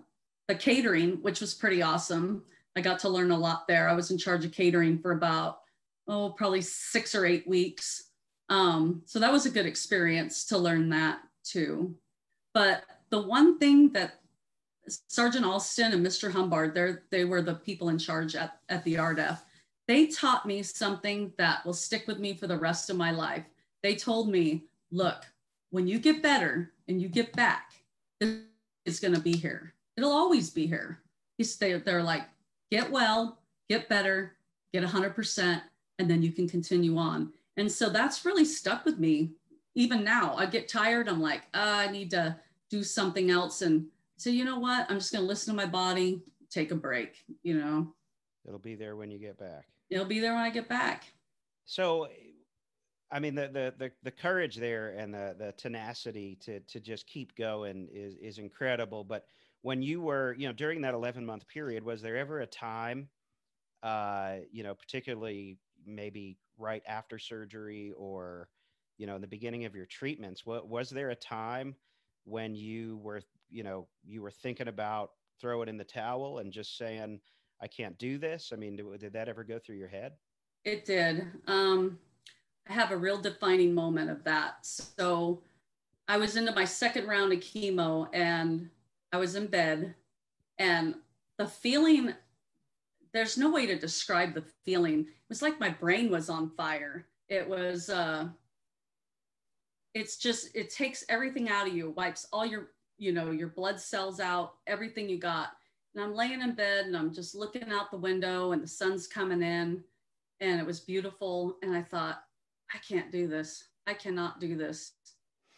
the 0.48 0.56
catering, 0.56 1.22
which 1.22 1.42
was 1.42 1.54
pretty 1.54 1.82
awesome. 1.82 2.44
I 2.76 2.82
got 2.82 3.00
to 3.00 3.10
learn 3.10 3.32
a 3.32 3.38
lot 3.38 3.68
there. 3.68 3.90
I 3.90 3.94
was 3.94 4.12
in 4.12 4.18
charge 4.18 4.46
of 4.46 4.52
catering 4.52 5.00
for 5.00 5.12
about, 5.12 5.60
oh, 6.08 6.30
probably 6.32 6.62
six 6.62 7.14
or 7.14 7.26
eight 7.26 7.48
weeks. 7.48 8.10
Um, 8.50 9.02
so 9.06 9.20
that 9.20 9.32
was 9.32 9.46
a 9.46 9.52
good 9.52 9.66
experience 9.66 10.46
to 10.46 10.58
learn 10.58 10.90
that 10.90 11.20
too. 11.44 11.96
But 12.54 12.84
the 13.10 13.22
one 13.22 13.60
thing 13.60 13.92
that 13.94 14.19
Sergeant 15.08 15.46
Alston 15.46 15.94
and 15.94 16.06
Mr. 16.06 16.32
Humbard, 16.32 16.78
they 17.10 17.26
were 17.26 17.42
the 17.42 17.56
people 17.56 17.90
in 17.90 17.98
charge 17.98 18.36
at, 18.36 18.60
at 18.70 18.84
the 18.84 18.96
RDEF. 18.96 19.40
They 19.88 20.08
taught 20.08 20.46
me 20.46 20.62
something 20.62 21.34
that 21.38 21.66
will 21.66 21.74
stick 21.74 22.08
with 22.08 22.20
me 22.20 22.36
for 22.36 22.48
the 22.48 22.58
rest 22.58 22.90
of 22.90 22.98
my 22.98 23.12
life. 23.12 23.44
They 23.82 23.96
told 23.96 24.30
me, 24.30 24.66
look, 24.92 25.26
when 25.72 25.88
you 25.88 26.00
get 26.00 26.22
better 26.22 26.72
and 26.88 27.02
you 27.02 27.08
get 27.08 27.34
back, 27.34 27.74
it's 28.22 29.00
going 29.00 29.14
to 29.14 29.20
be 29.20 29.36
here. 29.36 29.74
It'll 29.98 30.12
always 30.12 30.50
be 30.50 30.68
here. 30.68 31.00
They, 31.38 31.74
they're 31.74 32.04
like, 32.04 32.24
get 32.72 32.92
well, 32.92 33.40
get 33.70 33.90
better, 33.90 34.36
get 34.74 34.84
100%, 34.84 35.62
and 36.00 36.10
then 36.10 36.22
you 36.22 36.32
can 36.32 36.48
continue 36.48 36.98
on. 36.98 37.34
And 37.58 37.72
so 37.72 37.90
that's 37.90 38.26
really 38.26 38.46
stuck 38.46 38.86
with 38.86 39.00
me. 39.00 39.32
Even 39.76 40.04
now, 40.04 40.36
I 40.36 40.46
get 40.46 40.68
tired. 40.68 41.08
I'm 41.08 41.22
like, 41.22 41.44
oh, 41.54 41.74
I 41.78 41.92
need 41.92 42.12
to 42.12 42.36
do 42.70 42.84
something 42.84 43.30
else. 43.30 43.62
And 43.62 43.88
so, 44.20 44.30
you 44.30 44.44
know 44.44 44.60
what? 44.60 44.90
I'm 44.90 45.00
just 45.00 45.12
going 45.12 45.24
to 45.24 45.28
listen 45.28 45.56
to 45.56 45.58
my 45.58 45.66
body, 45.66 46.22
take 46.52 46.72
a 46.72 46.76
break, 46.76 47.16
you 47.42 47.58
know. 47.58 47.94
It'll 48.46 48.60
be 48.60 48.76
there 48.76 48.96
when 48.96 49.12
you 49.12 49.20
get 49.20 49.38
back. 49.38 49.66
It'll 49.90 50.06
be 50.06 50.20
there 50.20 50.34
when 50.34 50.44
I 50.44 50.50
get 50.50 50.68
back. 50.68 51.06
So, 51.66 52.08
I 53.12 53.20
mean, 53.20 53.36
the, 53.36 53.48
the, 53.48 53.74
the, 53.78 53.92
the 54.04 54.12
courage 54.12 54.58
there 54.58 54.90
and 54.90 55.14
the, 55.14 55.36
the 55.38 55.54
tenacity 55.54 56.38
to, 56.42 56.60
to 56.60 56.80
just 56.80 57.08
keep 57.08 57.36
going 57.36 57.88
is, 57.92 58.16
is 58.22 58.38
incredible. 58.40 59.04
But 59.04 59.26
when 59.62 59.82
you 59.82 60.02
were, 60.02 60.36
you 60.38 60.48
know, 60.48 60.54
during 60.54 60.82
that 60.82 60.94
11 60.94 61.26
month 61.26 61.48
period, 61.48 61.84
was 61.84 62.02
there 62.02 62.18
ever 62.18 62.42
a 62.42 62.48
time, 62.48 63.08
uh, 63.84 64.38
you 64.52 64.64
know, 64.64 64.76
particularly 64.76 65.58
maybe 65.86 66.38
right 66.58 66.84
after 66.86 67.18
surgery 67.18 67.94
or 67.98 68.50
you 68.98 69.08
know 69.08 69.16
in 69.16 69.22
the 69.22 69.28
beginning 69.28 69.66
of 69.66 69.76
your 69.76 69.86
treatments 69.86 70.46
what 70.46 70.68
was 70.68 70.90
there 70.90 71.10
a 71.10 71.16
time 71.16 71.74
when 72.26 72.54
you 72.54 72.98
were 73.02 73.22
you 73.50 73.64
know 73.64 73.88
you 74.04 74.22
were 74.22 74.32
thinking 74.32 74.68
about 74.68 75.12
throw 75.40 75.62
it 75.62 75.70
in 75.70 75.78
the 75.78 75.84
towel 75.84 76.40
and 76.40 76.52
just 76.52 76.78
saying 76.78 77.20
i 77.62 77.68
can't 77.68 77.98
do 77.98 78.18
this 78.18 78.52
i 78.54 78.56
mean 78.56 78.76
did, 78.76 79.00
did 79.00 79.14
that 79.14 79.30
ever 79.30 79.44
go 79.44 79.58
through 79.60 79.78
your 79.78 79.88
head 79.88 80.14
It 80.66 80.86
did. 80.86 81.26
Um, 81.48 82.00
I 82.68 82.74
have 82.74 82.92
a 82.92 82.98
real 82.98 83.18
defining 83.20 83.74
moment 83.74 84.10
of 84.12 84.24
that. 84.26 84.66
So 84.66 85.42
I 86.08 86.18
was 86.18 86.36
into 86.36 86.54
my 86.54 86.66
second 86.66 87.08
round 87.08 87.34
of 87.34 87.40
chemo 87.40 88.08
and 88.14 88.70
I 89.12 89.18
was 89.18 89.36
in 89.36 89.48
bed 89.48 89.96
and 90.58 90.96
the 91.38 91.48
feeling 91.48 92.14
there's 93.14 93.38
no 93.38 93.50
way 93.50 93.66
to 93.66 93.80
describe 93.80 94.34
the 94.34 94.44
feeling. 94.66 95.00
It 95.00 95.30
was 95.30 95.42
like 95.42 95.60
my 95.60 95.70
brain 95.70 96.12
was 96.12 96.30
on 96.30 96.52
fire. 96.52 97.08
It 97.28 97.48
was 97.50 97.90
uh 97.90 98.28
it's 99.96 100.18
just 100.18 100.56
it 100.56 100.70
takes 100.70 101.04
everything 101.10 101.50
out 101.50 101.68
of 101.68 101.74
you, 101.74 101.92
wipes 101.92 102.28
all 102.32 102.46
your, 102.46 102.70
you 103.00 103.12
know, 103.12 103.32
your 103.32 103.48
blood 103.48 103.80
cells 103.80 104.20
out, 104.20 104.56
everything 104.68 105.10
you 105.10 105.18
got. 105.18 105.50
And 105.96 106.04
I'm 106.04 106.14
laying 106.14 106.42
in 106.42 106.54
bed 106.54 106.86
and 106.86 106.96
I'm 106.96 107.14
just 107.14 107.34
looking 107.34 107.72
out 107.72 107.92
the 107.92 107.98
window 107.98 108.52
and 108.52 108.62
the 108.62 108.68
sun's 108.68 109.08
coming 109.08 109.42
in 109.42 109.84
and 110.40 110.60
it 110.60 110.66
was 110.66 110.80
beautiful 110.80 111.58
and 111.64 111.76
I 111.76 111.82
thought 111.82 112.24
I 112.74 112.78
can't 112.78 113.12
do 113.12 113.28
this. 113.28 113.70
I 113.88 113.94
cannot 113.94 114.40
do 114.40 114.56
this. 114.56 114.94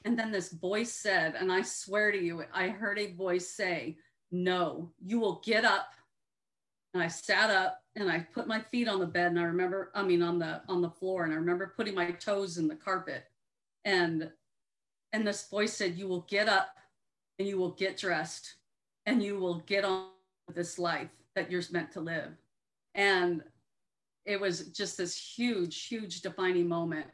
And 0.05 0.17
then 0.17 0.31
this 0.31 0.51
voice 0.51 0.93
said, 0.93 1.35
and 1.37 1.51
I 1.51 1.61
swear 1.61 2.11
to 2.11 2.17
you, 2.17 2.43
I 2.53 2.69
heard 2.69 2.97
a 2.97 3.13
voice 3.13 3.49
say, 3.49 3.97
No, 4.31 4.91
you 5.03 5.19
will 5.19 5.41
get 5.45 5.65
up 5.65 5.91
and 6.93 7.03
I 7.03 7.07
sat 7.07 7.49
up 7.49 7.81
and 7.95 8.09
I 8.09 8.19
put 8.19 8.47
my 8.47 8.59
feet 8.59 8.87
on 8.87 8.99
the 8.99 9.05
bed 9.05 9.27
and 9.27 9.39
I 9.39 9.43
remember, 9.43 9.91
I 9.93 10.03
mean, 10.03 10.21
on 10.21 10.39
the 10.39 10.61
on 10.67 10.81
the 10.81 10.89
floor, 10.89 11.23
and 11.23 11.33
I 11.33 11.37
remember 11.37 11.73
putting 11.75 11.95
my 11.95 12.11
toes 12.11 12.57
in 12.57 12.67
the 12.67 12.75
carpet. 12.75 13.25
And 13.85 14.29
and 15.13 15.27
this 15.27 15.47
voice 15.49 15.73
said, 15.73 15.97
You 15.97 16.07
will 16.07 16.25
get 16.29 16.47
up 16.49 16.75
and 17.41 17.47
you 17.47 17.57
will 17.57 17.71
get 17.71 17.97
dressed 17.97 18.57
and 19.07 19.23
you 19.23 19.39
will 19.39 19.61
get 19.61 19.83
on 19.83 20.09
this 20.53 20.77
life 20.77 21.09
that 21.33 21.49
you're 21.49 21.63
meant 21.71 21.91
to 21.91 21.99
live. 21.99 22.33
And 22.93 23.41
it 24.27 24.39
was 24.39 24.67
just 24.67 24.95
this 24.95 25.17
huge, 25.17 25.87
huge 25.87 26.21
defining 26.21 26.69
moment. 26.69 27.07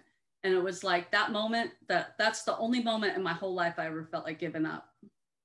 And 0.43 0.53
it 0.53 0.61
was 0.61 0.84
like 0.84 1.11
that 1.11 1.32
moment 1.32 1.71
that 1.88 2.15
that's 2.19 2.43
the 2.43 2.57
only 2.57 2.84
moment 2.84 3.15
in 3.15 3.23
my 3.23 3.32
whole 3.32 3.53
life 3.53 3.75
I 3.78 3.86
ever 3.86 4.03
felt 4.11 4.25
like 4.25 4.38
giving 4.38 4.65
up. 4.65 4.89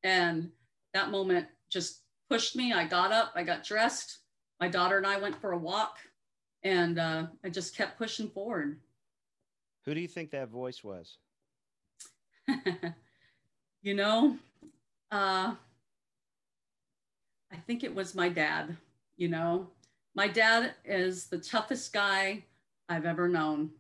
And 0.02 0.50
that 0.94 1.12
moment 1.12 1.46
just 1.70 2.00
pushed 2.28 2.56
me. 2.56 2.72
I 2.72 2.84
got 2.84 3.12
up, 3.12 3.30
I 3.36 3.44
got 3.44 3.62
dressed, 3.62 4.18
my 4.58 4.66
daughter 4.66 4.96
and 4.96 5.06
I 5.06 5.16
went 5.16 5.40
for 5.40 5.52
a 5.52 5.58
walk 5.58 5.98
and 6.64 6.98
uh, 6.98 7.26
I 7.44 7.50
just 7.50 7.76
kept 7.76 7.98
pushing 7.98 8.28
forward. 8.30 8.80
Who 9.84 9.94
do 9.94 10.00
you 10.00 10.08
think 10.08 10.32
that 10.32 10.48
voice 10.48 10.82
was? 10.82 11.18
you 13.82 13.94
know, 13.94 14.38
uh, 15.12 15.54
I 17.52 17.56
think 17.66 17.84
it 17.84 17.94
was 17.94 18.14
my 18.14 18.28
dad. 18.28 18.76
You 19.16 19.28
know, 19.28 19.68
my 20.14 20.26
dad 20.26 20.74
is 20.84 21.26
the 21.26 21.38
toughest 21.38 21.92
guy 21.92 22.42
I've 22.88 23.06
ever 23.06 23.28
known. 23.28 23.70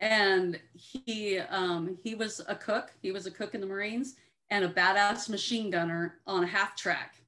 And 0.00 0.58
he 0.72 1.38
um, 1.38 1.98
he 2.02 2.14
was 2.14 2.40
a 2.48 2.56
cook. 2.56 2.92
He 3.02 3.12
was 3.12 3.26
a 3.26 3.30
cook 3.30 3.54
in 3.54 3.60
the 3.60 3.66
Marines 3.66 4.16
and 4.50 4.64
a 4.64 4.68
badass 4.68 5.28
machine 5.28 5.70
gunner 5.70 6.20
on 6.26 6.42
a 6.42 6.46
half 6.46 6.74
track 6.76 7.22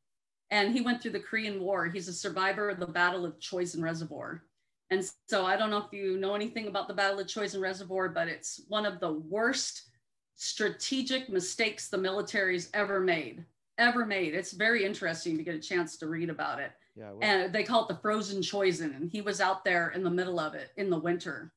and 0.55 0.73
he 0.73 0.81
went 0.81 1.03
through 1.03 1.11
the 1.11 1.21
Korean 1.21 1.61
War. 1.61 1.87
He's 1.87 2.07
a 2.07 2.13
survivor 2.13 2.71
of 2.71 2.79
the 2.79 2.87
Battle 2.87 3.25
of 3.25 3.39
Chosin 3.41 3.83
Reservoir. 3.83 4.45
And 4.91 5.05
so 5.29 5.45
I 5.45 5.57
don't 5.57 5.71
know 5.71 5.79
if 5.79 5.93
you 5.93 6.17
know 6.19 6.37
anything 6.37 6.69
about 6.69 6.87
the 6.87 6.95
Battle 6.95 7.19
of 7.19 7.27
Chosin 7.27 7.61
Reservoir, 7.61 8.09
but 8.09 8.29
it's 8.29 8.61
one 8.69 8.87
of 8.87 9.01
the 9.01 9.15
worst 9.15 9.91
strategic 10.35 11.29
mistakes 11.29 11.89
the 11.89 11.99
military's 11.99 12.71
ever 12.75 13.01
made. 13.01 13.45
Ever 13.79 14.07
made. 14.07 14.35
It's 14.35 14.53
very 14.53 14.85
interesting 14.85 15.37
to 15.37 15.43
get 15.43 15.55
a 15.55 15.61
chance 15.61 15.97
to 15.99 16.07
read 16.07 16.31
about 16.31 16.61
it. 16.61 16.73
Yeah, 16.97 17.11
well, 17.11 17.19
and 17.23 17.53
they 17.53 17.65
call 17.65 17.83
it 17.83 17.89
the 17.89 18.01
frozen 18.01 18.41
Chosin. 18.41 18.97
And 18.97 19.11
he 19.11 19.21
was 19.21 19.41
out 19.41 19.65
there 19.65 19.91
in 19.91 20.05
the 20.05 20.11
middle 20.11 20.39
of 20.39 20.55
it 20.55 20.71
in 20.77 20.91
the 20.91 20.99
winter. 20.99 21.53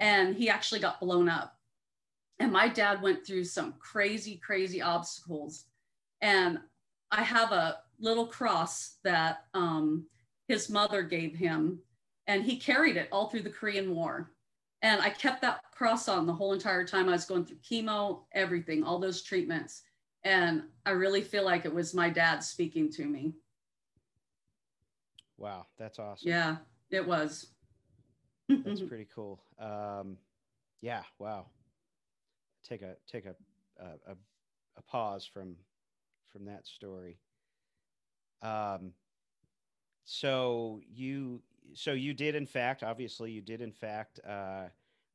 And 0.00 0.36
he 0.36 0.50
actually 0.50 0.80
got 0.80 1.00
blown 1.00 1.28
up. 1.28 1.56
And 2.38 2.52
my 2.52 2.68
dad 2.68 3.00
went 3.00 3.26
through 3.26 3.44
some 3.44 3.74
crazy, 3.78 4.36
crazy 4.36 4.82
obstacles. 4.82 5.64
And 6.20 6.58
I 7.10 7.22
have 7.22 7.52
a 7.52 7.78
little 8.00 8.26
cross 8.26 8.96
that 9.04 9.44
um, 9.54 10.06
his 10.48 10.68
mother 10.68 11.02
gave 11.02 11.34
him, 11.34 11.78
and 12.26 12.42
he 12.42 12.56
carried 12.56 12.96
it 12.96 13.08
all 13.12 13.28
through 13.28 13.42
the 13.42 13.50
Korean 13.50 13.94
War. 13.94 14.30
And 14.84 15.00
I 15.00 15.08
kept 15.08 15.40
that 15.40 15.62
cross 15.72 16.10
on 16.10 16.26
the 16.26 16.34
whole 16.34 16.52
entire 16.52 16.84
time 16.84 17.08
I 17.08 17.12
was 17.12 17.24
going 17.24 17.46
through 17.46 17.56
chemo, 17.56 18.24
everything, 18.32 18.84
all 18.84 18.98
those 18.98 19.22
treatments. 19.22 19.80
And 20.24 20.64
I 20.84 20.90
really 20.90 21.22
feel 21.22 21.42
like 21.42 21.64
it 21.64 21.72
was 21.74 21.94
my 21.94 22.10
dad 22.10 22.40
speaking 22.40 22.90
to 22.92 23.06
me. 23.06 23.32
Wow, 25.38 25.64
that's 25.78 25.98
awesome. 25.98 26.28
Yeah, 26.28 26.56
it 26.90 27.06
was. 27.06 27.46
that's 28.50 28.82
pretty 28.88 29.08
cool. 29.14 29.40
Um, 29.58 30.18
yeah, 30.82 31.04
wow. 31.18 31.46
Take 32.62 32.82
a 32.82 32.96
take 33.10 33.24
a, 33.24 33.34
a 33.80 34.16
a 34.76 34.82
pause 34.82 35.24
from 35.24 35.56
from 36.30 36.44
that 36.44 36.66
story. 36.66 37.16
Um, 38.42 38.92
so 40.04 40.82
you 40.92 41.40
so 41.72 41.92
you 41.92 42.14
did 42.14 42.34
in 42.34 42.46
fact, 42.46 42.82
obviously, 42.82 43.30
you 43.30 43.40
did 43.40 43.60
in 43.60 43.72
fact 43.72 44.20
uh, 44.28 44.64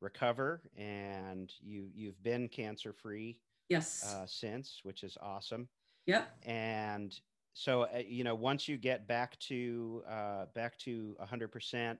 recover, 0.00 0.62
and 0.76 1.52
you 1.60 1.88
you've 1.94 2.22
been 2.22 2.48
cancer 2.48 2.92
free. 2.92 3.38
Yes. 3.68 4.04
Uh, 4.04 4.26
since, 4.26 4.80
which 4.82 5.04
is 5.04 5.16
awesome. 5.22 5.68
Yep. 6.06 6.28
And 6.44 7.18
so 7.54 7.82
uh, 7.82 8.02
you 8.06 8.24
know, 8.24 8.34
once 8.34 8.68
you 8.68 8.76
get 8.76 9.06
back 9.06 9.38
to 9.40 10.02
uh, 10.08 10.46
back 10.54 10.78
to 10.78 11.16
hundred 11.20 11.52
percent, 11.52 11.98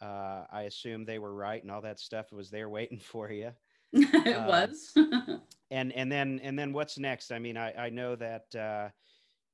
uh, 0.00 0.44
I 0.50 0.62
assume 0.62 1.04
they 1.04 1.18
were 1.18 1.34
right, 1.34 1.62
and 1.62 1.70
all 1.70 1.82
that 1.82 2.00
stuff 2.00 2.32
was 2.32 2.50
there 2.50 2.68
waiting 2.68 2.98
for 3.00 3.30
you. 3.30 3.52
it 3.92 4.36
um, 4.36 4.46
was. 4.46 4.92
and 5.70 5.92
and 5.92 6.10
then 6.10 6.40
and 6.42 6.58
then 6.58 6.72
what's 6.72 6.98
next? 6.98 7.32
I 7.32 7.38
mean, 7.38 7.56
I 7.56 7.72
I 7.86 7.90
know 7.90 8.16
that 8.16 8.54
uh, 8.54 8.88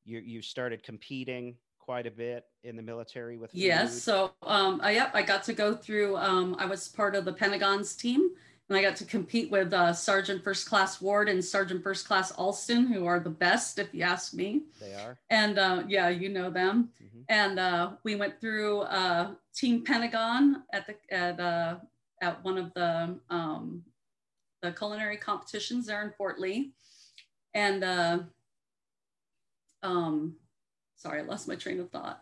you 0.05 0.19
you 0.19 0.43
started 0.43 0.83
competing 0.83 1.57
quite 1.87 2.07
a 2.07 2.11
bit 2.11 2.45
in 2.65 2.77
the 2.77 2.83
military 2.83 3.37
with 3.37 3.51
yes 3.55 4.03
so 4.03 4.33
um 4.43 4.81
I, 4.83 4.91
yep 4.93 5.13
i 5.15 5.23
got 5.23 5.45
to 5.45 5.53
go 5.53 5.75
through 5.75 6.17
um 6.17 6.57
i 6.59 6.67
was 6.67 6.89
part 6.89 7.15
of 7.15 7.25
the 7.25 7.33
pentagon's 7.33 7.95
team 7.95 8.31
and 8.69 8.77
i 8.77 8.83
got 8.83 8.97
to 8.97 9.05
compete 9.05 9.53
with 9.53 9.73
uh, 9.73 9.93
sergeant 9.93 10.43
first 10.43 10.69
class 10.69 11.01
ward 11.01 11.29
and 11.29 11.43
sergeant 11.45 11.85
first 11.85 12.07
class 12.07 12.33
alston 12.33 12.89
who 12.89 13.07
are 13.07 13.21
the 13.21 13.31
best 13.31 13.79
if 13.79 13.95
you 13.95 14.03
ask 14.03 14.35
me. 14.35 14.63
They 14.81 14.95
are. 14.95 15.17
And 15.31 15.59
uh, 15.59 15.85
yeah 15.87 16.09
you 16.09 16.29
know 16.29 16.51
them. 16.51 16.91
Mm-hmm. 17.01 17.21
and 17.29 17.59
uh, 17.61 17.91
we 18.03 18.17
went 18.17 18.41
through 18.41 18.81
uh, 18.81 19.31
team 19.55 19.85
pentagon 19.85 20.65
at 20.73 20.89
the 20.89 20.97
at 21.15 21.39
uh, 21.39 21.77
at 22.21 22.45
one 22.45 22.59
of 22.59 22.75
the 22.75 23.17
um, 23.31 23.85
the 24.63 24.73
culinary 24.73 25.17
competitions 25.17 25.87
there 25.87 26.03
in 26.03 26.11
fort 26.19 26.41
lee. 26.41 26.73
And 27.55 27.85
uh, 27.85 28.19
um, 29.83 30.37
sorry, 31.07 31.21
I 31.21 31.25
lost 31.25 31.49
my 31.49 31.55
train 31.55 31.81
of 31.81 31.91
thought. 31.91 32.21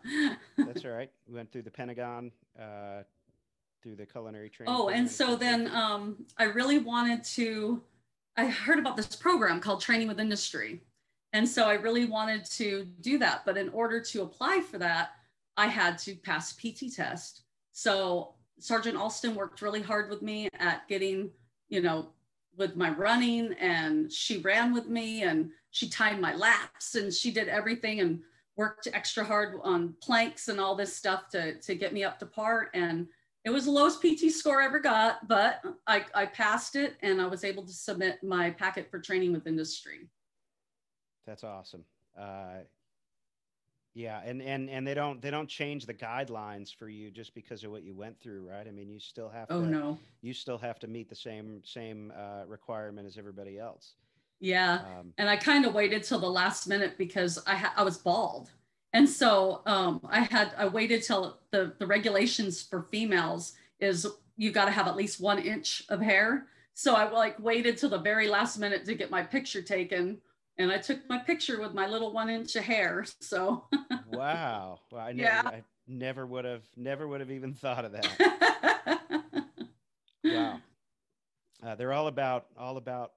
That's 0.59 0.85
all 0.85 0.91
right. 0.93 1.11
We 1.29 1.35
went 1.35 1.51
through 1.51 1.63
the 1.63 1.71
Pentagon, 1.71 2.31
uh, 2.59 3.03
through 3.83 3.97
the 3.97 4.07
culinary 4.07 4.51
training. 4.51 4.75
Oh, 4.77 4.89
and 4.89 5.11
so 5.11 5.37
then 5.37 5.69
um, 5.75 6.27
I 6.39 6.45
really 6.45 6.79
wanted 6.79 7.25
to. 7.25 7.83
I 8.37 8.47
heard 8.47 8.79
about 8.79 8.97
this 8.97 9.15
program 9.17 9.61
called 9.61 9.81
Training 9.81 10.09
with 10.09 10.21
Industry, 10.21 10.83
and 11.33 11.49
so 11.49 11.67
I 11.67 11.75
really 11.75 12.05
wanted 12.05 12.45
to 12.47 12.87
do 13.01 13.19
that. 13.19 13.43
But 13.47 13.57
in 13.57 13.71
order 13.71 14.01
to 14.01 14.23
apply 14.23 14.61
for 14.61 14.79
that, 14.79 15.13
I 15.57 15.67
had 15.67 15.99
to 15.99 16.15
pass 16.17 16.53
PT 16.53 16.95
test. 16.95 17.43
So 17.73 18.35
Sergeant 18.59 18.97
Alston 18.97 19.35
worked 19.35 19.63
really 19.63 19.83
hard 19.83 20.11
with 20.11 20.21
me 20.21 20.49
at 20.59 20.87
getting, 20.89 21.31
you 21.69 21.81
know, 21.81 22.11
with 22.57 22.77
my 22.77 22.91
running, 22.91 23.55
and 23.55 24.13
she 24.13 24.39
ran 24.39 24.73
with 24.75 24.89
me 24.89 25.23
and 25.23 25.51
she 25.71 25.89
timed 25.89 26.21
my 26.21 26.35
laps 26.35 26.95
and 26.95 27.13
she 27.13 27.33
did 27.33 27.49
everything 27.49 28.01
and 28.01 28.21
worked 28.57 28.89
extra 28.93 29.25
hard 29.25 29.59
on 29.63 29.95
planks 30.01 30.49
and 30.49 30.61
all 30.61 30.75
this 30.75 30.97
stuff 30.97 31.29
to, 31.31 31.59
to 31.61 31.75
get 31.75 31.93
me 31.93 32.05
up 32.05 32.19
to 32.19 32.27
par. 32.27 32.71
And 32.75 33.09
it 33.45 33.51
was 33.51 33.65
the 33.67 33.71
lowest 33.71 34.01
PT 34.01 34.31
score 34.31 34.63
I 34.63 34.67
ever 34.67 34.81
got, 34.81 35.27
but 35.29 35.63
I, 35.87 36.05
I 36.15 36.27
passed 36.27 36.77
it 36.77 36.95
and 37.03 37.21
I 37.21 37.27
was 37.27 37.45
able 37.45 37.65
to 37.65 37.73
submit 37.73 38.23
my 38.23 38.51
packet 38.51 38.91
for 38.91 38.99
training 38.99 39.33
with 39.33 39.47
industry. 39.47 40.09
That's 41.27 41.45
awesome. 41.45 41.85
Uh, 42.19 42.63
yeah, 43.95 44.21
and 44.25 44.43
and 44.43 44.69
and 44.69 44.85
they 44.85 44.95
don't 44.95 45.23
they 45.23 45.31
don't 45.31 45.49
change 45.49 45.87
the 45.87 45.95
guidelines 45.95 46.75
for 46.75 46.89
you 46.89 47.13
just 47.13 47.33
because 47.33 47.63
of 47.63 47.71
what 47.71 47.85
you 47.85 47.95
went 47.95 48.21
through, 48.21 48.49
right? 48.49 48.67
I 48.67 48.73
mean, 48.73 48.91
you 48.91 48.99
still 48.99 49.29
have 49.29 49.47
oh, 49.51 49.61
to. 49.61 49.67
no. 49.67 49.99
You 50.21 50.35
still 50.35 50.59
have 50.59 50.81
to 50.81 50.89
meet 50.89 51.09
the 51.09 51.15
same 51.15 51.63
same 51.65 52.13
uh, 52.17 52.45
requirement 52.49 53.07
as 53.07 53.17
everybody 53.17 53.57
else. 53.57 53.95
Yeah. 54.41 54.81
Um, 54.99 55.15
and 55.19 55.29
I 55.29 55.37
kind 55.37 55.65
of 55.65 55.75
waited 55.75 56.03
till 56.03 56.19
the 56.19 56.31
last 56.31 56.67
minute 56.67 56.99
because 56.99 57.43
I 57.47 57.57
ha- 57.57 57.75
I 57.77 57.83
was 57.83 57.99
bald. 57.99 58.51
And 58.93 59.09
so 59.09 59.63
um, 59.67 60.01
I 60.09 60.21
had 60.21 60.53
I 60.57 60.67
waited 60.67 61.03
till 61.03 61.39
the 61.51 61.75
the 61.79 61.87
regulations 61.87 62.63
for 62.63 62.83
females 62.91 63.55
is 63.81 64.07
you 64.37 64.53
got 64.53 64.67
to 64.67 64.71
have 64.71 64.87
at 64.87 64.97
least 64.97 65.21
one 65.21 65.39
inch 65.39 65.85
of 65.89 66.01
hair. 66.01 66.47
So 66.75 66.95
I 66.95 67.11
like 67.11 67.39
waited 67.39 67.79
till 67.79 67.91
the 67.91 67.99
very 67.99 68.29
last 68.29 68.59
minute 68.59 68.85
to 68.87 68.95
get 68.95 69.11
my 69.11 69.23
picture 69.23 69.63
taken 69.63 70.19
and 70.59 70.71
I 70.71 70.79
took 70.79 71.09
my 71.09 71.19
picture 71.19 71.61
with 71.61 71.75
my 71.75 71.87
little 71.87 72.13
one 72.13 72.29
inch 72.29 72.55
of 72.57 72.65
hair. 72.65 73.05
So 73.21 73.65
wow, 74.13 74.81
well, 74.91 75.01
I 75.01 75.13
never, 75.13 75.29
Yeah. 75.29 75.43
I 75.45 75.63
never 75.87 76.27
would 76.27 76.45
have, 76.45 76.63
never 76.77 77.07
would 77.09 77.21
have 77.21 77.31
even 77.31 77.55
thought 77.55 77.85
of 77.85 77.93
that. 77.93 79.01
wow, 80.25 80.61
uh, 81.63 81.75
they're 81.75 81.93
all 81.93 82.07
about, 82.07 82.47
all 82.57 82.77
about 82.77 83.13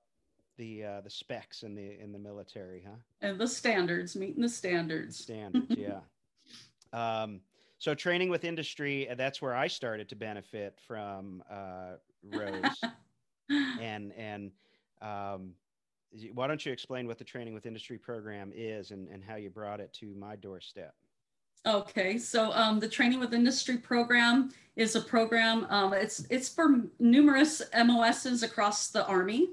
the 0.57 0.83
uh, 0.83 1.01
the 1.01 1.09
specs 1.09 1.63
in 1.63 1.75
the 1.75 1.99
in 2.01 2.11
the 2.11 2.19
military, 2.19 2.83
huh? 2.85 2.95
and 3.21 3.39
the 3.39 3.47
standards, 3.47 4.15
meeting 4.15 4.41
the 4.41 4.49
standards. 4.49 5.17
standards 5.17 5.65
yeah 5.77 5.99
um, 6.93 7.39
so 7.77 7.93
training 7.93 8.29
with 8.29 8.43
industry 8.43 9.09
uh, 9.09 9.15
that's 9.15 9.41
where 9.41 9.55
i 9.55 9.67
started 9.67 10.09
to 10.09 10.15
benefit 10.15 10.77
from 10.87 11.43
uh, 11.49 11.93
rose 12.31 12.81
and 13.81 14.11
and 14.13 14.51
um, 15.01 15.53
why 16.33 16.47
don't 16.47 16.65
you 16.65 16.71
explain 16.71 17.05
what 17.07 17.17
the 17.17 17.23
training 17.23 17.53
with 17.53 17.65
industry 17.65 17.97
program 17.97 18.51
is 18.55 18.91
and, 18.91 19.07
and 19.09 19.23
how 19.23 19.35
you 19.35 19.49
brought 19.49 19.79
it 19.79 19.93
to 19.93 20.13
my 20.15 20.35
doorstep 20.35 20.95
Okay, 21.65 22.17
so 22.17 22.51
um, 22.53 22.79
the 22.79 22.87
Training 22.87 23.19
with 23.19 23.33
Industry 23.33 23.77
program 23.77 24.51
is 24.77 24.95
a 24.95 25.01
program. 25.01 25.65
Um, 25.69 25.91
it's 25.91 26.25
it's 26.29 26.47
for 26.47 26.83
numerous 26.99 27.61
MOSs 27.75 28.41
across 28.43 28.87
the 28.89 29.05
Army. 29.05 29.49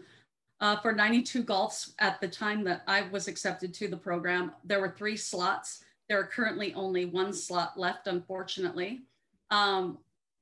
Uh, 0.64 0.76
for 0.76 0.92
92 0.92 1.44
Golfs 1.44 1.92
at 1.98 2.18
the 2.22 2.26
time 2.26 2.64
that 2.64 2.84
I 2.86 3.02
was 3.10 3.28
accepted 3.28 3.74
to 3.74 3.86
the 3.86 3.98
program, 3.98 4.50
there 4.64 4.80
were 4.80 4.94
three 4.96 5.14
slots. 5.14 5.84
There 6.08 6.18
are 6.18 6.24
currently 6.26 6.72
only 6.72 7.04
one 7.04 7.34
slot 7.34 7.78
left, 7.78 8.06
unfortunately. 8.06 9.02
Um, 9.50 9.98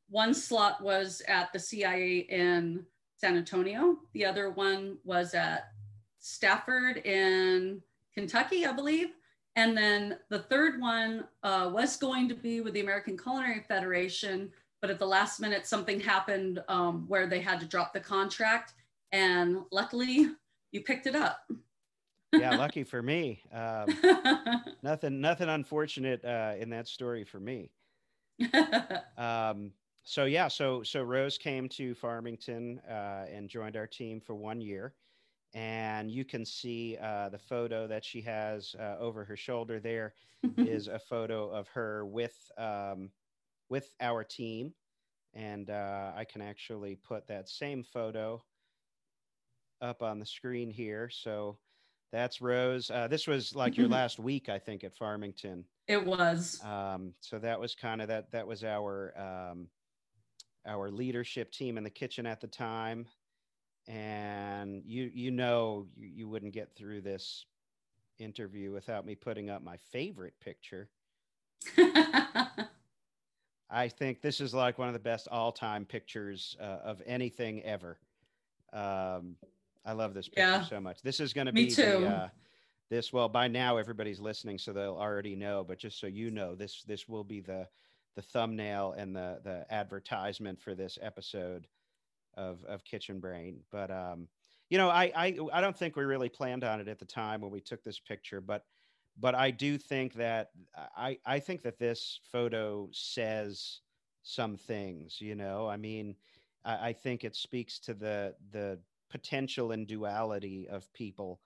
one 0.09 0.33
slot 0.33 0.81
was 0.81 1.23
at 1.27 1.53
the 1.53 1.59
CIA 1.59 2.18
in 2.18 2.87
San 3.16 3.37
Antonio. 3.37 3.97
The 4.12 4.25
other 4.25 4.51
one 4.51 4.97
was 5.03 5.35
at 5.35 5.73
Stafford 6.20 6.99
in 6.99 7.83
Kentucky, 8.14 8.64
I 8.64 8.73
believe. 8.73 9.09
And 9.57 9.77
then 9.77 10.18
the 10.29 10.39
third 10.39 10.81
one 10.81 11.25
uh, 11.43 11.68
was 11.75 11.97
going 11.97 12.29
to 12.29 12.35
be 12.37 12.61
with 12.61 12.75
the 12.75 12.81
American 12.81 13.18
Culinary 13.18 13.64
Federation, 13.66 14.53
but 14.81 14.89
at 14.89 15.01
the 15.01 15.05
last 15.05 15.41
minute, 15.41 15.66
something 15.66 15.99
happened 15.99 16.62
um, 16.68 17.07
where 17.09 17.27
they 17.27 17.41
had 17.41 17.59
to 17.59 17.66
drop 17.66 17.93
the 17.93 17.99
contract. 17.99 18.75
And 19.12 19.58
luckily, 19.70 20.28
you 20.72 20.82
picked 20.82 21.06
it 21.06 21.14
up. 21.14 21.40
yeah 22.32 22.56
lucky 22.56 22.82
for 22.82 23.02
me 23.02 23.42
um, 23.52 23.86
nothing 24.82 25.20
nothing 25.20 25.50
unfortunate 25.50 26.24
uh, 26.24 26.54
in 26.58 26.70
that 26.70 26.88
story 26.88 27.24
for 27.24 27.38
me 27.38 27.70
um, 29.18 29.72
so 30.04 30.24
yeah, 30.24 30.48
so 30.48 30.82
so 30.82 31.02
Rose 31.02 31.38
came 31.38 31.68
to 31.70 31.94
Farmington 31.94 32.80
uh, 32.88 33.26
and 33.32 33.48
joined 33.48 33.76
our 33.76 33.86
team 33.86 34.20
for 34.20 34.34
one 34.34 34.60
year, 34.60 34.94
and 35.54 36.10
you 36.10 36.24
can 36.24 36.44
see 36.44 36.98
uh, 37.00 37.28
the 37.28 37.38
photo 37.38 37.86
that 37.86 38.04
she 38.04 38.20
has 38.22 38.74
uh, 38.80 38.96
over 38.98 39.24
her 39.24 39.36
shoulder. 39.36 39.78
There 39.78 40.14
is 40.56 40.88
a 40.88 40.98
photo 40.98 41.50
of 41.50 41.68
her 41.68 42.04
with 42.04 42.50
um, 42.58 43.10
with 43.68 43.92
our 44.00 44.24
team, 44.24 44.74
and 45.34 45.70
uh, 45.70 46.12
I 46.16 46.24
can 46.24 46.42
actually 46.42 46.96
put 46.96 47.28
that 47.28 47.48
same 47.48 47.84
photo 47.84 48.42
up 49.83 50.03
on 50.03 50.18
the 50.18 50.26
screen 50.26 50.70
here. 50.70 51.11
So 51.11 51.59
that's 52.12 52.41
Rose. 52.41 52.91
Uh, 52.91 53.09
this 53.09 53.26
was 53.26 53.55
like 53.55 53.76
your 53.76 53.89
last 54.01 54.18
week, 54.18 54.49
I 54.49 54.59
think, 54.59 54.85
at 54.85 54.95
Farmington. 54.97 55.64
it 55.89 56.05
was. 56.05 56.62
Um, 56.64 57.14
so 57.20 57.39
that 57.39 57.59
was 57.59 57.74
kind 57.74 58.01
of 58.01 58.09
that. 58.09 58.30
That 58.33 58.47
was 58.47 58.64
our 58.64 59.12
um, 59.18 59.66
our 60.66 60.91
leadership 60.91 61.51
team 61.51 61.76
in 61.76 61.85
the 61.85 61.91
kitchen 61.91 62.26
at 62.26 62.41
the 62.41 62.47
time, 62.47 63.07
and 63.89 64.83
you 64.85 65.11
you 65.12 65.30
know 65.30 65.87
you, 65.97 66.09
you 66.09 66.28
wouldn't 66.28 66.53
get 66.53 66.76
through 66.76 67.01
this 67.01 67.47
interview 68.18 68.72
without 68.72 69.05
me 69.05 69.14
putting 69.14 69.51
up 69.51 69.62
my 69.62 69.76
favorite 69.91 70.35
picture. 70.41 70.89
I 73.74 73.89
think 73.89 74.20
this 74.20 74.41
is 74.41 74.53
like 74.53 74.78
one 74.78 74.89
of 74.89 74.95
the 74.95 75.01
best 75.01 75.28
all 75.28 75.51
time 75.51 75.87
pictures 75.87 76.57
uh, 76.61 76.78
of 76.85 77.01
anything 77.07 77.62
ever. 77.62 77.99
Um, 78.72 79.37
I 79.85 79.93
love 79.93 80.14
this 80.14 80.28
picture 80.28 80.43
Yeah. 80.43 80.62
so 80.62 80.80
much. 80.80 81.03
This 81.03 81.20
is 81.20 81.33
going 81.33 81.47
to 81.47 81.53
be 81.53 81.74
too. 81.74 81.83
the. 81.83 82.07
Uh, 82.07 82.28
this 82.93 83.11
well 83.11 83.28
by 83.28 83.49
now 83.49 83.78
everybody's 83.78 84.20
listening 84.20 84.59
so 84.59 84.70
they'll 84.70 84.99
already 84.99 85.35
know 85.35 85.64
but 85.64 85.78
just 85.78 85.99
so 85.99 86.07
you 86.07 86.30
know 86.30 86.55
this 86.55 86.83
this 86.83 87.09
will 87.09 87.24
be 87.24 87.41
the 87.41 87.66
the 88.16 88.20
thumbnail 88.20 88.93
and 88.99 89.16
the 89.16 89.41
the 89.45 89.64
advertisement 89.72 90.61
for 90.61 90.74
this 90.74 90.99
episode 91.01 91.66
of 92.35 92.62
of 92.64 92.85
kitchen 92.85 93.18
brain 93.18 93.61
but 93.70 93.91
um 93.91 94.28
you 94.68 94.76
know 94.76 94.91
I, 94.91 95.11
I 95.16 95.39
i 95.55 95.61
don't 95.62 95.74
think 95.76 95.97
we 95.97 96.05
really 96.05 96.28
planned 96.28 96.64
on 96.64 96.83
it 96.83 96.89
at 96.89 96.99
the 96.99 97.07
time 97.07 97.41
when 97.41 97.51
we 97.51 97.62
took 97.62 97.83
this 97.83 97.99
picture 97.99 98.43
but 98.43 98.66
but 99.18 99.35
i 99.35 99.51
do 99.51 99.78
think 99.78 100.12
that 100.12 100.51
i 100.95 101.18
i 101.24 101.39
think 101.39 101.62
that 101.62 101.78
this 101.78 102.20
photo 102.30 102.91
says 102.93 103.80
some 104.22 104.55
things 104.55 105.18
you 105.18 105.35
know 105.35 105.66
i 105.66 105.78
mean 105.78 106.14
i, 106.66 106.89
I 106.89 106.93
think 106.93 107.24
it 107.24 107.37
speaks 107.37 107.78
to 107.80 107.95
the 107.95 108.35
the 108.51 108.78
potential 109.12 109.70
and 109.70 109.86
duality 109.86 110.66
of 110.68 110.92
people. 110.92 111.40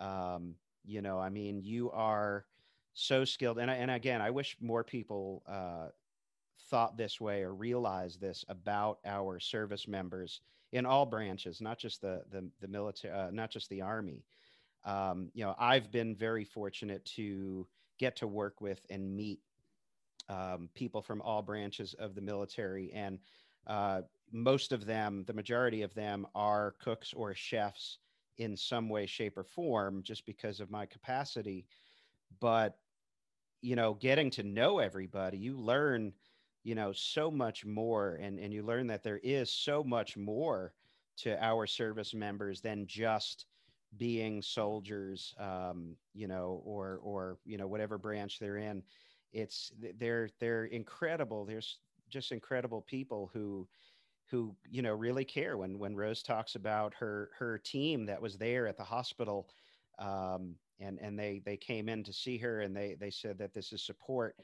Um 0.00 0.54
you 0.88 1.02
know 1.02 1.18
i 1.18 1.28
mean 1.28 1.60
you 1.62 1.90
are 1.90 2.46
so 2.94 3.24
skilled 3.24 3.58
and, 3.58 3.70
and 3.70 3.90
again 3.90 4.20
i 4.20 4.30
wish 4.30 4.56
more 4.60 4.82
people 4.82 5.42
uh, 5.46 5.88
thought 6.70 6.96
this 6.96 7.20
way 7.20 7.42
or 7.42 7.54
realized 7.54 8.20
this 8.20 8.44
about 8.48 8.98
our 9.04 9.38
service 9.38 9.86
members 9.86 10.40
in 10.72 10.84
all 10.86 11.06
branches 11.06 11.60
not 11.60 11.78
just 11.78 12.00
the 12.00 12.22
the, 12.32 12.48
the 12.60 12.66
military 12.66 13.14
uh, 13.14 13.30
not 13.30 13.50
just 13.50 13.68
the 13.68 13.82
army. 13.82 14.24
Um, 14.84 15.30
you 15.34 15.44
know 15.44 15.54
i've 15.58 15.92
been 15.92 16.16
very 16.16 16.44
fortunate 16.44 17.04
to 17.16 17.66
get 17.98 18.16
to 18.16 18.26
work 18.26 18.60
with 18.60 18.80
and 18.90 19.14
meet 19.14 19.40
um, 20.28 20.68
people 20.74 21.02
from 21.02 21.20
all 21.22 21.42
branches 21.42 21.94
of 21.94 22.14
the 22.14 22.20
military 22.20 22.92
and 22.92 23.18
uh, 23.66 24.02
most 24.32 24.72
of 24.72 24.86
them 24.86 25.24
the 25.24 25.32
majority 25.32 25.82
of 25.82 25.94
them 25.94 26.26
are 26.34 26.72
cooks 26.80 27.12
or 27.14 27.34
chefs 27.34 27.98
in 28.38 28.56
some 28.56 28.88
way 28.88 29.06
shape 29.06 29.36
or 29.36 29.44
form 29.44 30.02
just 30.02 30.24
because 30.26 30.60
of 30.60 30.70
my 30.70 30.86
capacity. 30.86 31.66
But 32.40 32.78
you 33.60 33.76
know 33.76 33.94
getting 33.94 34.30
to 34.30 34.42
know 34.42 34.78
everybody 34.78 35.38
you 35.38 35.56
learn 35.58 36.12
you 36.62 36.74
know 36.74 36.92
so 36.92 37.30
much 37.30 37.64
more 37.64 38.14
and 38.16 38.38
and 38.38 38.52
you 38.52 38.62
learn 38.62 38.86
that 38.86 39.02
there 39.02 39.18
is 39.22 39.50
so 39.50 39.82
much 39.82 40.16
more 40.16 40.74
to 41.16 41.42
our 41.44 41.66
service 41.66 42.14
members 42.14 42.60
than 42.60 42.86
just 42.86 43.46
being 43.96 44.42
soldiers 44.42 45.34
um 45.38 45.96
you 46.12 46.28
know 46.28 46.62
or 46.64 46.98
or 47.02 47.38
you 47.44 47.56
know 47.56 47.66
whatever 47.66 47.98
branch 47.98 48.38
they're 48.38 48.58
in. 48.58 48.82
It's 49.32 49.72
they're 49.78 50.30
they're 50.40 50.64
incredible. 50.66 51.44
There's 51.44 51.78
just 52.08 52.32
incredible 52.32 52.82
people 52.82 53.30
who 53.32 53.68
who 54.30 54.56
you 54.68 54.82
know 54.82 54.94
really 54.94 55.24
care 55.24 55.56
when 55.56 55.78
when 55.78 55.96
Rose 55.96 56.22
talks 56.22 56.54
about 56.54 56.94
her 56.94 57.30
her 57.38 57.58
team 57.58 58.06
that 58.06 58.20
was 58.20 58.36
there 58.36 58.66
at 58.66 58.76
the 58.76 58.84
hospital 58.84 59.48
um, 59.98 60.56
and 60.80 60.98
and 61.00 61.18
they 61.18 61.40
they 61.44 61.56
came 61.56 61.88
in 61.88 62.04
to 62.04 62.12
see 62.12 62.38
her 62.38 62.60
and 62.60 62.76
they 62.76 62.94
they 62.94 63.10
said 63.10 63.38
that 63.38 63.52
this 63.54 63.72
is 63.72 63.82
support. 63.84 64.36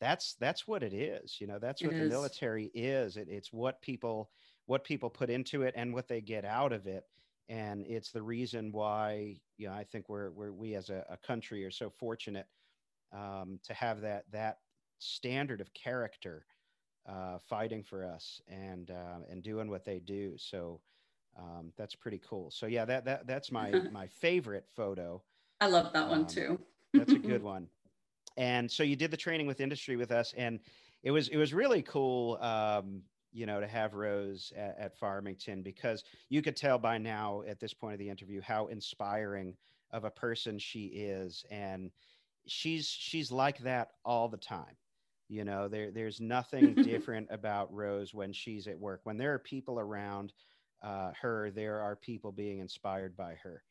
That's 0.00 0.34
that's 0.34 0.66
what 0.68 0.82
it 0.82 0.92
is 0.92 1.40
you 1.40 1.46
know 1.46 1.58
that's 1.58 1.82
It 1.82 1.86
what 1.88 1.96
the 1.96 2.02
is. 2.02 2.10
military 2.10 2.66
is. 2.74 3.16
It, 3.16 3.28
it's 3.28 3.52
what 3.52 3.80
people 3.82 4.30
what 4.66 4.84
people 4.84 5.10
put 5.10 5.30
into 5.30 5.62
it 5.62 5.74
and 5.76 5.92
what 5.94 6.08
they 6.08 6.20
get 6.20 6.44
out 6.44 6.72
of 6.72 6.86
it. 6.86 7.04
And 7.48 7.86
it's 7.86 8.12
the 8.12 8.22
reason 8.22 8.72
why 8.72 9.40
you 9.56 9.68
know 9.68 9.74
I 9.74 9.84
think 9.84 10.08
we're 10.08 10.30
we're 10.30 10.52
we 10.52 10.74
as 10.74 10.90
a, 10.90 11.04
a 11.08 11.16
country 11.16 11.64
are 11.64 11.70
so 11.70 11.90
fortunate 11.90 12.46
um, 13.12 13.58
to 13.64 13.74
have 13.74 14.02
that 14.02 14.30
that 14.32 14.58
standard 14.98 15.60
of 15.60 15.72
character 15.72 16.44
uh, 17.08 17.38
fighting 17.48 17.82
for 17.82 18.04
us 18.04 18.40
and 18.48 18.90
uh, 18.90 19.24
and 19.30 19.42
doing 19.42 19.70
what 19.70 19.84
they 19.84 19.98
do. 19.98 20.34
So 20.36 20.80
um, 21.38 21.72
that's 21.76 21.94
pretty 21.94 22.20
cool. 22.28 22.50
So 22.50 22.66
yeah, 22.66 22.84
that 22.84 23.04
that 23.06 23.26
that's 23.26 23.50
my 23.50 23.70
my 23.92 24.06
favorite 24.06 24.66
photo. 24.76 25.22
I 25.60 25.68
love 25.68 25.92
that 25.92 26.08
one 26.08 26.20
Um, 26.20 26.26
too. 26.26 26.60
That's 26.94 27.12
a 27.12 27.18
good 27.18 27.42
one. 27.54 27.68
And 28.36 28.70
so 28.70 28.82
you 28.82 28.94
did 28.94 29.10
the 29.10 29.16
training 29.16 29.46
with 29.46 29.60
industry 29.60 29.96
with 29.96 30.12
us, 30.12 30.32
and 30.36 30.60
it 31.02 31.10
was 31.10 31.28
it 31.28 31.36
was 31.36 31.54
really 31.54 31.82
cool. 31.82 32.36
Um, 32.40 33.02
you 33.30 33.44
know, 33.44 33.60
to 33.60 33.66
have 33.66 33.92
Rose 33.94 34.52
at, 34.56 34.76
at 34.78 34.96
Farmington 34.96 35.62
because 35.62 36.02
you 36.30 36.40
could 36.40 36.56
tell 36.56 36.78
by 36.78 36.96
now 36.96 37.42
at 37.46 37.60
this 37.60 37.74
point 37.74 37.92
of 37.92 37.98
the 37.98 38.08
interview 38.08 38.40
how 38.40 38.68
inspiring 38.68 39.54
of 39.90 40.04
a 40.04 40.10
person 40.10 40.58
she 40.58 40.86
is, 40.86 41.44
and 41.50 41.90
she's 42.46 42.86
she's 42.88 43.30
like 43.30 43.58
that 43.58 43.90
all 44.04 44.28
the 44.28 44.38
time. 44.38 44.76
You 45.28 45.44
know, 45.44 45.68
there 45.68 45.90
there's 45.90 46.20
nothing 46.20 46.74
different 46.82 47.28
about 47.30 47.72
Rose 47.72 48.14
when 48.14 48.32
she's 48.32 48.66
at 48.66 48.78
work. 48.78 49.00
When 49.04 49.16
there 49.18 49.34
are 49.34 49.38
people 49.38 49.78
around 49.78 50.32
uh, 50.82 51.12
her, 51.20 51.50
there 51.50 51.80
are 51.80 51.96
people 51.96 52.32
being 52.32 52.58
inspired 52.60 53.16
by 53.16 53.34
her, 53.42 53.62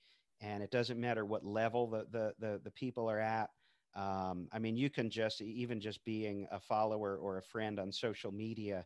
and 0.42 0.64
it 0.64 0.72
doesn't 0.72 1.00
matter 1.00 1.26
what 1.26 1.46
level 1.46 1.88
the 1.90 2.06
the 2.12 2.34
the, 2.40 2.62
the 2.64 2.72
people 2.72 3.10
are 3.10 3.20
at. 3.20 3.50
Um, 3.96 4.48
I 4.52 4.60
mean, 4.60 4.76
you 4.76 4.90
can 4.90 5.10
just 5.10 5.42
even 5.42 5.80
just 5.82 6.04
being 6.06 6.48
a 6.52 6.60
follower 6.60 7.18
or 7.18 7.38
a 7.38 7.44
friend 7.44 7.80
on 7.80 7.92
social 7.92 8.32
media, 8.32 8.86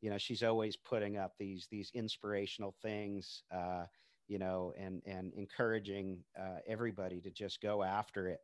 you 0.00 0.10
know, 0.10 0.18
she's 0.18 0.42
always 0.42 0.76
putting 0.76 1.16
up 1.16 1.32
these 1.38 1.66
these 1.70 1.90
inspirational 1.94 2.74
things. 2.82 3.42
Uh, 3.50 3.86
you 4.28 4.38
know, 4.38 4.72
and 4.78 5.02
and 5.04 5.32
encouraging 5.34 6.24
uh, 6.38 6.58
everybody 6.66 7.20
to 7.20 7.30
just 7.30 7.60
go 7.60 7.82
after 7.82 8.28
it, 8.28 8.40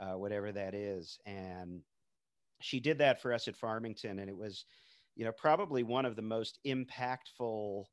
uh, 0.00 0.14
whatever 0.14 0.52
that 0.52 0.74
is. 0.74 1.18
And 1.26 1.82
she 2.60 2.80
did 2.80 2.98
that 2.98 3.20
for 3.20 3.32
us 3.32 3.48
at 3.48 3.56
Farmington, 3.56 4.18
and 4.18 4.28
it 4.28 4.36
was, 4.36 4.64
you 5.14 5.24
know, 5.24 5.32
probably 5.32 5.82
one 5.82 6.04
of 6.04 6.16
the 6.16 6.22
most 6.22 6.58
impactful 6.66 7.84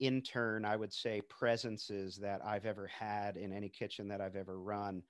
intern, 0.00 0.64
I 0.64 0.76
would 0.76 0.92
say, 0.92 1.20
presences 1.22 2.16
that 2.16 2.44
I've 2.44 2.66
ever 2.66 2.86
had 2.86 3.36
in 3.36 3.52
any 3.52 3.68
kitchen 3.68 4.08
that 4.08 4.20
I've 4.20 4.36
ever 4.36 4.58
run. 4.58 5.02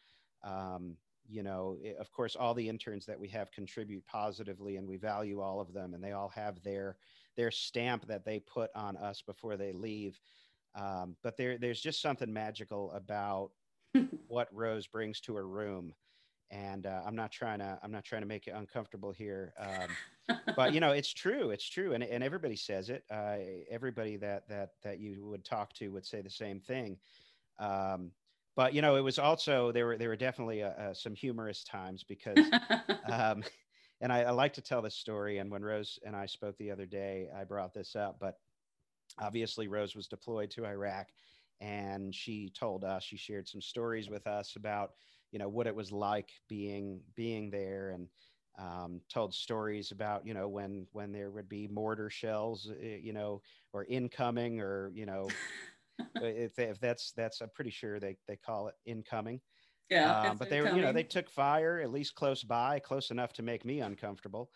Um, 0.43 0.97
you 1.27 1.43
know, 1.43 1.77
it, 1.81 1.97
of 1.97 2.11
course, 2.13 2.37
all 2.37 2.55
the 2.55 2.69
interns 2.69 3.07
that 3.07 3.19
we 3.19 3.29
have 3.29 3.51
contribute 3.51 4.05
positively, 4.07 4.77
and 4.77 4.87
we 4.87 4.97
value 4.97 5.41
all 5.41 5.61
of 5.61 5.73
them, 5.73 5.95
and 5.95 6.03
they 6.03 6.13
all 6.13 6.29
have 6.29 6.63
their 6.63 6.97
their 7.37 7.51
stamp 7.51 8.07
that 8.07 8.25
they 8.25 8.39
put 8.39 8.71
on 8.77 8.97
us 8.97 9.23
before 9.23 9.57
they 9.57 9.73
leave. 9.73 10.21
Um, 10.75 11.17
but 11.23 11.37
there, 11.37 11.59
there's 11.59 11.81
just 11.81 12.01
something 12.01 12.33
magical 12.33 12.93
about 12.93 13.51
what 14.29 14.49
Rose 14.53 14.87
brings 14.87 15.21
to 15.23 15.37
a 15.37 15.43
room, 15.43 15.95
and 16.55 16.87
uh, 16.87 17.03
I'm 17.05 17.17
not 17.17 17.33
trying 17.33 17.59
to 17.59 17.79
I'm 17.83 17.91
not 17.91 18.05
trying 18.05 18.23
to 18.23 18.29
make 18.29 18.47
it 18.47 18.53
uncomfortable 18.53 19.13
here. 19.13 19.53
Um, 19.59 20.39
but 20.57 20.73
you 20.73 20.81
know, 20.81 20.93
it's 20.93 21.13
true, 21.13 21.51
it's 21.51 21.69
true, 21.69 21.93
and 21.93 22.05
and 22.05 22.23
everybody 22.23 22.57
says 22.57 22.91
it. 22.91 23.05
Uh, 23.11 23.37
everybody 23.69 24.17
that 24.17 24.49
that 24.49 24.71
that 24.85 25.01
you 25.01 25.27
would 25.27 25.45
talk 25.45 25.73
to 25.75 25.89
would 25.89 26.07
say 26.07 26.23
the 26.23 26.31
same 26.31 26.61
thing. 26.61 26.97
Um, 27.59 28.13
but 28.57 28.73
you 28.73 28.83
know, 28.83 28.97
it 28.97 29.01
was 29.01 29.19
also 29.19 29.73
there 29.73 29.87
were 29.87 29.99
there 29.99 30.09
were 30.09 30.17
definitely 30.17 30.63
uh, 30.63 30.69
uh 30.69 30.95
some 30.95 31.15
humorous 31.15 31.65
times 31.65 32.05
because, 32.05 32.39
um, 33.11 33.43
and 34.01 34.13
I, 34.13 34.23
I, 34.23 34.31
like 34.31 34.53
to 34.55 34.63
tell 34.63 34.81
this 34.81 34.95
story. 34.95 35.39
And 35.39 35.51
when 35.51 35.65
Rose 35.65 35.99
and 36.07 36.15
I 36.15 36.27
spoke 36.27 36.57
the 36.59 36.71
other 36.71 36.87
day, 36.87 37.29
I 37.37 37.43
brought 37.45 37.75
this 37.75 37.97
up. 37.97 38.19
But 38.21 38.39
obviously, 39.19 39.67
Rose 39.67 39.97
was 39.97 40.07
deployed 40.07 40.51
to 40.53 40.67
Iraq, 40.67 41.09
and 41.61 42.15
she 42.15 42.53
told 42.57 42.85
us 42.85 43.03
she 43.03 43.17
shared 43.17 43.49
some 43.49 43.61
stories 43.61 44.09
with 44.09 44.29
us 44.29 44.55
about 44.55 44.93
you 45.35 45.41
know 45.41 45.51
what 45.51 45.67
it 45.69 45.77
was 45.77 45.93
like 45.93 46.31
being 46.49 47.03
being 47.17 47.51
there 47.51 47.91
and 47.91 48.09
um, 48.59 49.03
told 49.11 49.35
stories 49.35 49.93
about 49.93 50.27
you 50.27 50.35
know 50.35 50.49
when 50.49 50.87
when 50.93 51.13
there 51.13 51.33
would 51.33 51.49
be 51.49 51.69
mortar 51.69 52.09
shells 52.09 52.71
eh, 52.81 52.99
you 53.03 53.13
know 53.13 53.43
or 53.75 53.85
incoming 53.87 54.61
or 54.61 54.93
you 54.95 55.07
know 55.07 55.37
if, 56.21 56.59
if 56.59 56.81
that's 56.81 57.13
that's 57.13 57.43
I'm 57.43 57.51
pretty 57.55 57.71
sure 57.73 58.01
they 58.01 58.17
they 58.29 58.37
call 58.37 58.69
it 58.69 58.77
incoming. 58.87 59.41
Yeah, 59.91 60.31
um, 60.31 60.39
but 60.39 60.51
they 60.51 60.61
were 60.63 60.71
you 60.71 60.83
know 60.83 60.93
they 60.93 61.05
took 61.05 61.31
fire 61.31 61.81
at 61.81 61.91
least 61.91 62.15
close 62.15 62.45
by, 62.45 62.79
close 62.81 63.11
enough 63.11 63.33
to 63.35 63.43
make 63.43 63.65
me 63.65 63.81
uncomfortable. 63.81 64.51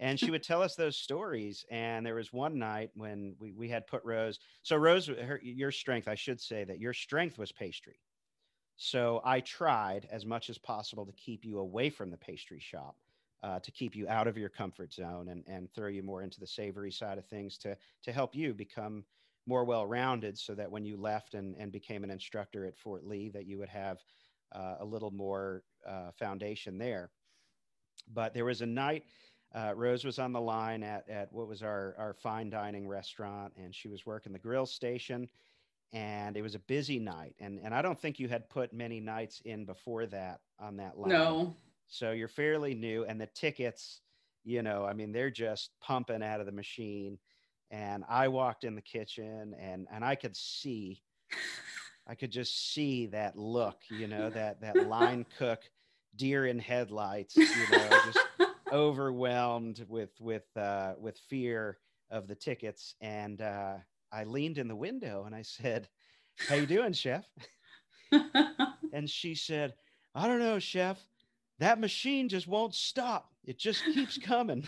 And 0.00 0.20
she 0.20 0.30
would 0.30 0.42
tell 0.42 0.62
us 0.62 0.76
those 0.76 0.98
stories. 0.98 1.64
And 1.70 2.06
there 2.06 2.16
was 2.16 2.32
one 2.32 2.58
night 2.58 2.90
when 2.94 3.36
we, 3.38 3.52
we 3.52 3.68
had 3.68 3.86
put 3.86 4.04
Rose. 4.04 4.38
So 4.62 4.76
Rose, 4.76 5.06
her, 5.08 5.40
your 5.42 5.72
strength, 5.72 6.08
I 6.08 6.16
should 6.16 6.40
say 6.40 6.64
that 6.64 6.80
your 6.80 6.94
strength 6.94 7.38
was 7.38 7.52
pastry. 7.52 8.00
So 8.76 9.22
I 9.24 9.40
tried 9.40 10.06
as 10.10 10.26
much 10.26 10.50
as 10.50 10.58
possible 10.58 11.06
to 11.06 11.12
keep 11.12 11.44
you 11.44 11.58
away 11.58 11.88
from 11.90 12.10
the 12.10 12.16
pastry 12.16 12.60
shop, 12.60 12.96
uh, 13.42 13.58
to 13.60 13.70
keep 13.70 13.96
you 13.96 14.06
out 14.08 14.26
of 14.26 14.36
your 14.36 14.50
comfort 14.50 14.92
zone 14.92 15.28
and, 15.28 15.44
and 15.46 15.72
throw 15.72 15.88
you 15.88 16.02
more 16.02 16.22
into 16.22 16.40
the 16.40 16.46
savory 16.46 16.92
side 16.92 17.16
of 17.16 17.26
things 17.26 17.56
to, 17.58 17.76
to 18.02 18.12
help 18.12 18.34
you 18.34 18.52
become 18.52 19.04
more 19.46 19.64
well-rounded 19.64 20.36
so 20.36 20.54
that 20.54 20.70
when 20.70 20.84
you 20.84 20.96
left 20.96 21.34
and, 21.34 21.56
and 21.56 21.72
became 21.72 22.04
an 22.04 22.10
instructor 22.10 22.66
at 22.66 22.76
Fort 22.76 23.06
Lee 23.06 23.30
that 23.30 23.46
you 23.46 23.58
would 23.58 23.68
have 23.68 23.98
uh, 24.52 24.76
a 24.80 24.84
little 24.84 25.10
more 25.10 25.62
uh, 25.86 26.10
foundation 26.18 26.76
there. 26.78 27.10
But 28.12 28.34
there 28.34 28.44
was 28.44 28.60
a 28.60 28.66
night, 28.66 29.04
uh, 29.54 29.72
Rose 29.74 30.04
was 30.04 30.18
on 30.18 30.32
the 30.32 30.40
line 30.40 30.82
at, 30.82 31.08
at 31.08 31.32
what 31.32 31.48
was 31.48 31.62
our, 31.62 31.94
our 31.96 32.12
fine 32.12 32.50
dining 32.50 32.86
restaurant 32.86 33.54
and 33.56 33.74
she 33.74 33.88
was 33.88 34.04
working 34.04 34.32
the 34.32 34.38
grill 34.38 34.66
station 34.66 35.28
and 35.92 36.36
it 36.36 36.42
was 36.42 36.54
a 36.54 36.60
busy 36.60 36.98
night. 36.98 37.34
And, 37.40 37.60
and 37.62 37.74
I 37.74 37.82
don't 37.82 37.98
think 37.98 38.18
you 38.18 38.28
had 38.28 38.48
put 38.50 38.72
many 38.72 39.00
nights 39.00 39.40
in 39.44 39.64
before 39.64 40.06
that 40.06 40.40
on 40.58 40.76
that 40.76 40.98
line. 40.98 41.10
No. 41.10 41.56
So 41.88 42.12
you're 42.12 42.28
fairly 42.28 42.74
new 42.74 43.04
and 43.04 43.20
the 43.20 43.26
tickets, 43.26 44.00
you 44.44 44.62
know, 44.62 44.84
I 44.84 44.92
mean, 44.92 45.12
they're 45.12 45.30
just 45.30 45.70
pumping 45.80 46.22
out 46.22 46.40
of 46.40 46.46
the 46.46 46.52
machine 46.52 47.18
and 47.70 48.04
I 48.08 48.28
walked 48.28 48.64
in 48.64 48.74
the 48.74 48.82
kitchen 48.82 49.54
and 49.60 49.86
and 49.90 50.04
I 50.04 50.14
could 50.14 50.36
see 50.36 51.02
I 52.06 52.14
could 52.14 52.30
just 52.30 52.72
see 52.72 53.06
that 53.06 53.36
look, 53.36 53.78
you 53.90 54.06
know, 54.06 54.30
that 54.30 54.60
that 54.60 54.86
line 54.86 55.26
cook 55.38 55.60
deer 56.14 56.46
in 56.46 56.58
headlights, 56.58 57.36
you 57.36 57.46
know, 57.72 57.88
just 58.06 58.18
overwhelmed 58.72 59.84
with 59.88 60.10
with 60.20 60.44
uh 60.56 60.94
with 60.98 61.18
fear 61.28 61.78
of 62.10 62.28
the 62.28 62.34
tickets 62.34 62.94
and 63.00 63.40
uh 63.40 63.74
I 64.16 64.24
leaned 64.24 64.56
in 64.56 64.66
the 64.66 64.74
window 64.76 65.24
and 65.26 65.34
I 65.34 65.42
said, 65.42 65.88
"How 66.48 66.54
you 66.54 66.66
doing, 66.66 66.94
chef?" 66.94 67.26
and 68.92 69.10
she 69.10 69.34
said, 69.34 69.74
"I 70.14 70.26
don't 70.26 70.38
know, 70.38 70.58
chef. 70.58 70.98
That 71.58 71.78
machine 71.78 72.28
just 72.28 72.48
won't 72.48 72.74
stop. 72.74 73.34
It 73.44 73.58
just 73.58 73.84
keeps 73.84 74.16
coming." 74.16 74.64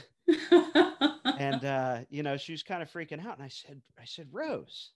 and 1.39 1.65
uh, 1.65 2.01
you 2.11 2.23
know, 2.23 2.37
she 2.37 2.53
was 2.53 2.63
kind 2.63 2.83
of 2.83 2.91
freaking 2.93 3.25
out. 3.25 3.37
And 3.37 3.45
I 3.45 3.49
said, 3.49 3.81
I 3.99 4.05
said, 4.05 4.29
Rose, 4.31 4.91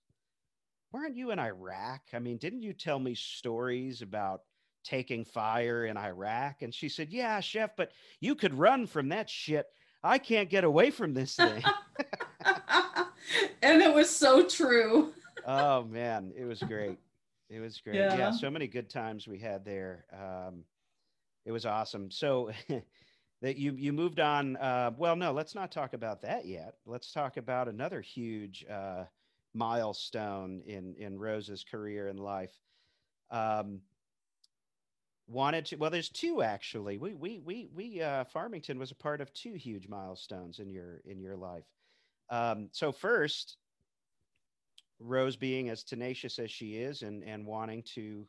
weren't 0.92 1.16
you 1.16 1.30
in 1.30 1.38
Iraq? 1.38 2.02
I 2.12 2.18
mean, 2.18 2.36
didn't 2.36 2.62
you 2.62 2.74
tell 2.74 2.98
me 2.98 3.14
stories 3.14 4.02
about 4.02 4.42
taking 4.84 5.24
fire 5.24 5.86
in 5.86 5.96
Iraq? 5.96 6.60
And 6.60 6.74
she 6.74 6.90
said, 6.90 7.10
Yeah, 7.10 7.40
chef, 7.40 7.70
but 7.76 7.92
you 8.20 8.34
could 8.34 8.54
run 8.54 8.86
from 8.86 9.08
that 9.10 9.30
shit. 9.30 9.66
I 10.04 10.18
can't 10.18 10.50
get 10.50 10.64
away 10.64 10.90
from 10.90 11.14
this 11.14 11.36
thing. 11.36 11.62
and 13.62 13.82
it 13.82 13.94
was 13.94 14.10
so 14.10 14.46
true. 14.46 15.12
oh 15.46 15.84
man, 15.84 16.32
it 16.36 16.44
was 16.44 16.60
great. 16.60 16.98
It 17.48 17.60
was 17.60 17.80
great. 17.80 17.96
Yeah. 17.96 18.16
yeah, 18.16 18.30
so 18.30 18.50
many 18.50 18.66
good 18.66 18.88
times 18.88 19.28
we 19.28 19.38
had 19.38 19.64
there. 19.64 20.06
Um, 20.12 20.64
it 21.44 21.52
was 21.52 21.66
awesome. 21.66 22.10
So 22.10 22.50
that 23.42 23.56
you 23.56 23.72
you 23.72 23.92
moved 23.92 24.20
on. 24.20 24.56
Uh, 24.56 24.92
well, 24.96 25.16
no, 25.16 25.32
let's 25.32 25.54
not 25.54 25.70
talk 25.70 25.92
about 25.92 26.22
that 26.22 26.46
yet. 26.46 26.76
Let's 26.86 27.12
talk 27.12 27.36
about 27.36 27.68
another 27.68 28.00
huge 28.00 28.64
uh, 28.70 29.04
milestone 29.54 30.62
in 30.66 30.94
in 30.96 31.18
Rose's 31.18 31.64
career 31.64 32.08
and 32.08 32.18
life. 32.18 32.56
Um, 33.30 33.80
wanted 35.28 35.64
to 35.64 35.76
well 35.76 35.90
there's 35.90 36.10
two 36.10 36.42
actually 36.42 36.98
we 36.98 37.14
we 37.14 37.38
we 37.38 37.68
we 37.74 38.02
uh 38.02 38.24
farmington 38.24 38.78
was 38.78 38.90
a 38.90 38.94
part 38.94 39.20
of 39.20 39.32
two 39.32 39.54
huge 39.54 39.88
milestones 39.88 40.58
in 40.58 40.68
your 40.68 41.00
in 41.06 41.20
your 41.20 41.36
life 41.36 41.64
um 42.32 42.68
so 42.72 42.90
first 42.90 43.56
rose 44.98 45.36
being 45.36 45.68
as 45.68 45.84
tenacious 45.84 46.40
as 46.40 46.50
she 46.50 46.74
is 46.74 47.02
and 47.02 47.22
and 47.22 47.46
wanting 47.46 47.82
to 47.82 48.26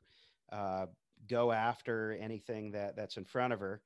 uh 0.51 0.85
go 1.27 1.51
after 1.51 2.11
anything 2.21 2.71
that 2.71 2.95
that's 2.95 3.17
in 3.17 3.25
front 3.25 3.51
of 3.51 3.59
her 3.59 3.81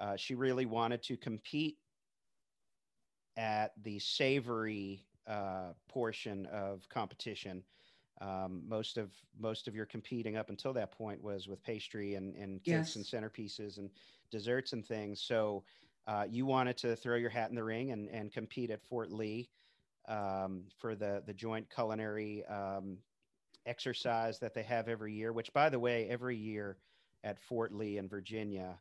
uh, 0.00 0.16
she 0.16 0.34
really 0.34 0.66
wanted 0.66 1.02
to 1.02 1.16
compete 1.16 1.78
at 3.36 3.72
the 3.82 3.98
savory 3.98 5.04
uh, 5.26 5.72
portion 5.88 6.46
of 6.46 6.88
competition. 6.88 7.62
Um, 8.20 8.62
most 8.66 8.96
of 8.96 9.10
most 9.38 9.66
of 9.66 9.74
your 9.74 9.86
competing 9.86 10.36
up 10.36 10.48
until 10.48 10.72
that 10.74 10.92
point 10.92 11.22
was 11.22 11.48
with 11.48 11.62
pastry 11.62 12.14
and, 12.14 12.36
and 12.36 12.62
cakes 12.62 12.94
yes. 12.94 12.96
and 12.96 13.04
centerpieces 13.04 13.78
and 13.78 13.90
desserts 14.30 14.72
and 14.72 14.86
things. 14.86 15.20
So 15.20 15.64
uh, 16.06 16.24
you 16.28 16.46
wanted 16.46 16.76
to 16.78 16.96
throw 16.96 17.16
your 17.16 17.30
hat 17.30 17.50
in 17.50 17.56
the 17.56 17.64
ring 17.64 17.90
and, 17.90 18.08
and 18.10 18.32
compete 18.32 18.70
at 18.70 18.82
Fort 18.82 19.10
Lee 19.10 19.48
um, 20.08 20.64
for 20.78 20.94
the 20.94 21.22
the 21.26 21.32
joint 21.32 21.66
culinary 21.74 22.44
um, 22.46 22.98
exercise 23.66 24.38
that 24.38 24.54
they 24.54 24.62
have 24.62 24.88
every 24.88 25.14
year. 25.14 25.32
Which, 25.32 25.52
by 25.52 25.68
the 25.68 25.78
way, 25.78 26.08
every 26.08 26.36
year 26.36 26.76
at 27.22 27.38
Fort 27.40 27.72
Lee 27.72 27.96
in 27.96 28.08
Virginia, 28.08 28.78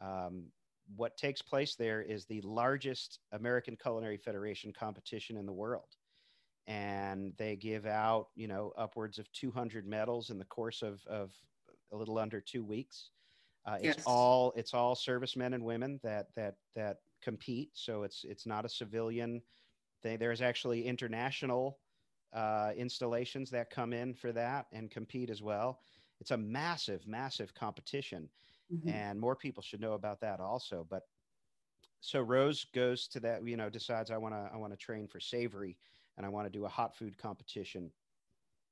um, 0.00 0.44
what 0.94 1.16
takes 1.16 1.42
place 1.42 1.74
there 1.74 2.02
is 2.02 2.26
the 2.26 2.40
largest 2.42 3.18
American 3.32 3.76
Culinary 3.76 4.18
Federation 4.18 4.72
competition 4.72 5.36
in 5.36 5.46
the 5.46 5.52
world. 5.52 5.96
And 6.68 7.32
they 7.36 7.56
give 7.56 7.86
out, 7.86 8.28
you 8.34 8.48
know, 8.48 8.72
upwards 8.76 9.18
of 9.18 9.30
200 9.32 9.86
medals 9.86 10.30
in 10.30 10.38
the 10.38 10.44
course 10.44 10.82
of, 10.82 11.00
of 11.06 11.32
a 11.92 11.96
little 11.96 12.18
under 12.18 12.40
two 12.40 12.64
weeks. 12.64 13.10
Uh, 13.66 13.78
it's 13.82 13.98
yes. 13.98 14.04
all 14.06 14.52
it's 14.56 14.74
all 14.74 14.94
servicemen 14.94 15.54
and 15.54 15.64
women 15.64 15.98
that 16.02 16.28
that 16.36 16.56
that 16.74 16.98
compete. 17.22 17.70
So 17.74 18.04
it's 18.04 18.24
it's 18.28 18.46
not 18.46 18.64
a 18.64 18.68
civilian 18.68 19.42
thing. 20.02 20.18
There's 20.18 20.40
actually 20.40 20.86
international 20.86 21.78
uh, 22.32 22.72
installations 22.76 23.50
that 23.50 23.70
come 23.70 23.92
in 23.92 24.14
for 24.14 24.32
that 24.32 24.66
and 24.72 24.90
compete 24.90 25.30
as 25.30 25.42
well. 25.42 25.80
It's 26.20 26.30
a 26.30 26.36
massive, 26.36 27.06
massive 27.06 27.54
competition 27.54 28.28
mm-hmm. 28.72 28.88
and 28.88 29.20
more 29.20 29.36
people 29.36 29.62
should 29.62 29.80
know 29.80 29.92
about 29.92 30.20
that 30.20 30.40
also. 30.40 30.86
But 30.88 31.02
so 32.00 32.20
Rose 32.20 32.66
goes 32.74 33.08
to 33.08 33.20
that, 33.20 33.46
you 33.46 33.56
know, 33.56 33.68
decides 33.68 34.10
I 34.10 34.16
want 34.16 34.34
to 34.34 34.50
I 34.52 34.56
want 34.56 34.72
to 34.72 34.76
train 34.76 35.08
for 35.08 35.20
savory, 35.20 35.76
and 36.16 36.26
I 36.26 36.28
want 36.28 36.46
to 36.46 36.58
do 36.58 36.64
a 36.64 36.68
hot 36.68 36.96
food 36.96 37.16
competition. 37.18 37.90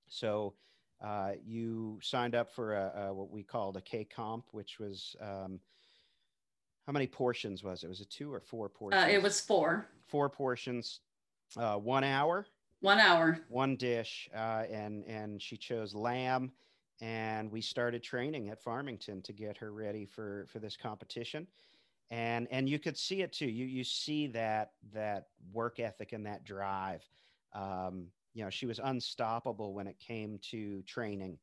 So 0.09 0.55
uh, 1.03 1.33
you 1.45 1.99
signed 2.03 2.35
up 2.35 2.51
for 2.51 2.75
a, 2.75 3.07
a, 3.07 3.15
what 3.15 3.31
we 3.31 3.43
called 3.43 3.77
a 3.77 3.81
K 3.81 4.05
comp, 4.05 4.47
which 4.53 4.79
was 4.79 5.17
um, 5.21 5.61
how 6.87 6.93
many 6.93 7.07
portions 7.07 7.63
was 7.63 7.83
it? 7.83 7.89
Was 7.89 8.01
it 8.01 8.11
two 8.11 8.33
or 8.33 8.41
four 8.41 8.69
portions? 8.69 9.03
Uh, 9.03 9.09
it 9.09 9.23
was 9.23 9.41
four. 9.41 9.87
Four 10.07 10.29
portions, 10.29 11.01
uh, 11.57 11.77
one 11.77 12.05
hour. 12.05 12.47
One 12.81 13.01
hour. 13.01 13.39
One 13.49 13.77
dish, 13.77 14.29
uh, 14.35 14.65
and 14.71 15.05
and 15.07 15.41
she 15.41 15.57
chose 15.57 15.95
lamb, 15.95 16.53
and 17.01 17.51
we 17.51 17.63
started 17.63 18.03
training 18.03 18.51
at 18.51 18.63
Farmington 18.63 19.23
to 19.23 19.33
get 19.33 19.57
her 19.57 19.73
ready 19.73 20.05
for 20.05 20.47
for 20.51 20.59
this 20.59 20.77
competition, 20.77 21.47
and 22.11 22.47
and 22.51 22.69
you 22.69 22.79
could 22.79 22.99
see 22.99 23.23
it 23.23 23.33
too. 23.33 23.49
You 23.49 23.65
you 23.65 23.85
see 23.85 24.27
that 24.29 24.73
that 24.93 25.29
work 25.53 25.81
ethic 25.81 26.13
and 26.13 26.27
that 26.27 26.45
drive. 26.45 27.03
Um, 27.55 28.09
you 28.35 28.45
know, 28.45 28.51
she 28.51 28.67
was 28.67 28.81
unstoppable 28.83 29.73
when 29.73 29.87
it 29.87 29.99
came 29.99 30.39
to 30.51 30.83
training. 30.83 31.39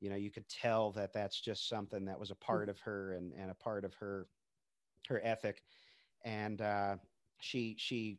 You 0.00 0.10
know, 0.10 0.16
you 0.16 0.30
could 0.30 0.48
tell 0.48 0.92
that 0.92 1.12
that's 1.12 1.40
just 1.40 1.68
something 1.68 2.04
that 2.04 2.20
was 2.20 2.30
a 2.30 2.36
part 2.36 2.68
of 2.68 2.78
her 2.80 3.14
and 3.14 3.32
and 3.32 3.50
a 3.50 3.54
part 3.54 3.84
of 3.84 3.94
her 3.94 4.28
her 5.08 5.20
ethic, 5.24 5.62
and 6.24 6.60
uh, 6.60 6.96
she 7.40 7.74
she 7.78 8.18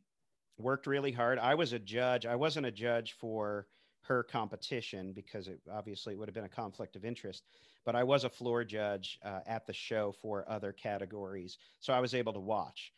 worked 0.57 0.87
really 0.87 1.11
hard. 1.11 1.37
I 1.37 1.53
was 1.55 1.73
a 1.73 1.79
judge. 1.79 2.25
I 2.25 2.35
wasn't 2.35 2.65
a 2.65 2.71
judge 2.71 3.13
for 3.13 3.67
her 4.01 4.23
competition 4.23 5.13
because 5.13 5.47
it 5.47 5.59
obviously 5.71 6.15
would 6.15 6.27
have 6.27 6.35
been 6.35 6.43
a 6.45 6.49
conflict 6.49 6.95
of 6.95 7.05
interest. 7.05 7.43
But 7.85 7.95
I 7.95 8.03
was 8.03 8.23
a 8.23 8.29
floor 8.29 8.63
judge 8.63 9.19
uh, 9.23 9.41
at 9.45 9.67
the 9.67 9.73
show 9.73 10.11
for 10.11 10.49
other 10.49 10.71
categories, 10.71 11.57
so 11.79 11.93
I 11.93 11.99
was 11.99 12.15
able 12.15 12.33
to 12.33 12.39
watch, 12.39 12.93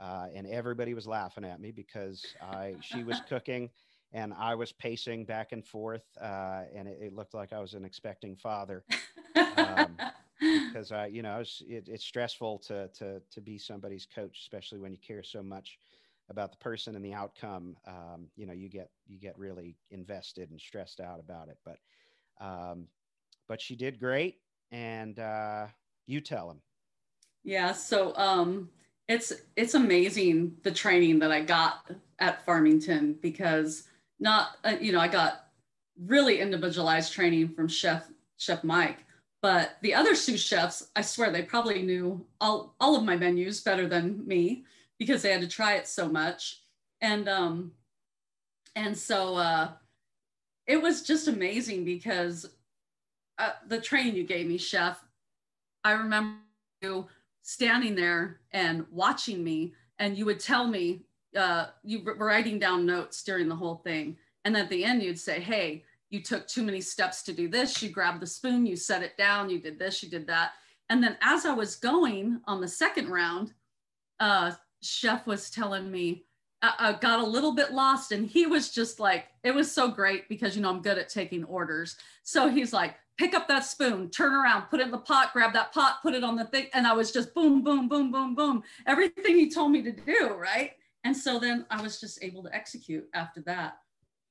uh, 0.00 0.28
and 0.34 0.46
everybody 0.46 0.94
was 0.94 1.06
laughing 1.06 1.44
at 1.44 1.60
me 1.60 1.70
because 1.72 2.34
I 2.40 2.76
she 2.80 3.02
was 3.02 3.20
cooking 3.28 3.70
and 4.12 4.34
I 4.34 4.54
was 4.54 4.72
pacing 4.72 5.24
back 5.24 5.52
and 5.52 5.64
forth, 5.64 6.04
uh, 6.20 6.62
and 6.74 6.88
it, 6.88 6.98
it, 7.00 7.14
looked 7.14 7.34
like 7.34 7.52
I 7.52 7.60
was 7.60 7.74
an 7.74 7.84
expecting 7.84 8.36
father. 8.36 8.84
Um, 9.56 9.96
because 10.40 10.90
I, 10.90 11.06
you 11.06 11.22
know, 11.22 11.38
was, 11.38 11.62
it, 11.68 11.88
it's 11.88 12.04
stressful 12.04 12.58
to 12.66 12.88
to 12.88 13.20
to 13.30 13.40
be 13.40 13.58
somebody's 13.58 14.06
coach, 14.06 14.38
especially 14.40 14.78
when 14.78 14.92
you 14.92 14.98
care 14.98 15.22
so 15.22 15.42
much 15.42 15.78
about 16.28 16.52
the 16.52 16.58
person 16.58 16.96
and 16.96 17.04
the 17.04 17.12
outcome. 17.12 17.76
Um, 17.86 18.28
you 18.36 18.46
know, 18.46 18.52
you 18.52 18.68
get 18.68 18.90
you 19.06 19.18
get 19.18 19.38
really 19.38 19.76
invested 19.90 20.50
and 20.50 20.60
stressed 20.60 21.00
out 21.00 21.20
about 21.20 21.48
it. 21.48 21.58
But 21.64 21.78
um, 22.44 22.86
but 23.48 23.60
she 23.60 23.76
did 23.76 24.00
great, 24.00 24.38
and 24.72 25.18
uh, 25.18 25.66
you 26.06 26.20
tell 26.20 26.50
him. 26.50 26.60
Yeah. 27.44 27.72
So 27.72 28.14
um, 28.16 28.70
it's 29.08 29.32
it's 29.56 29.74
amazing 29.74 30.56
the 30.62 30.70
training 30.70 31.18
that 31.20 31.32
I 31.32 31.42
got 31.42 31.90
at 32.18 32.44
Farmington 32.44 33.18
because 33.20 33.84
not 34.20 34.58
uh, 34.64 34.76
you 34.80 34.92
know 34.92 35.00
I 35.00 35.08
got 35.08 35.46
really 36.06 36.40
individualized 36.40 37.12
training 37.12 37.48
from 37.48 37.68
Chef 37.68 38.08
Chef 38.36 38.62
Mike 38.62 39.04
but 39.42 39.76
the 39.80 39.94
other 39.94 40.14
sous 40.14 40.42
chefs, 40.42 40.90
I 40.94 41.00
swear 41.00 41.30
they 41.30 41.42
probably 41.42 41.82
knew 41.82 42.24
all, 42.40 42.74
all 42.78 42.96
of 42.96 43.04
my 43.04 43.16
menus 43.16 43.62
better 43.62 43.88
than 43.88 44.26
me 44.26 44.64
because 44.98 45.22
they 45.22 45.32
had 45.32 45.40
to 45.40 45.48
try 45.48 45.74
it 45.74 45.88
so 45.88 46.08
much. 46.08 46.62
And 47.00 47.28
um, 47.28 47.72
and 48.76 48.96
so 48.96 49.36
uh, 49.36 49.70
it 50.66 50.80
was 50.80 51.02
just 51.02 51.26
amazing 51.26 51.84
because 51.84 52.50
uh, 53.38 53.52
the 53.66 53.80
training 53.80 54.14
you 54.14 54.24
gave 54.24 54.46
me, 54.46 54.58
chef, 54.58 55.02
I 55.84 55.92
remember 55.92 56.36
you 56.82 57.06
standing 57.40 57.94
there 57.94 58.40
and 58.52 58.84
watching 58.90 59.42
me, 59.42 59.72
and 59.98 60.18
you 60.18 60.26
would 60.26 60.40
tell 60.40 60.66
me 60.66 61.00
uh, 61.36 61.66
you 61.82 62.02
were 62.04 62.14
writing 62.14 62.58
down 62.58 62.86
notes 62.86 63.22
during 63.22 63.48
the 63.48 63.56
whole 63.56 63.76
thing, 63.76 64.16
and 64.44 64.56
at 64.56 64.68
the 64.68 64.84
end 64.84 65.02
you'd 65.02 65.18
say, 65.18 65.40
"Hey, 65.40 65.84
you 66.10 66.20
took 66.20 66.46
too 66.46 66.62
many 66.62 66.80
steps 66.80 67.22
to 67.22 67.32
do 67.32 67.48
this. 67.48 67.80
You 67.82 67.88
grabbed 67.88 68.20
the 68.20 68.26
spoon, 68.26 68.66
you 68.66 68.76
set 68.76 69.02
it 69.02 69.16
down, 69.16 69.48
you 69.48 69.60
did 69.60 69.78
this, 69.78 70.02
you 70.02 70.10
did 70.10 70.26
that. 70.26 70.52
And 70.90 71.02
then 71.02 71.16
as 71.22 71.46
I 71.46 71.54
was 71.54 71.76
going 71.76 72.40
on 72.46 72.60
the 72.60 72.68
second 72.68 73.08
round, 73.08 73.54
uh, 74.18 74.52
chef 74.82 75.26
was 75.26 75.50
telling 75.50 75.90
me, 75.90 76.24
I, 76.62 76.74
I 76.78 76.92
got 76.94 77.20
a 77.20 77.26
little 77.26 77.54
bit 77.54 77.72
lost 77.72 78.10
and 78.10 78.26
he 78.26 78.46
was 78.46 78.70
just 78.70 78.98
like, 78.98 79.26
it 79.44 79.54
was 79.54 79.70
so 79.70 79.88
great 79.88 80.28
because, 80.28 80.56
you 80.56 80.62
know, 80.62 80.70
I'm 80.70 80.82
good 80.82 80.98
at 80.98 81.08
taking 81.08 81.44
orders. 81.44 81.96
So 82.24 82.48
he's 82.48 82.72
like, 82.72 82.96
pick 83.16 83.34
up 83.34 83.46
that 83.46 83.64
spoon, 83.64 84.10
turn 84.10 84.34
around, 84.34 84.62
put 84.62 84.80
it 84.80 84.84
in 84.84 84.90
the 84.90 84.98
pot, 84.98 85.32
grab 85.32 85.52
that 85.52 85.72
pot, 85.72 86.02
put 86.02 86.14
it 86.14 86.24
on 86.24 86.34
the 86.34 86.44
thing. 86.44 86.66
And 86.74 86.88
I 86.88 86.92
was 86.92 87.12
just 87.12 87.34
boom, 87.34 87.62
boom, 87.62 87.88
boom, 87.88 88.10
boom, 88.10 88.34
boom, 88.34 88.64
everything 88.86 89.36
he 89.36 89.48
told 89.48 89.70
me 89.70 89.82
to 89.82 89.92
do. 89.92 90.34
Right. 90.36 90.72
And 91.04 91.16
so 91.16 91.38
then 91.38 91.66
I 91.70 91.82
was 91.82 92.00
just 92.00 92.22
able 92.22 92.42
to 92.42 92.54
execute 92.54 93.08
after 93.14 93.40
that. 93.42 93.78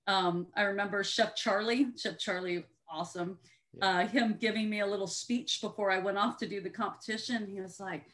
Um, 0.08 0.48
I 0.56 0.64
remember 0.64 1.04
Chef 1.04 1.36
Charlie, 1.36 1.88
Chef 1.98 2.18
Charlie, 2.18 2.66
awesome. 2.90 3.38
Uh, 3.82 4.08
him 4.08 4.36
giving 4.40 4.70
me 4.70 4.80
a 4.80 4.86
little 4.86 5.08
speech 5.08 5.60
before 5.62 5.92
I 5.92 6.00
went 6.00 6.18
off 6.18 6.38
to 6.38 6.48
do 6.48 6.60
the 6.60 6.70
competition. 6.70 7.48
He 7.48 7.62
was 7.62 7.80
like, 7.80 8.06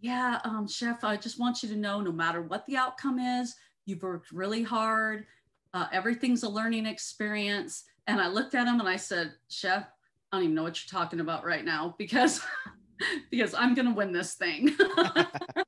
Yeah, 0.00 0.40
um, 0.44 0.66
Chef, 0.66 1.04
I 1.04 1.16
just 1.16 1.38
want 1.38 1.62
you 1.62 1.68
to 1.68 1.76
know 1.76 2.00
no 2.00 2.12
matter 2.12 2.42
what 2.42 2.64
the 2.66 2.76
outcome 2.76 3.18
is, 3.18 3.54
you've 3.84 4.02
worked 4.02 4.32
really 4.32 4.62
hard. 4.62 5.26
Uh, 5.74 5.86
everything's 5.92 6.42
a 6.42 6.48
learning 6.48 6.86
experience. 6.86 7.84
And 8.06 8.20
I 8.20 8.28
looked 8.28 8.54
at 8.54 8.66
him 8.66 8.80
and 8.80 8.88
I 8.88 8.96
said, 8.96 9.32
Chef, 9.48 9.84
I 10.32 10.36
don't 10.36 10.44
even 10.44 10.54
know 10.54 10.62
what 10.62 10.78
you're 10.82 10.98
talking 10.98 11.20
about 11.20 11.44
right 11.44 11.64
now 11.64 11.94
because 11.98 12.40
because 13.30 13.54
I'm 13.54 13.74
going 13.74 13.88
to 13.88 13.94
win 13.94 14.12
this 14.12 14.34
thing. 14.34 14.76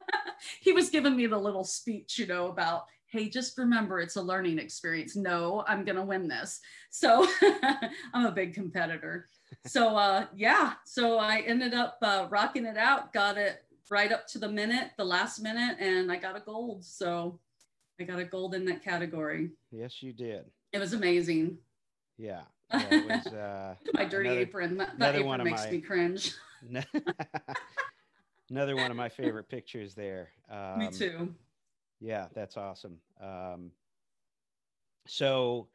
he 0.65 0.73
was 0.73 0.89
giving 0.89 1.15
me 1.15 1.27
the 1.27 1.39
little 1.39 1.62
speech, 1.62 2.19
you 2.19 2.27
know, 2.27 2.49
about 2.49 2.87
hey, 3.09 3.29
just 3.29 3.57
remember 3.59 4.01
it's 4.01 4.17
a 4.17 4.23
learning 4.23 4.59
experience. 4.59 5.15
No, 5.15 5.62
I'm 5.69 5.85
going 5.85 5.95
to 5.95 6.03
win 6.03 6.27
this. 6.27 6.61
So 6.91 7.29
I'm 8.12 8.27
a 8.27 8.33
big 8.33 8.55
competitor. 8.55 9.29
So 9.67 9.97
uh, 9.97 10.27
yeah, 10.35 10.73
so 10.85 11.19
I 11.19 11.45
ended 11.47 11.75
up 11.75 11.99
uh, 12.03 12.27
rocking 12.29 12.67
it 12.67 12.77
out, 12.77 13.12
got 13.12 13.39
it 13.39 13.62
right 13.89 14.11
up 14.11 14.27
to 14.29 14.39
the 14.39 14.49
minute, 14.49 14.91
the 14.97 15.05
last 15.05 15.41
minute, 15.41 15.77
and 15.79 16.11
I 16.11 16.17
got 16.17 16.37
a 16.37 16.41
gold. 16.41 16.85
So 16.85 17.39
I 18.01 18.05
got 18.05 18.19
a 18.19 18.25
gold 18.25 18.55
in 18.55 18.65
that 18.65 18.83
category. 18.83 19.51
Yes, 19.71 20.03
you 20.03 20.12
did. 20.12 20.47
It 20.73 20.81
was 20.81 20.93
amazing. 20.93 21.59
Yeah. 22.19 22.43
it 22.73 23.07
was, 23.07 23.33
uh, 23.33 23.75
my 23.95 24.07
dirty 24.07 24.31
another, 24.31 24.41
apron. 24.41 24.77
That, 24.79 24.99
that 24.99 25.15
apron 25.15 25.45
makes 25.45 25.67
my, 25.67 25.71
me 25.71 25.81
cringe. 25.81 26.35
another 28.55 28.76
one 28.76 28.90
of 28.90 28.96
my 28.96 29.09
favorite 29.20 29.48
pictures 29.48 29.94
there. 29.94 30.28
Um, 30.48 30.78
me 30.78 30.90
too. 30.90 31.34
Yeah, 32.00 32.26
that's 32.34 32.57
awesome. 32.57 32.98
Um, 33.20 33.72
so, 35.07 35.68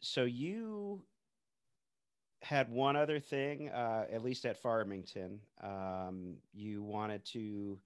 so 0.00 0.24
you 0.24 1.02
had 2.40 2.70
one 2.70 2.96
other 2.96 3.20
thing, 3.20 3.68
uh, 3.68 4.06
at 4.10 4.24
least 4.24 4.46
at 4.46 4.56
Farmington. 4.56 5.40
Um, 5.62 6.36
you 6.54 6.82
wanted 6.82 7.24
to 7.26 7.78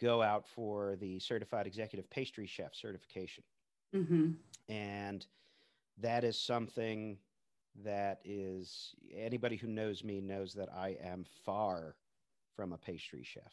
go 0.00 0.22
out 0.22 0.46
for 0.46 0.96
the 1.00 1.18
certified 1.18 1.66
executive 1.66 2.08
pastry 2.10 2.46
chef 2.46 2.74
certification. 2.74 3.42
Mm-hmm. 3.94 4.32
And 4.68 5.26
that 5.98 6.24
is 6.24 6.38
something 6.38 7.16
that 7.84 8.20
is 8.24 8.94
anybody 9.16 9.56
who 9.56 9.68
knows 9.68 10.04
me 10.04 10.20
knows 10.20 10.52
that 10.54 10.68
I 10.72 10.96
am 11.02 11.24
far 11.44 11.96
from 12.58 12.72
a 12.72 12.76
pastry 12.76 13.22
chef. 13.22 13.52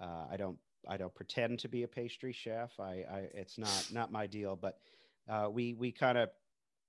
Uh, 0.00 0.26
I 0.28 0.36
don't 0.36 0.58
I 0.88 0.96
don't 0.96 1.14
pretend 1.14 1.60
to 1.60 1.68
be 1.68 1.84
a 1.84 1.88
pastry 1.88 2.32
chef. 2.32 2.72
I, 2.80 3.04
I 3.08 3.28
it's 3.32 3.56
not 3.56 3.88
not 3.92 4.10
my 4.10 4.26
deal, 4.26 4.56
but 4.56 4.80
uh, 5.28 5.48
we 5.48 5.74
we 5.74 5.92
kind 5.92 6.18
of 6.18 6.30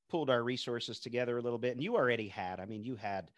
pulled 0.09 0.31
our 0.31 0.41
resources 0.41 0.99
together 0.99 1.38
a 1.38 1.41
little 1.41 1.59
bit. 1.59 1.73
And 1.73 1.83
you 1.83 1.95
already 1.95 2.27
had, 2.27 2.59
I 2.59 2.65
mean, 2.65 2.83
you 2.83 2.95
had, 2.95 3.29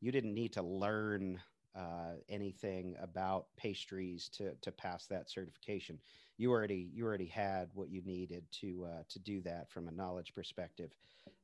you 0.00 0.12
didn't 0.12 0.34
need 0.34 0.52
to 0.52 0.62
learn 0.62 1.40
uh, 1.74 2.12
anything 2.28 2.94
about 3.02 3.46
pastries 3.56 4.28
to 4.34 4.54
to 4.62 4.70
pass 4.70 5.06
that 5.06 5.28
certification. 5.28 5.98
You 6.36 6.52
already 6.52 6.90
you 6.94 7.04
already 7.04 7.26
had 7.26 7.70
what 7.74 7.90
you 7.90 8.02
needed 8.02 8.44
to 8.60 8.86
uh, 8.86 9.02
to 9.08 9.18
do 9.18 9.40
that 9.42 9.68
from 9.68 9.88
a 9.88 9.92
knowledge 9.92 10.32
perspective. 10.32 10.92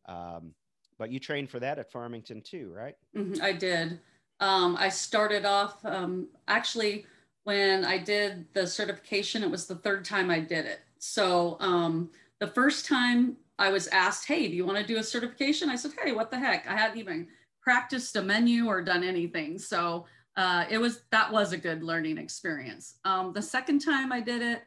Um, 0.06 0.54
but 0.96 1.10
you 1.10 1.18
trained 1.18 1.50
for 1.50 1.58
that 1.58 1.80
at 1.80 1.90
Farmington 1.90 2.40
too, 2.40 2.72
right? 2.72 2.94
Mm-hmm, 3.16 3.42
I 3.42 3.52
did. 3.52 3.98
Um, 4.40 4.76
I 4.78 4.88
started 4.88 5.44
off 5.44 5.84
um, 5.84 6.28
actually 6.48 7.06
when 7.44 7.84
I 7.84 7.98
did 7.98 8.46
the 8.54 8.66
certification, 8.66 9.42
it 9.42 9.50
was 9.50 9.66
the 9.66 9.76
third 9.76 10.04
time 10.04 10.30
I 10.30 10.40
did 10.40 10.64
it. 10.64 10.80
So 10.98 11.56
um, 11.60 12.10
the 12.40 12.46
first 12.48 12.86
time 12.86 13.36
I 13.58 13.70
was 13.70 13.86
asked, 13.88 14.26
Hey, 14.26 14.48
do 14.48 14.54
you 14.54 14.64
want 14.64 14.78
to 14.78 14.86
do 14.86 14.98
a 14.98 15.02
certification? 15.02 15.68
I 15.68 15.76
said, 15.76 15.92
Hey, 16.02 16.12
what 16.12 16.30
the 16.30 16.38
heck? 16.38 16.66
I 16.66 16.76
hadn't 16.76 16.98
even 16.98 17.28
practiced 17.62 18.16
a 18.16 18.22
menu 18.22 18.66
or 18.66 18.82
done 18.82 19.04
anything. 19.04 19.58
So 19.58 20.06
uh, 20.36 20.64
it 20.68 20.78
was 20.78 21.02
that 21.10 21.30
was 21.30 21.52
a 21.52 21.56
good 21.56 21.82
learning 21.82 22.18
experience. 22.18 22.94
Um, 23.04 23.32
the 23.32 23.42
second 23.42 23.80
time 23.80 24.12
I 24.12 24.20
did 24.20 24.42
it, 24.42 24.62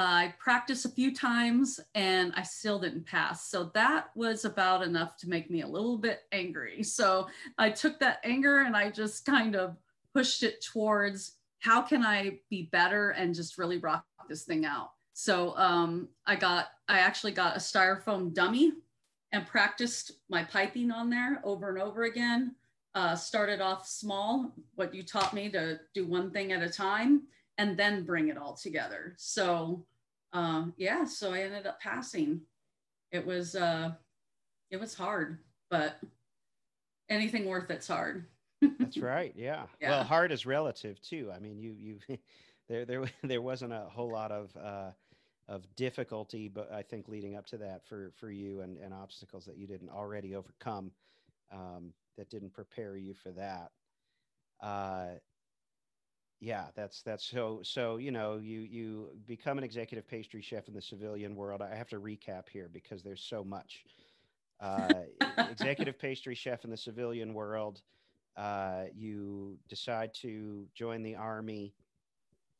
I 0.00 0.32
practiced 0.38 0.84
a 0.84 0.90
few 0.90 1.12
times 1.12 1.80
and 1.96 2.32
I 2.36 2.44
still 2.44 2.78
didn't 2.78 3.04
pass. 3.04 3.50
So 3.50 3.72
that 3.74 4.10
was 4.14 4.44
about 4.44 4.84
enough 4.84 5.16
to 5.16 5.28
make 5.28 5.50
me 5.50 5.62
a 5.62 5.66
little 5.66 5.98
bit 5.98 6.20
angry. 6.30 6.84
So 6.84 7.26
I 7.58 7.70
took 7.70 7.98
that 7.98 8.20
anger 8.22 8.60
and 8.60 8.76
I 8.76 8.92
just 8.92 9.26
kind 9.26 9.56
of 9.56 9.76
pushed 10.14 10.44
it 10.44 10.64
towards 10.64 11.32
how 11.58 11.82
can 11.82 12.04
I 12.04 12.38
be 12.48 12.68
better 12.70 13.10
and 13.10 13.34
just 13.34 13.58
really 13.58 13.78
rock 13.78 14.04
this 14.28 14.44
thing 14.44 14.64
out? 14.64 14.92
So 15.14 15.56
um, 15.56 16.08
I 16.26 16.36
got, 16.36 16.68
I 16.88 17.00
actually 17.00 17.32
got 17.32 17.56
a 17.56 17.58
styrofoam 17.58 18.32
dummy 18.32 18.74
and 19.32 19.48
practiced 19.48 20.12
my 20.28 20.44
piping 20.44 20.92
on 20.92 21.10
there 21.10 21.40
over 21.42 21.70
and 21.70 21.82
over 21.82 22.04
again. 22.04 22.54
Uh, 22.94 23.16
started 23.16 23.60
off 23.60 23.88
small, 23.88 24.52
what 24.76 24.94
you 24.94 25.02
taught 25.02 25.34
me 25.34 25.48
to 25.50 25.80
do 25.92 26.06
one 26.06 26.30
thing 26.30 26.52
at 26.52 26.62
a 26.62 26.70
time 26.70 27.22
and 27.58 27.76
then 27.76 28.04
bring 28.04 28.28
it 28.28 28.38
all 28.38 28.54
together. 28.54 29.14
So 29.18 29.84
um, 30.32 30.74
yeah, 30.76 31.04
so 31.04 31.32
I 31.32 31.40
ended 31.40 31.66
up 31.66 31.80
passing. 31.80 32.42
it 33.12 33.24
was 33.24 33.54
uh, 33.54 33.92
it 34.70 34.78
was 34.78 34.94
hard, 34.94 35.38
but 35.70 35.98
anything 37.08 37.46
worth 37.46 37.70
it's 37.70 37.88
hard. 37.88 38.26
That's 38.78 38.98
right. 38.98 39.32
Yeah. 39.36 39.64
yeah. 39.80 39.90
Well, 39.90 40.04
hard 40.04 40.32
is 40.32 40.46
relative 40.46 41.00
too. 41.00 41.30
I 41.34 41.38
mean, 41.38 41.58
you 41.58 41.74
you 41.78 41.98
there 42.68 42.84
there 42.84 43.04
there 43.22 43.42
wasn't 43.42 43.72
a 43.72 43.86
whole 43.90 44.10
lot 44.10 44.30
of 44.30 44.56
uh, 44.56 44.90
of 45.48 45.64
difficulty, 45.76 46.48
but 46.48 46.70
I 46.72 46.82
think 46.82 47.08
leading 47.08 47.36
up 47.36 47.46
to 47.46 47.56
that 47.58 47.86
for 47.86 48.12
for 48.16 48.30
you 48.30 48.60
and, 48.60 48.76
and 48.78 48.92
obstacles 48.92 49.44
that 49.46 49.56
you 49.56 49.66
didn't 49.66 49.90
already 49.90 50.34
overcome 50.34 50.92
um, 51.52 51.92
that 52.16 52.30
didn't 52.30 52.52
prepare 52.52 52.96
you 52.96 53.14
for 53.14 53.30
that. 53.32 53.70
Uh, 54.60 55.14
yeah, 56.40 56.66
that's 56.76 57.02
that's 57.02 57.24
so 57.24 57.60
so 57.62 57.96
you 57.96 58.10
know 58.10 58.36
you 58.36 58.60
you 58.60 59.10
become 59.26 59.58
an 59.58 59.64
executive 59.64 60.06
pastry 60.06 60.42
chef 60.42 60.68
in 60.68 60.74
the 60.74 60.82
civilian 60.82 61.34
world. 61.34 61.62
I 61.62 61.74
have 61.74 61.88
to 61.88 62.00
recap 62.00 62.48
here 62.48 62.68
because 62.72 63.02
there's 63.02 63.22
so 63.22 63.44
much. 63.44 63.84
Uh, 64.60 65.02
executive 65.50 65.98
pastry 65.98 66.34
chef 66.34 66.64
in 66.64 66.70
the 66.70 66.76
civilian 66.76 67.34
world. 67.34 67.82
Uh, 68.36 68.84
you 68.94 69.58
decide 69.68 70.14
to 70.14 70.66
join 70.74 71.02
the 71.02 71.16
army 71.16 71.74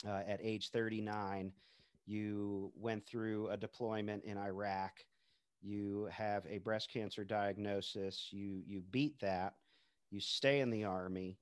uh, 0.07 0.23
at 0.27 0.41
age 0.43 0.71
39 0.71 1.53
you 2.09 2.73
went 2.75 3.07
through 3.07 3.49
a 3.51 3.57
deployment 3.57 4.25
in 4.25 4.39
Iraq, 4.39 4.93
you 5.61 6.09
have 6.11 6.45
a 6.49 6.59
breast 6.59 6.91
cancer 6.91 7.23
diagnosis, 7.23 8.29
you 8.31 8.63
you 8.67 8.83
beat 8.91 9.21
that, 9.21 9.55
you 10.11 10.19
stay 10.19 10.61
in 10.61 10.71
the 10.71 10.85
army, 10.85 11.39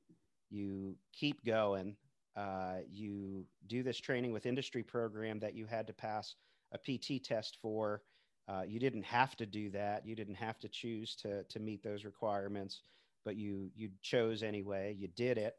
you 0.51 0.97
keep 1.13 1.45
going, 1.45 1.97
uh, 2.37 2.79
you 2.91 3.47
do 3.67 3.83
this 3.83 3.99
training 3.99 4.33
with 4.33 4.47
industry 4.47 4.83
program 4.83 5.39
that 5.41 5.55
you 5.55 5.67
had 5.67 5.87
to 5.87 5.93
pass 5.93 6.35
a 6.73 6.79
PT 6.79 7.23
test 7.23 7.59
for. 7.61 8.03
Uh, 8.49 8.63
you 8.67 8.79
didn't 8.79 9.05
have 9.05 9.37
to 9.37 9.47
do 9.47 9.71
that. 9.71 10.07
You 10.07 10.15
didn't 10.15 10.35
have 10.37 10.59
to 10.61 10.69
choose 10.69 11.17
to 11.17 11.45
to 11.45 11.59
meet 11.59 11.83
those 11.83 12.05
requirements, 12.05 12.83
but 13.25 13.37
you 13.37 13.71
you 13.75 13.91
chose 14.03 14.43
anyway. 14.43 14.95
You 14.99 15.09
did 15.09 15.39
it. 15.39 15.55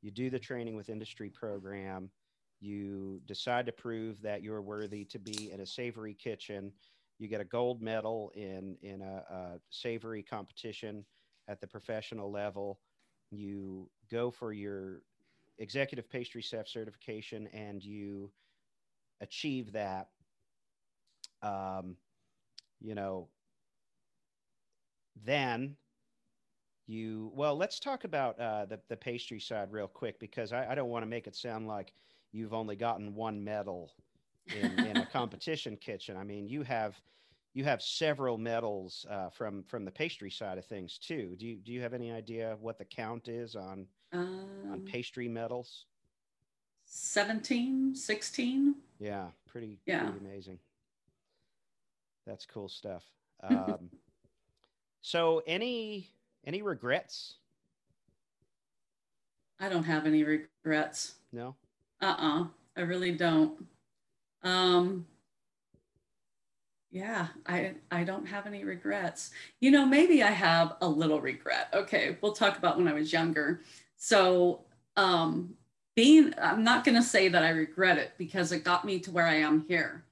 You 0.00 0.10
do 0.10 0.30
the 0.30 0.38
training 0.38 0.74
with 0.76 0.88
industry 0.88 1.30
program 1.30 2.10
you 2.62 3.20
decide 3.26 3.66
to 3.66 3.72
prove 3.72 4.22
that 4.22 4.42
you're 4.42 4.62
worthy 4.62 5.04
to 5.06 5.18
be 5.18 5.50
in 5.50 5.60
a 5.60 5.66
savory 5.66 6.14
kitchen. 6.14 6.72
You 7.18 7.26
get 7.26 7.40
a 7.40 7.44
gold 7.44 7.82
medal 7.82 8.30
in 8.36 8.76
in 8.82 9.02
a, 9.02 9.24
a 9.28 9.60
savory 9.70 10.22
competition 10.22 11.04
at 11.48 11.60
the 11.60 11.66
professional 11.66 12.30
level. 12.30 12.78
You 13.32 13.90
go 14.10 14.30
for 14.30 14.52
your 14.52 15.02
executive 15.58 16.08
pastry 16.10 16.42
chef 16.42 16.68
certification 16.68 17.46
and 17.48 17.82
you 17.82 18.32
achieve 19.20 19.72
that. 19.72 20.08
Um, 21.42 21.96
you 22.80 22.94
know, 22.94 23.28
then 25.24 25.76
you 26.86 27.30
well 27.34 27.56
let's 27.56 27.78
talk 27.78 28.04
about 28.04 28.38
uh, 28.40 28.66
the, 28.66 28.80
the 28.88 28.96
pastry 28.96 29.40
side 29.40 29.70
real 29.72 29.88
quick 29.88 30.18
because 30.18 30.52
I, 30.52 30.72
I 30.72 30.74
don't 30.74 30.90
want 30.90 31.02
to 31.02 31.08
make 31.08 31.26
it 31.26 31.36
sound 31.36 31.66
like 31.66 31.92
you've 32.32 32.54
only 32.54 32.76
gotten 32.76 33.14
one 33.14 33.42
medal 33.42 33.92
in, 34.54 34.78
in 34.84 34.98
a 34.98 35.06
competition 35.12 35.76
kitchen. 35.76 36.16
I 36.16 36.24
mean, 36.24 36.48
you 36.48 36.62
have 36.62 37.00
you 37.54 37.64
have 37.64 37.82
several 37.82 38.38
medals 38.38 39.06
uh, 39.10 39.30
from 39.30 39.64
from 39.64 39.84
the 39.84 39.90
pastry 39.90 40.30
side 40.30 40.58
of 40.58 40.66
things 40.66 40.98
too. 40.98 41.36
Do 41.38 41.46
you 41.46 41.56
do 41.56 41.72
you 41.72 41.80
have 41.82 41.94
any 41.94 42.10
idea 42.10 42.56
what 42.60 42.78
the 42.78 42.84
count 42.84 43.28
is 43.28 43.54
on 43.54 43.86
um, 44.12 44.70
on 44.70 44.80
pastry 44.80 45.28
medals? 45.28 45.84
17, 46.84 47.94
16. 47.94 48.74
Yeah, 49.00 49.26
pretty, 49.46 49.78
yeah. 49.86 50.10
pretty 50.10 50.26
amazing. 50.26 50.58
That's 52.26 52.46
cool 52.46 52.68
stuff. 52.68 53.04
Um, 53.42 53.90
so 55.02 55.42
any 55.46 56.08
any 56.44 56.62
regrets? 56.62 57.34
I 59.58 59.68
don't 59.68 59.84
have 59.84 60.06
any 60.06 60.24
regrets. 60.24 61.14
No 61.32 61.56
uh-uh 62.02 62.44
i 62.76 62.80
really 62.80 63.12
don't 63.12 63.64
um 64.42 65.06
yeah 66.90 67.28
i 67.46 67.72
i 67.90 68.02
don't 68.02 68.26
have 68.26 68.46
any 68.46 68.64
regrets 68.64 69.30
you 69.60 69.70
know 69.70 69.86
maybe 69.86 70.22
i 70.22 70.30
have 70.30 70.74
a 70.80 70.88
little 70.88 71.20
regret 71.20 71.68
okay 71.72 72.18
we'll 72.20 72.32
talk 72.32 72.58
about 72.58 72.76
when 72.76 72.88
i 72.88 72.92
was 72.92 73.12
younger 73.12 73.62
so 74.02 74.64
um 74.96 75.54
being 75.94 76.32
i'm 76.40 76.64
not 76.64 76.84
going 76.84 76.94
to 76.94 77.02
say 77.02 77.28
that 77.28 77.42
i 77.42 77.50
regret 77.50 77.98
it 77.98 78.12
because 78.18 78.52
it 78.52 78.64
got 78.64 78.84
me 78.84 78.98
to 78.98 79.10
where 79.10 79.26
i 79.26 79.34
am 79.34 79.64
here 79.68 80.04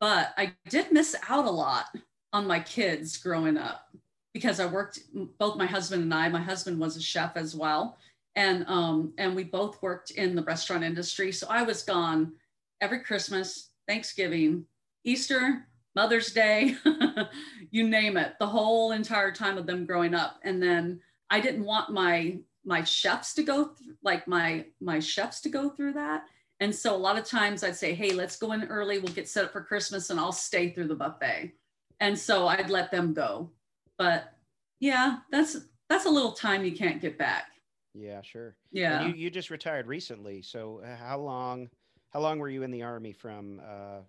but 0.00 0.32
i 0.36 0.52
did 0.68 0.92
miss 0.92 1.14
out 1.28 1.44
a 1.44 1.50
lot 1.50 1.86
on 2.32 2.46
my 2.46 2.60
kids 2.60 3.16
growing 3.16 3.56
up 3.56 3.88
because 4.32 4.60
i 4.60 4.66
worked 4.66 5.00
both 5.38 5.56
my 5.56 5.66
husband 5.66 6.02
and 6.02 6.14
i 6.14 6.28
my 6.28 6.40
husband 6.40 6.78
was 6.78 6.96
a 6.96 7.02
chef 7.02 7.36
as 7.36 7.54
well 7.54 7.96
and 8.36 8.64
um, 8.68 9.12
and 9.18 9.34
we 9.34 9.44
both 9.44 9.82
worked 9.82 10.12
in 10.12 10.34
the 10.34 10.42
restaurant 10.42 10.84
industry. 10.84 11.32
So 11.32 11.46
I 11.50 11.62
was 11.62 11.82
gone 11.82 12.32
every 12.80 13.00
Christmas, 13.00 13.70
Thanksgiving, 13.86 14.64
Easter, 15.04 15.66
Mother's 15.94 16.32
Day, 16.32 16.76
you 17.70 17.88
name 17.88 18.16
it, 18.16 18.34
the 18.38 18.46
whole 18.46 18.92
entire 18.92 19.32
time 19.32 19.58
of 19.58 19.66
them 19.66 19.84
growing 19.84 20.14
up. 20.14 20.38
And 20.44 20.62
then 20.62 21.00
I 21.28 21.40
didn't 21.40 21.64
want 21.64 21.92
my 21.92 22.38
my 22.64 22.84
chefs 22.84 23.34
to 23.34 23.42
go 23.42 23.66
through, 23.66 23.94
like 24.02 24.26
my 24.28 24.66
my 24.80 25.00
chefs 25.00 25.40
to 25.42 25.48
go 25.48 25.70
through 25.70 25.94
that. 25.94 26.24
And 26.60 26.74
so 26.74 26.94
a 26.94 26.96
lot 26.96 27.18
of 27.18 27.24
times 27.24 27.64
I'd 27.64 27.74
say, 27.74 27.92
hey, 27.92 28.12
let's 28.12 28.36
go 28.36 28.52
in 28.52 28.62
early. 28.64 29.00
We'll 29.00 29.12
get 29.12 29.28
set 29.28 29.44
up 29.44 29.52
for 29.52 29.62
Christmas 29.62 30.10
and 30.10 30.20
I'll 30.20 30.30
stay 30.30 30.70
through 30.70 30.86
the 30.86 30.94
buffet. 30.94 31.52
And 31.98 32.16
so 32.16 32.46
I'd 32.46 32.70
let 32.70 32.92
them 32.92 33.12
go. 33.14 33.50
But 33.98 34.32
yeah, 34.78 35.18
that's 35.30 35.56
that's 35.88 36.06
a 36.06 36.10
little 36.10 36.32
time 36.32 36.64
you 36.64 36.72
can't 36.72 37.00
get 37.00 37.18
back. 37.18 37.46
Yeah, 37.94 38.22
sure. 38.22 38.56
Yeah. 38.70 39.02
And 39.02 39.16
you, 39.16 39.24
you 39.24 39.30
just 39.30 39.50
retired 39.50 39.86
recently. 39.86 40.42
So 40.42 40.82
uh, 40.84 40.96
how 40.96 41.18
long 41.18 41.68
how 42.10 42.20
long 42.20 42.38
were 42.38 42.48
you 42.48 42.62
in 42.62 42.70
the 42.70 42.82
army 42.82 43.12
from 43.12 43.60
uh 43.60 44.00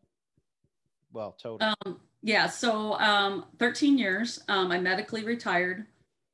well 1.12 1.36
total? 1.40 1.74
Um, 1.86 2.00
yeah, 2.22 2.48
so 2.48 2.94
um 3.00 3.46
13 3.60 3.98
years. 3.98 4.40
Um 4.48 4.72
I 4.72 4.80
medically 4.80 5.24
retired. 5.24 5.86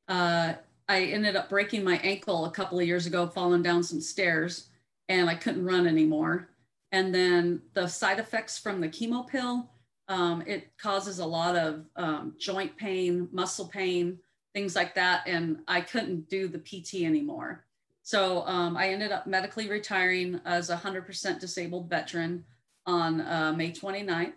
Uh 0.08 0.54
I 0.90 1.04
ended 1.04 1.38
up 1.38 1.50
breaking 1.50 1.86
my 1.86 1.98
ankle 2.00 2.46
a 2.46 2.52
couple 2.52 2.80
of 2.80 2.88
years 2.88 3.06
ago 3.06 3.28
falling 3.28 3.64
down 3.64 3.84
some 3.84 4.02
stairs 4.02 4.68
and 5.08 5.30
I 5.30 5.36
couldn't 5.36 5.64
run 5.64 5.88
anymore. 5.88 6.50
And 6.92 7.14
then 7.14 7.62
the 7.74 7.88
side 7.88 8.20
effects 8.20 8.58
from 8.58 8.82
the 8.82 8.90
chemo 8.90 9.26
pill 9.26 9.70
um, 10.10 10.44
it 10.48 10.76
causes 10.82 11.20
a 11.20 11.26
lot 11.26 11.56
of 11.56 11.86
um, 11.96 12.34
joint 12.40 12.76
pain, 12.76 13.30
muscle 13.32 13.68
pain, 13.68 14.18
things 14.56 14.76
like 14.76 14.96
that. 14.96 15.22
And 15.28 15.60
I 15.68 15.82
couldn't 15.82 16.28
do 16.30 16.48
the 16.48 16.58
PT 16.58 17.06
anymore. 17.06 17.66
So 18.02 18.46
um, 18.48 18.76
I 18.76 18.90
ended 18.90 19.12
up 19.12 19.28
medically 19.28 19.70
retiring 19.70 20.42
as 20.46 20.72
a 20.72 20.76
100% 20.76 21.40
disabled 21.40 21.90
veteran 21.92 22.44
on 22.88 23.22
uh, 23.22 23.54
May 23.56 23.72
29th. 23.72 24.34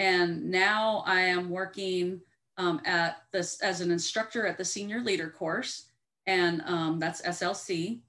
And 0.00 0.50
now 0.50 1.04
I 1.06 1.20
am 1.20 1.50
working 1.50 2.20
um, 2.58 2.80
at 2.84 3.22
this 3.32 3.60
as 3.60 3.80
an 3.80 3.90
instructor 3.90 4.46
at 4.46 4.58
the 4.58 4.64
senior 4.64 5.00
leader 5.00 5.30
course, 5.30 5.86
and 6.26 6.62
um, 6.66 6.98
that's 6.98 7.22
SLC. 7.22 8.00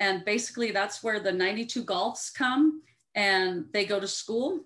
And 0.00 0.24
basically, 0.24 0.72
that's 0.72 1.02
where 1.02 1.20
the 1.20 1.32
92 1.32 1.84
Golfs 1.84 2.32
come 2.34 2.82
and 3.14 3.64
they 3.72 3.86
go 3.86 3.98
to 3.98 4.06
school 4.06 4.60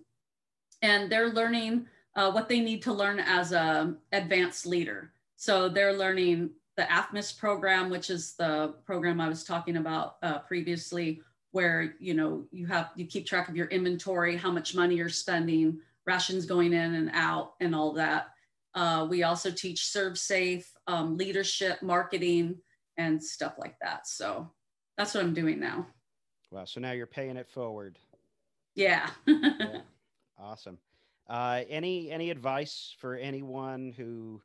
and 0.82 1.10
they're 1.10 1.30
learning 1.30 1.86
uh, 2.16 2.30
what 2.32 2.48
they 2.48 2.60
need 2.60 2.82
to 2.82 2.92
learn 2.92 3.20
as 3.20 3.52
a 3.52 3.94
advanced 4.12 4.66
leader. 4.66 5.12
So 5.36 5.68
they're 5.68 5.92
learning 5.92 6.50
the 6.76 6.82
AFMIS 6.82 7.38
program, 7.38 7.90
which 7.90 8.10
is 8.10 8.34
the 8.34 8.74
program 8.84 9.20
I 9.20 9.28
was 9.28 9.44
talking 9.44 9.76
about 9.76 10.16
uh, 10.22 10.38
previously, 10.40 11.22
where 11.52 11.94
you 11.98 12.14
know 12.14 12.44
you 12.52 12.66
have 12.66 12.90
you 12.96 13.06
keep 13.06 13.26
track 13.26 13.48
of 13.48 13.56
your 13.56 13.66
inventory, 13.68 14.36
how 14.36 14.50
much 14.50 14.74
money 14.74 14.96
you're 14.96 15.08
spending, 15.08 15.78
rations 16.06 16.46
going 16.46 16.72
in 16.72 16.94
and 16.94 17.10
out, 17.12 17.54
and 17.60 17.74
all 17.74 17.92
that. 17.92 18.30
Uh, 18.74 19.06
we 19.08 19.22
also 19.22 19.50
teach 19.50 19.82
ServSafe, 19.82 20.64
um, 20.86 21.16
leadership, 21.16 21.82
marketing, 21.82 22.56
and 22.96 23.22
stuff 23.22 23.54
like 23.58 23.76
that. 23.80 24.06
So 24.06 24.50
that's 24.96 25.14
what 25.14 25.24
I'm 25.24 25.34
doing 25.34 25.58
now. 25.58 25.86
Wow. 26.50 26.64
So 26.64 26.80
now 26.80 26.92
you're 26.92 27.06
paying 27.06 27.36
it 27.36 27.48
forward. 27.48 27.98
Yeah. 28.74 29.10
yeah. 29.26 29.80
Awesome. 30.42 30.78
Uh, 31.28 31.64
any 31.68 32.10
any 32.10 32.30
advice 32.30 32.94
for 32.98 33.14
anyone 33.14 33.92
who 33.94 34.40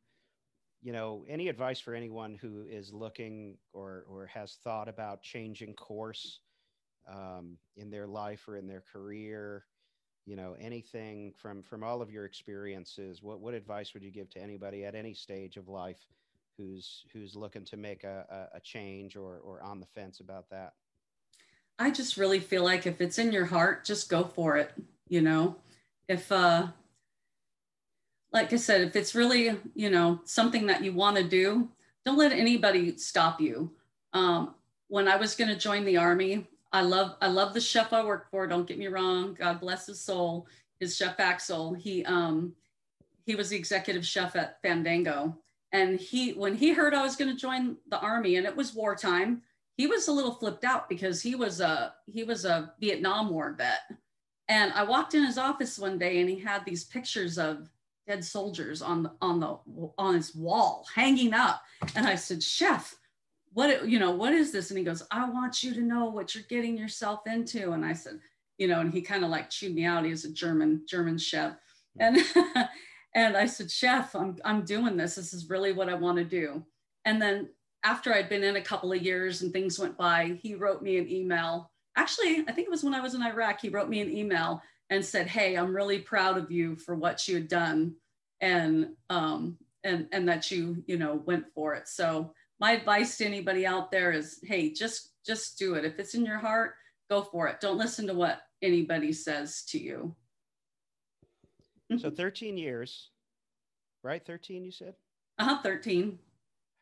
you 0.86 0.93
know, 0.93 1.26
any 1.28 1.49
advice 1.49 1.80
for 1.80 1.95
anyone 1.95 2.38
who 2.39 2.63
is 2.69 2.93
looking 2.93 3.57
or 3.73 4.05
or 4.07 4.28
has 4.28 4.59
thought 4.63 4.88
about 4.88 5.23
changing 5.23 5.73
course 5.73 6.41
um, 7.11 7.57
in 7.76 7.89
their 7.89 8.05
life 8.05 8.47
or 8.47 8.55
in 8.55 8.67
their 8.67 8.84
career? 8.93 9.65
You 10.26 10.36
know, 10.36 10.55
anything 10.59 11.34
from 11.38 11.61
from 11.61 11.84
all 11.84 12.01
of 12.01 12.11
your 12.11 12.26
experiences. 12.26 13.21
What 13.21 13.39
what 13.39 13.53
advice 13.53 13.93
would 13.93 14.03
you 14.03 14.11
give 14.11 14.30
to 14.32 14.41
anybody 14.41 14.86
at 14.86 14.95
any 14.95 15.13
stage 15.13 15.57
of 15.57 15.67
life 15.67 15.99
who's 16.57 17.05
who's 17.13 17.36
looking 17.36 17.65
to 17.65 17.78
make 17.78 18.03
a, 18.03 18.49
a, 18.53 18.59
change 18.59 19.15
or 19.15 19.38
or 19.39 19.61
on 19.61 19.80
the 19.80 19.86
fence 19.86 20.19
about 20.19 20.49
that? 20.49 20.73
I 21.78 21.91
just 21.91 22.17
really 22.17 22.39
feel 22.39 22.63
like 22.63 22.88
if 22.88 23.01
it's 23.01 23.19
in 23.19 23.32
your 23.32 23.45
heart, 23.45 23.86
just 23.86 24.09
go 24.09 24.23
for 24.23 24.57
it. 24.57 24.71
You 25.07 25.21
know, 25.21 25.57
if 26.07 26.32
uh, 26.32 26.67
like 28.32 28.51
I 28.51 28.57
said, 28.57 28.82
if 28.82 28.95
it's 28.95 29.15
really, 29.15 29.55
you 29.76 29.89
know, 29.89 30.19
something 30.26 30.65
that 30.67 30.84
you 30.84 30.91
want 30.91 31.17
to 31.17 31.23
do, 31.23 31.69
don't 32.05 32.17
let 32.17 32.32
anybody 32.32 32.97
stop 32.97 33.39
you. 33.39 33.71
Um, 34.13 34.55
when 34.88 35.07
I 35.07 35.15
was 35.15 35.36
going 35.36 35.49
to 35.49 35.55
join 35.55 35.86
the 35.86 35.97
army, 35.97 36.45
I 36.72 36.82
love 36.82 37.16
I 37.22 37.28
love 37.28 37.53
the 37.53 37.61
chef 37.61 37.93
I 37.93 38.03
work 38.03 38.30
for. 38.30 38.47
Don't 38.47 38.68
get 38.68 38.78
me 38.78 38.88
wrong. 38.88 39.34
God 39.34 39.59
bless 39.59 39.88
his 39.88 40.01
soul. 40.01 40.47
His 40.80 40.95
chef 40.95 41.20
Axel. 41.20 41.74
He 41.74 42.03
um 42.05 42.53
he 43.26 43.36
was 43.36 43.49
the 43.49 43.57
executive 43.57 44.05
chef 44.05 44.36
at 44.36 44.61
Fandango, 44.61 45.38
and 45.72 45.99
he 45.99 46.34
when 46.34 46.55
he 46.55 46.74
heard 46.74 46.93
I 46.93 47.03
was 47.03 47.16
going 47.16 47.32
to 47.32 47.38
join 47.38 47.78
the 47.89 47.99
army, 47.99 48.36
and 48.36 48.45
it 48.45 48.55
was 48.55 48.74
wartime, 48.74 49.41
he 49.78 49.88
was 49.88 50.07
a 50.07 50.11
little 50.11 50.36
flipped 50.36 50.63
out 50.63 50.89
because 50.89 51.22
he 51.22 51.36
was 51.36 51.61
a 51.61 51.93
he 52.11 52.24
was 52.24 52.45
a 52.45 52.74
Vietnam 52.80 53.30
War 53.30 53.53
vet. 53.57 53.80
And 54.47 54.72
I 54.74 54.84
walked 54.84 55.16
in 55.16 55.26
his 55.26 55.39
office 55.39 55.80
one 55.80 55.97
day, 55.97 56.20
and 56.20 56.30
he 56.30 56.39
had 56.39 56.63
these 56.66 56.84
pictures 56.84 57.39
of 57.39 57.70
dead 58.07 58.24
soldiers 58.24 58.82
on 58.82 59.03
the 59.03 59.11
on 59.22 59.39
the 59.39 59.57
on 59.97 60.13
his 60.16 60.36
wall 60.36 60.86
hanging 60.93 61.34
up 61.34 61.63
and 61.95 62.05
i 62.05 62.16
said 62.16 62.41
chef 62.41 62.95
what 63.55 63.87
you 63.87 63.97
know 63.97 64.11
what 64.11 64.33
is 64.33 64.51
this? 64.51 64.69
And 64.69 64.77
he 64.77 64.85
goes 64.85 65.03
i 65.11 65.27
want 65.27 65.63
you 65.63 65.73
to 65.73 65.81
know 65.81 66.05
what 66.05 66.35
you're 66.35 66.43
getting 66.49 66.77
yourself 66.77 67.21
into. 67.25 67.71
And 67.71 67.83
i 67.83 67.93
said 67.93 68.19
you 68.57 68.67
know 68.67 68.79
and 68.79 68.93
he 68.93 69.01
kind 69.01 69.23
of 69.23 69.31
like 69.31 69.49
chewed 69.49 69.73
me 69.73 69.85
out. 69.85 70.05
He's 70.05 70.25
a 70.25 70.31
german 70.31 70.83
german 70.87 71.17
chef. 71.17 71.55
And 71.99 72.17
and 73.15 73.35
i 73.35 73.45
said 73.45 73.71
chef 73.71 74.15
i'm 74.15 74.37
i'm 74.45 74.63
doing 74.63 74.95
this. 74.95 75.15
This 75.15 75.33
is 75.33 75.49
really 75.49 75.71
what 75.73 75.89
i 75.89 75.95
want 75.95 76.17
to 76.17 76.23
do. 76.23 76.63
And 77.05 77.21
then 77.21 77.49
after 77.83 78.13
i'd 78.13 78.29
been 78.29 78.43
in 78.43 78.57
a 78.57 78.61
couple 78.61 78.93
of 78.93 79.01
years 79.01 79.41
and 79.41 79.51
things 79.51 79.79
went 79.79 79.97
by 79.97 80.37
he 80.41 80.53
wrote 80.53 80.81
me 80.83 80.97
an 80.97 81.09
email. 81.09 81.71
Actually 81.97 82.43
i 82.47 82.51
think 82.51 82.67
it 82.67 82.71
was 82.71 82.83
when 82.83 82.93
i 82.93 83.01
was 83.01 83.15
in 83.15 83.23
iraq 83.23 83.61
he 83.61 83.69
wrote 83.69 83.89
me 83.89 84.01
an 84.01 84.15
email 84.15 84.61
and 84.89 85.03
said, 85.03 85.27
"Hey, 85.27 85.55
I'm 85.55 85.75
really 85.75 85.99
proud 85.99 86.37
of 86.37 86.51
you 86.51 86.75
for 86.75 86.95
what 86.95 87.27
you 87.27 87.35
had 87.35 87.47
done, 87.47 87.95
and 88.41 88.89
um, 89.09 89.57
and 89.83 90.07
and 90.11 90.27
that 90.27 90.51
you 90.51 90.83
you 90.87 90.97
know 90.97 91.23
went 91.25 91.45
for 91.53 91.73
it." 91.73 91.87
So 91.87 92.33
my 92.59 92.71
advice 92.71 93.17
to 93.17 93.25
anybody 93.25 93.65
out 93.65 93.91
there 93.91 94.11
is, 94.11 94.39
"Hey, 94.43 94.71
just 94.71 95.11
just 95.25 95.57
do 95.57 95.75
it. 95.75 95.85
If 95.85 95.99
it's 95.99 96.13
in 96.13 96.25
your 96.25 96.37
heart, 96.37 96.75
go 97.09 97.21
for 97.21 97.47
it. 97.47 97.59
Don't 97.59 97.77
listen 97.77 98.07
to 98.07 98.13
what 98.13 98.41
anybody 98.61 99.13
says 99.13 99.63
to 99.69 99.79
you." 99.79 100.15
so 101.97 102.09
13 102.09 102.57
years, 102.57 103.11
right? 104.03 104.25
13, 104.25 104.65
you 104.65 104.71
said. 104.71 104.95
Uh 105.37 105.45
huh. 105.45 105.61
13. 105.61 106.17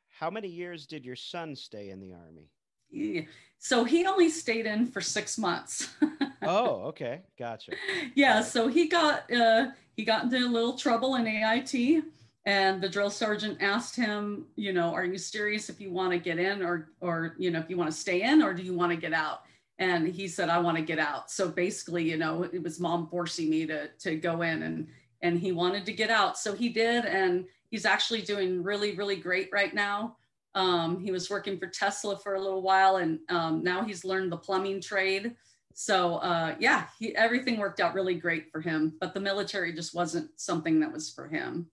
How 0.07 0.30
many 0.30 0.47
years 0.47 0.86
did 0.86 1.03
your 1.03 1.15
son 1.15 1.55
stay 1.55 1.89
in 1.89 1.99
the 1.99 2.13
army? 2.13 2.49
Yeah. 2.89 3.21
So 3.57 3.84
he 3.84 4.05
only 4.05 4.30
stayed 4.30 4.65
in 4.65 4.86
for 4.86 5.01
six 5.01 5.38
months. 5.38 5.89
oh, 6.43 6.84
okay, 6.88 7.21
gotcha. 7.39 7.71
Yeah, 8.13 8.41
so 8.41 8.67
he 8.67 8.88
got 8.88 9.32
uh, 9.34 9.71
he 9.95 10.03
got 10.03 10.26
into 10.26 10.38
a 10.38 10.47
little 10.47 10.78
trouble 10.78 11.15
in 11.15 11.26
AIT, 11.26 12.03
and 12.46 12.82
the 12.82 12.89
drill 12.89 13.10
sergeant 13.10 13.62
asked 13.62 13.96
him, 13.96 14.46
you 14.56 14.74
know, 14.74 14.94
are 14.94 15.06
you 15.06 15.18
serious 15.18 15.70
if 15.70 15.80
you 15.80 15.91
want 15.91 16.12
to 16.12 16.20
get 16.20 16.39
in, 16.39 16.62
or 16.62 16.89
or 17.02 17.36
you 17.38 17.52
know, 17.52 17.60
if 17.60 17.70
you 17.70 17.78
want 17.78 17.91
to 17.91 17.98
stay 17.98 18.22
in, 18.22 18.41
or 18.41 18.54
do 18.54 18.64
you 18.64 18.74
want 18.74 18.91
to 18.91 18.98
get 18.98 19.14
out? 19.14 19.41
And 19.80 20.08
he 20.08 20.28
said, 20.28 20.50
I 20.50 20.60
want 20.60 20.78
to 20.78 20.84
get 20.84 21.00
out. 21.00 21.32
So 21.32 21.50
basically, 21.50 22.10
you 22.10 22.18
know, 22.18 22.44
it 22.44 22.62
was 22.62 22.80
mom 22.80 23.08
forcing 23.08 23.50
me 23.50 23.66
to 23.68 23.88
to 23.88 24.16
go 24.16 24.41
in, 24.41 24.64
and 24.64 24.88
and 25.22 25.39
he 25.39 25.52
wanted 25.52 25.86
to 25.86 25.94
get 25.94 26.10
out, 26.10 26.38
so 26.38 26.54
he 26.54 26.70
did, 26.70 27.06
and 27.06 27.46
he's 27.70 27.86
actually 27.86 28.22
doing 28.22 28.62
really 28.62 28.96
really 28.96 29.16
great 29.16 29.50
right 29.54 29.74
now. 29.74 30.18
Um, 30.56 31.00
he 31.00 31.12
was 31.12 31.30
working 31.30 31.58
for 31.58 31.68
Tesla 31.68 32.18
for 32.18 32.36
a 32.36 32.41
little 32.41 32.62
while, 32.62 32.98
and 32.98 33.20
um, 33.30 33.64
now 33.64 33.84
he's 33.84 34.06
learned 34.06 34.32
the 34.32 34.38
plumbing 34.38 34.82
trade 34.82 35.36
so 35.74 36.16
uh, 36.16 36.56
yeah, 36.60 36.86
he, 37.00 37.16
everything 37.16 37.58
worked 37.58 37.80
out 37.80 37.94
really 37.94 38.16
great 38.16 38.52
for 38.52 38.62
him, 38.62 38.94
but 39.00 39.14
the 39.14 39.20
military 39.20 39.74
just 39.74 39.96
wasn't 39.96 40.30
something 40.39 40.80
that 40.80 40.91
was 40.91 41.12
for 41.12 41.28
him. 41.28 41.68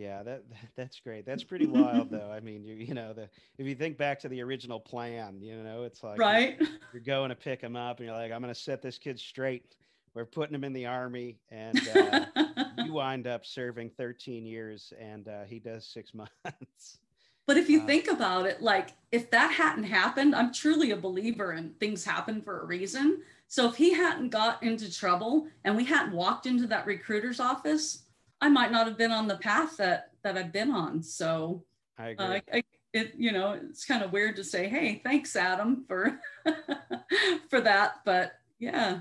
Yeah, 0.00 0.22
that 0.22 0.44
that's 0.76 0.98
great. 1.00 1.26
That's 1.26 1.44
pretty 1.44 1.66
wild, 1.66 2.10
though. 2.10 2.30
I 2.32 2.40
mean, 2.40 2.64
you 2.64 2.74
you 2.74 2.94
know, 2.94 3.12
the 3.12 3.28
if 3.58 3.66
you 3.66 3.74
think 3.74 3.98
back 3.98 4.18
to 4.20 4.28
the 4.28 4.40
original 4.40 4.80
plan, 4.80 5.40
you 5.42 5.62
know, 5.62 5.82
it's 5.82 6.02
like 6.02 6.18
right. 6.18 6.56
You're, 6.58 6.68
you're 6.94 7.02
going 7.02 7.28
to 7.28 7.36
pick 7.36 7.60
him 7.60 7.76
up, 7.76 7.98
and 7.98 8.06
you're 8.06 8.16
like, 8.16 8.32
I'm 8.32 8.40
going 8.40 8.52
to 8.52 8.58
set 8.58 8.80
this 8.80 8.96
kid 8.96 9.18
straight. 9.18 9.76
We're 10.14 10.24
putting 10.24 10.54
him 10.54 10.64
in 10.64 10.72
the 10.72 10.86
army, 10.86 11.38
and 11.50 11.80
uh, 11.94 12.24
you 12.84 12.94
wind 12.94 13.26
up 13.26 13.44
serving 13.44 13.90
13 13.90 14.44
years, 14.44 14.92
and 14.98 15.28
uh, 15.28 15.44
he 15.44 15.60
does 15.60 15.86
six 15.86 16.14
months. 16.14 16.98
But 17.46 17.56
if 17.56 17.68
you 17.68 17.82
uh, 17.82 17.86
think 17.86 18.08
about 18.08 18.46
it, 18.46 18.62
like 18.62 18.94
if 19.12 19.30
that 19.30 19.52
hadn't 19.52 19.84
happened, 19.84 20.34
I'm 20.34 20.52
truly 20.52 20.92
a 20.92 20.96
believer 20.96 21.52
in 21.52 21.74
things 21.78 22.04
happen 22.04 22.42
for 22.42 22.60
a 22.60 22.64
reason. 22.64 23.22
So 23.48 23.68
if 23.68 23.76
he 23.76 23.92
hadn't 23.92 24.30
got 24.30 24.62
into 24.62 24.92
trouble 24.92 25.46
and 25.64 25.76
we 25.76 25.84
hadn't 25.84 26.12
walked 26.12 26.46
into 26.46 26.66
that 26.68 26.86
recruiter's 26.86 27.40
office, 27.40 28.02
I 28.40 28.48
might 28.48 28.72
not 28.72 28.86
have 28.86 28.96
been 28.96 29.12
on 29.12 29.28
the 29.28 29.36
path 29.36 29.76
that 29.78 30.10
that 30.22 30.36
I've 30.36 30.52
been 30.52 30.70
on. 30.70 31.02
So 31.02 31.64
I 31.98 32.08
agree. 32.08 32.26
Uh, 32.26 32.40
I, 32.52 32.62
it 32.92 33.14
you 33.16 33.32
know 33.32 33.52
it's 33.52 33.84
kind 33.84 34.02
of 34.02 34.12
weird 34.12 34.36
to 34.36 34.44
say, 34.44 34.68
hey, 34.68 35.00
thanks 35.04 35.36
Adam 35.36 35.84
for 35.86 36.18
for 37.50 37.60
that, 37.60 38.00
but 38.04 38.32
yeah. 38.58 39.00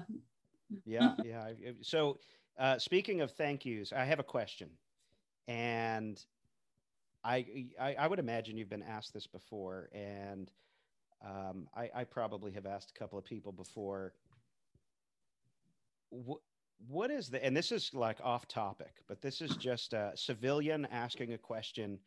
yeah, 0.85 1.15
yeah. 1.23 1.49
So 1.81 2.19
uh, 2.59 2.77
speaking 2.77 3.21
of 3.21 3.31
thank 3.31 3.65
yous, 3.65 3.93
I 3.93 4.05
have 4.05 4.19
a 4.19 4.23
question, 4.23 4.69
and 5.47 6.23
I, 7.23 7.67
I, 7.79 7.95
I 7.95 8.07
would 8.07 8.19
imagine 8.19 8.57
you've 8.57 8.69
been 8.69 8.83
asked 8.83 9.13
this 9.13 9.27
before, 9.27 9.89
and 9.93 10.51
um, 11.25 11.67
I, 11.75 11.89
I 11.93 12.03
probably 12.05 12.51
have 12.53 12.65
asked 12.65 12.91
a 12.95 12.99
couple 12.99 13.19
of 13.19 13.25
people 13.25 13.51
before. 13.51 14.13
What 16.09 16.39
what 16.87 17.11
is 17.11 17.29
the 17.29 17.43
and 17.43 17.55
this 17.55 17.71
is 17.71 17.93
like 17.93 18.17
off 18.23 18.47
topic, 18.47 19.03
but 19.07 19.21
this 19.21 19.41
is 19.41 19.55
just 19.57 19.93
a 19.93 20.11
civilian 20.15 20.87
asking 20.91 21.33
a 21.33 21.37
question 21.37 21.99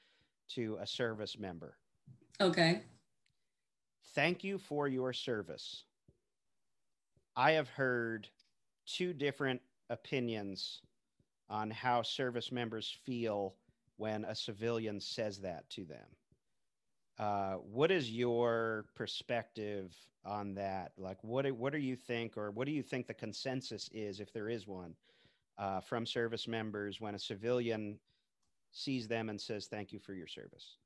to 0.49 0.79
a 0.81 0.87
service 0.87 1.39
member. 1.39 1.77
Okay. 2.41 2.83
Thank 4.15 4.45
you 4.45 4.59
for 4.59 4.89
your 4.89 5.13
service. 5.13 5.85
I 7.37 7.53
have 7.53 7.69
heard 7.69 8.29
two 8.87 9.13
different 9.13 9.61
opinions 9.89 10.83
on 11.49 11.71
how 11.71 12.03
service 12.03 12.53
members 12.53 12.97
feel 13.05 13.55
when 13.97 14.25
a 14.25 14.35
civilian 14.35 15.01
says 15.01 15.39
that 15.41 15.69
to 15.71 15.85
them. 15.85 16.07
Uh, 17.23 17.55
what 17.59 17.93
is 17.93 18.11
your 18.11 18.85
perspective 18.97 19.95
on 20.25 20.55
that? 20.55 20.91
Like, 20.99 21.23
what 21.23 21.49
what 21.53 21.73
do 21.73 21.79
you 21.79 21.95
think, 21.95 22.37
or 22.37 22.51
what 22.51 22.67
do 22.67 22.73
you 22.73 22.83
think 22.83 23.07
the 23.07 23.15
consensus 23.15 23.89
is, 23.93 24.19
if 24.19 24.33
there 24.33 24.49
is 24.49 24.67
one, 24.67 24.97
uh, 25.57 25.81
from 25.81 26.05
service 26.05 26.49
members 26.49 27.01
when 27.01 27.15
a 27.15 27.19
civilian 27.21 27.97
sees 28.73 29.07
them 29.07 29.29
and 29.29 29.41
says, 29.41 29.69
"Thank 29.69 29.93
you 29.93 30.01
for 30.01 30.15
your 30.15 30.27
service"? 30.27 30.79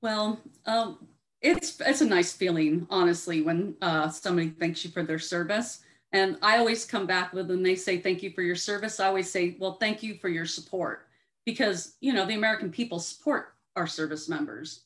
Well, 0.00 0.40
um, 0.64 1.06
it's 1.42 1.78
it's 1.78 2.00
a 2.00 2.06
nice 2.06 2.32
feeling, 2.32 2.86
honestly, 2.88 3.42
when 3.42 3.76
uh, 3.82 4.08
somebody 4.08 4.48
thanks 4.48 4.82
you 4.82 4.90
for 4.92 5.02
their 5.02 5.18
service. 5.18 5.80
And 6.12 6.38
I 6.40 6.56
always 6.56 6.86
come 6.86 7.06
back 7.06 7.34
with 7.34 7.50
when 7.50 7.62
they 7.62 7.74
say 7.74 7.98
thank 7.98 8.22
you 8.22 8.30
for 8.30 8.40
your 8.40 8.56
service. 8.56 8.98
I 8.98 9.08
always 9.08 9.30
say, 9.30 9.56
well, 9.58 9.74
thank 9.74 10.02
you 10.02 10.14
for 10.14 10.30
your 10.30 10.46
support 10.46 11.06
because 11.44 11.96
you 12.00 12.14
know 12.14 12.24
the 12.24 12.32
american 12.32 12.70
people 12.70 12.98
support 12.98 13.52
our 13.76 13.86
service 13.86 14.30
members 14.30 14.84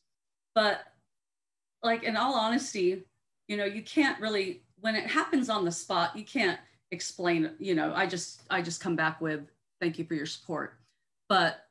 but 0.59 0.81
like 1.85 2.03
in 2.03 2.17
all 2.17 2.35
honesty 2.35 3.05
you 3.47 3.57
know 3.57 3.65
you 3.65 3.81
can't 3.81 4.21
really 4.21 4.61
when 4.81 4.97
it 4.97 5.07
happens 5.07 5.49
on 5.49 5.65
the 5.65 5.71
spot 5.71 6.17
you 6.17 6.25
can't 6.25 6.59
explain 6.91 7.53
you 7.61 7.77
know 7.77 7.93
i 7.95 8.05
just 8.05 8.43
i 8.51 8.61
just 8.61 8.81
come 8.81 8.97
back 8.97 9.21
with 9.21 9.43
thank 9.81 9.97
you 9.97 10.05
for 10.05 10.15
your 10.15 10.27
support. 10.27 10.75
But 11.29 11.65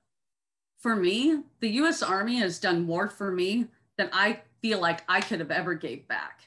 for 0.79 0.95
me 0.95 1.43
the 1.59 1.67
us 1.71 2.01
army 2.01 2.37
has 2.37 2.59
done 2.59 2.85
more 2.85 3.09
for 3.09 3.29
me 3.29 3.67
than 3.97 4.09
i 4.13 4.39
feel 4.61 4.79
like 4.79 5.03
i 5.09 5.19
could 5.19 5.41
have 5.41 5.51
ever 5.51 5.73
gave 5.73 6.07
back. 6.07 6.43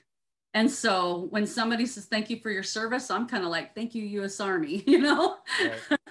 And 0.55 0.70
so 0.70 1.28
when 1.28 1.47
somebody 1.47 1.84
says 1.84 2.07
thank 2.07 2.30
you 2.30 2.41
for 2.41 2.51
your 2.51 2.62
service 2.62 3.11
i'm 3.11 3.28
kind 3.28 3.45
of 3.45 3.51
like 3.51 3.74
thank 3.74 3.95
you 3.95 4.24
us 4.24 4.41
army 4.41 4.82
you 4.86 4.99
know? 4.99 5.36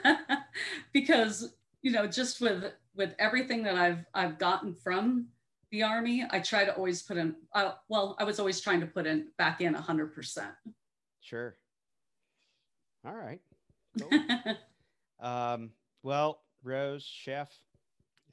Right. 0.05 0.19
because 0.93 1.55
you 1.81 1.91
know, 1.91 2.05
just 2.05 2.39
with 2.39 2.71
with 2.95 3.15
everything 3.17 3.63
that 3.63 3.75
I've 3.75 4.05
I've 4.13 4.37
gotten 4.37 4.75
from 4.75 5.27
the 5.71 5.83
army, 5.83 6.25
I 6.29 6.39
try 6.39 6.65
to 6.65 6.75
always 6.75 7.01
put 7.01 7.17
in. 7.17 7.35
Uh, 7.53 7.73
well, 7.87 8.15
I 8.19 8.23
was 8.23 8.39
always 8.39 8.59
trying 8.59 8.79
to 8.81 8.87
put 8.87 9.05
in 9.05 9.27
back 9.37 9.61
in 9.61 9.75
a 9.75 9.81
hundred 9.81 10.13
percent. 10.13 10.51
Sure. 11.21 11.55
All 13.05 13.15
right. 13.15 13.39
Cool. 13.99 14.09
um, 15.19 15.71
well, 16.03 16.41
Rose, 16.63 17.03
chef, 17.03 17.51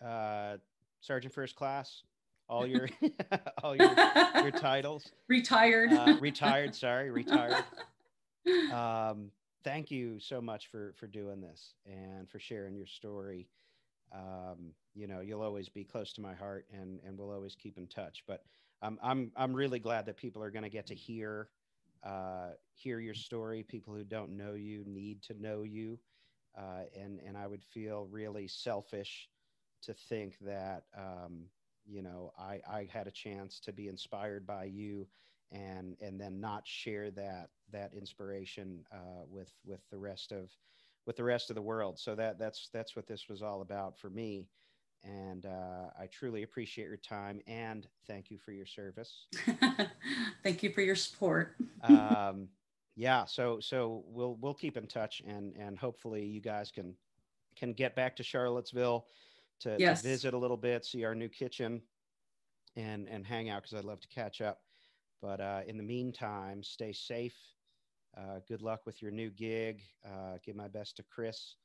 uh, 0.04 0.56
sergeant 1.00 1.34
first 1.34 1.56
class, 1.56 2.02
all 2.48 2.66
your 2.66 2.88
all 3.62 3.76
your 3.76 3.94
your 4.42 4.50
titles. 4.58 5.10
Retired. 5.28 5.92
Uh, 5.92 6.16
retired. 6.20 6.74
Sorry, 6.74 7.10
retired. 7.10 7.64
Um, 8.72 9.30
thank 9.64 9.90
you 9.90 10.18
so 10.20 10.40
much 10.40 10.68
for 10.68 10.94
for 10.96 11.06
doing 11.06 11.40
this 11.40 11.74
and 11.84 12.28
for 12.30 12.38
sharing 12.38 12.76
your 12.76 12.86
story. 12.86 13.48
Um, 14.12 14.74
you 14.94 15.06
know, 15.06 15.20
you'll 15.20 15.42
always 15.42 15.68
be 15.68 15.84
close 15.84 16.12
to 16.14 16.20
my 16.20 16.34
heart, 16.34 16.66
and 16.72 17.00
and 17.04 17.18
we'll 17.18 17.30
always 17.30 17.54
keep 17.54 17.78
in 17.78 17.86
touch. 17.86 18.24
But 18.26 18.42
um, 18.82 18.98
I'm 19.02 19.32
I'm 19.36 19.54
really 19.54 19.78
glad 19.78 20.06
that 20.06 20.16
people 20.16 20.42
are 20.42 20.50
going 20.50 20.64
to 20.64 20.70
get 20.70 20.86
to 20.86 20.94
hear 20.94 21.48
uh, 22.02 22.50
hear 22.74 22.98
your 23.00 23.14
story. 23.14 23.62
People 23.62 23.94
who 23.94 24.04
don't 24.04 24.36
know 24.36 24.54
you 24.54 24.84
need 24.86 25.22
to 25.22 25.34
know 25.40 25.62
you. 25.62 25.98
uh, 26.56 26.84
and 26.98 27.20
and 27.26 27.36
I 27.36 27.46
would 27.46 27.62
feel 27.62 28.06
really 28.10 28.48
selfish 28.48 29.28
to 29.82 29.94
think 29.94 30.38
that 30.40 30.84
um, 30.96 31.46
you 31.86 32.02
know 32.02 32.32
I, 32.38 32.60
I 32.68 32.88
had 32.90 33.06
a 33.06 33.10
chance 33.10 33.60
to 33.60 33.72
be 33.72 33.88
inspired 33.88 34.46
by 34.46 34.64
you 34.64 35.06
and 35.52 35.96
and 36.00 36.20
then 36.20 36.40
not 36.40 36.66
share 36.66 37.10
that 37.12 37.50
that 37.72 37.92
inspiration 37.94 38.84
uh, 38.92 39.24
with 39.28 39.52
with 39.64 39.80
the 39.90 39.98
rest 39.98 40.32
of 40.32 40.50
with 41.06 41.16
the 41.16 41.24
rest 41.24 41.50
of 41.50 41.56
the 41.56 41.62
world 41.62 41.98
so 41.98 42.14
that 42.14 42.38
that's 42.38 42.68
that's 42.72 42.96
what 42.96 43.06
this 43.06 43.28
was 43.28 43.42
all 43.42 43.62
about 43.62 43.98
for 43.98 44.10
me 44.10 44.48
and 45.04 45.46
uh, 45.46 45.90
I 45.98 46.06
truly 46.06 46.42
appreciate 46.42 46.88
your 46.88 46.96
time 46.96 47.40
and 47.46 47.86
thank 48.06 48.30
you 48.30 48.38
for 48.38 48.52
your 48.52 48.66
service. 48.66 49.26
thank 50.42 50.62
you 50.62 50.70
for 50.70 50.80
your 50.80 50.96
support. 50.96 51.54
um, 51.82 52.48
yeah, 52.96 53.24
so 53.26 53.60
so 53.60 54.04
we'll 54.08 54.36
we'll 54.40 54.54
keep 54.54 54.76
in 54.76 54.86
touch 54.86 55.22
and 55.26 55.54
and 55.56 55.78
hopefully 55.78 56.24
you 56.24 56.40
guys 56.40 56.70
can 56.70 56.94
can 57.54 57.72
get 57.72 57.94
back 57.94 58.16
to 58.16 58.22
Charlottesville 58.22 59.06
to, 59.60 59.76
yes. 59.78 60.02
to 60.02 60.08
visit 60.08 60.34
a 60.34 60.38
little 60.38 60.56
bit, 60.56 60.84
see 60.84 61.04
our 61.04 61.14
new 61.14 61.28
kitchen, 61.28 61.82
and 62.74 63.08
and 63.08 63.26
hang 63.26 63.50
out 63.50 63.62
because 63.62 63.78
I'd 63.78 63.84
love 63.84 64.00
to 64.00 64.08
catch 64.08 64.40
up. 64.40 64.60
But 65.20 65.40
uh, 65.40 65.60
in 65.66 65.76
the 65.76 65.82
meantime, 65.82 66.62
stay 66.62 66.92
safe. 66.92 67.36
Uh, 68.16 68.40
good 68.48 68.62
luck 68.62 68.80
with 68.86 69.02
your 69.02 69.10
new 69.10 69.30
gig. 69.30 69.82
Uh, 70.04 70.38
give 70.44 70.56
my 70.56 70.68
best 70.68 70.96
to 70.96 71.02
Chris, 71.02 71.56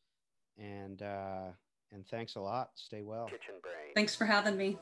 and 0.58 1.02
uh, 1.02 1.47
and 1.91 2.06
thanks 2.08 2.36
a 2.36 2.41
lot. 2.41 2.70
Stay 2.76 3.02
well. 3.02 3.30
Thanks 3.95 4.16
for 4.16 4.26
having 4.26 4.58
me. 4.58 4.78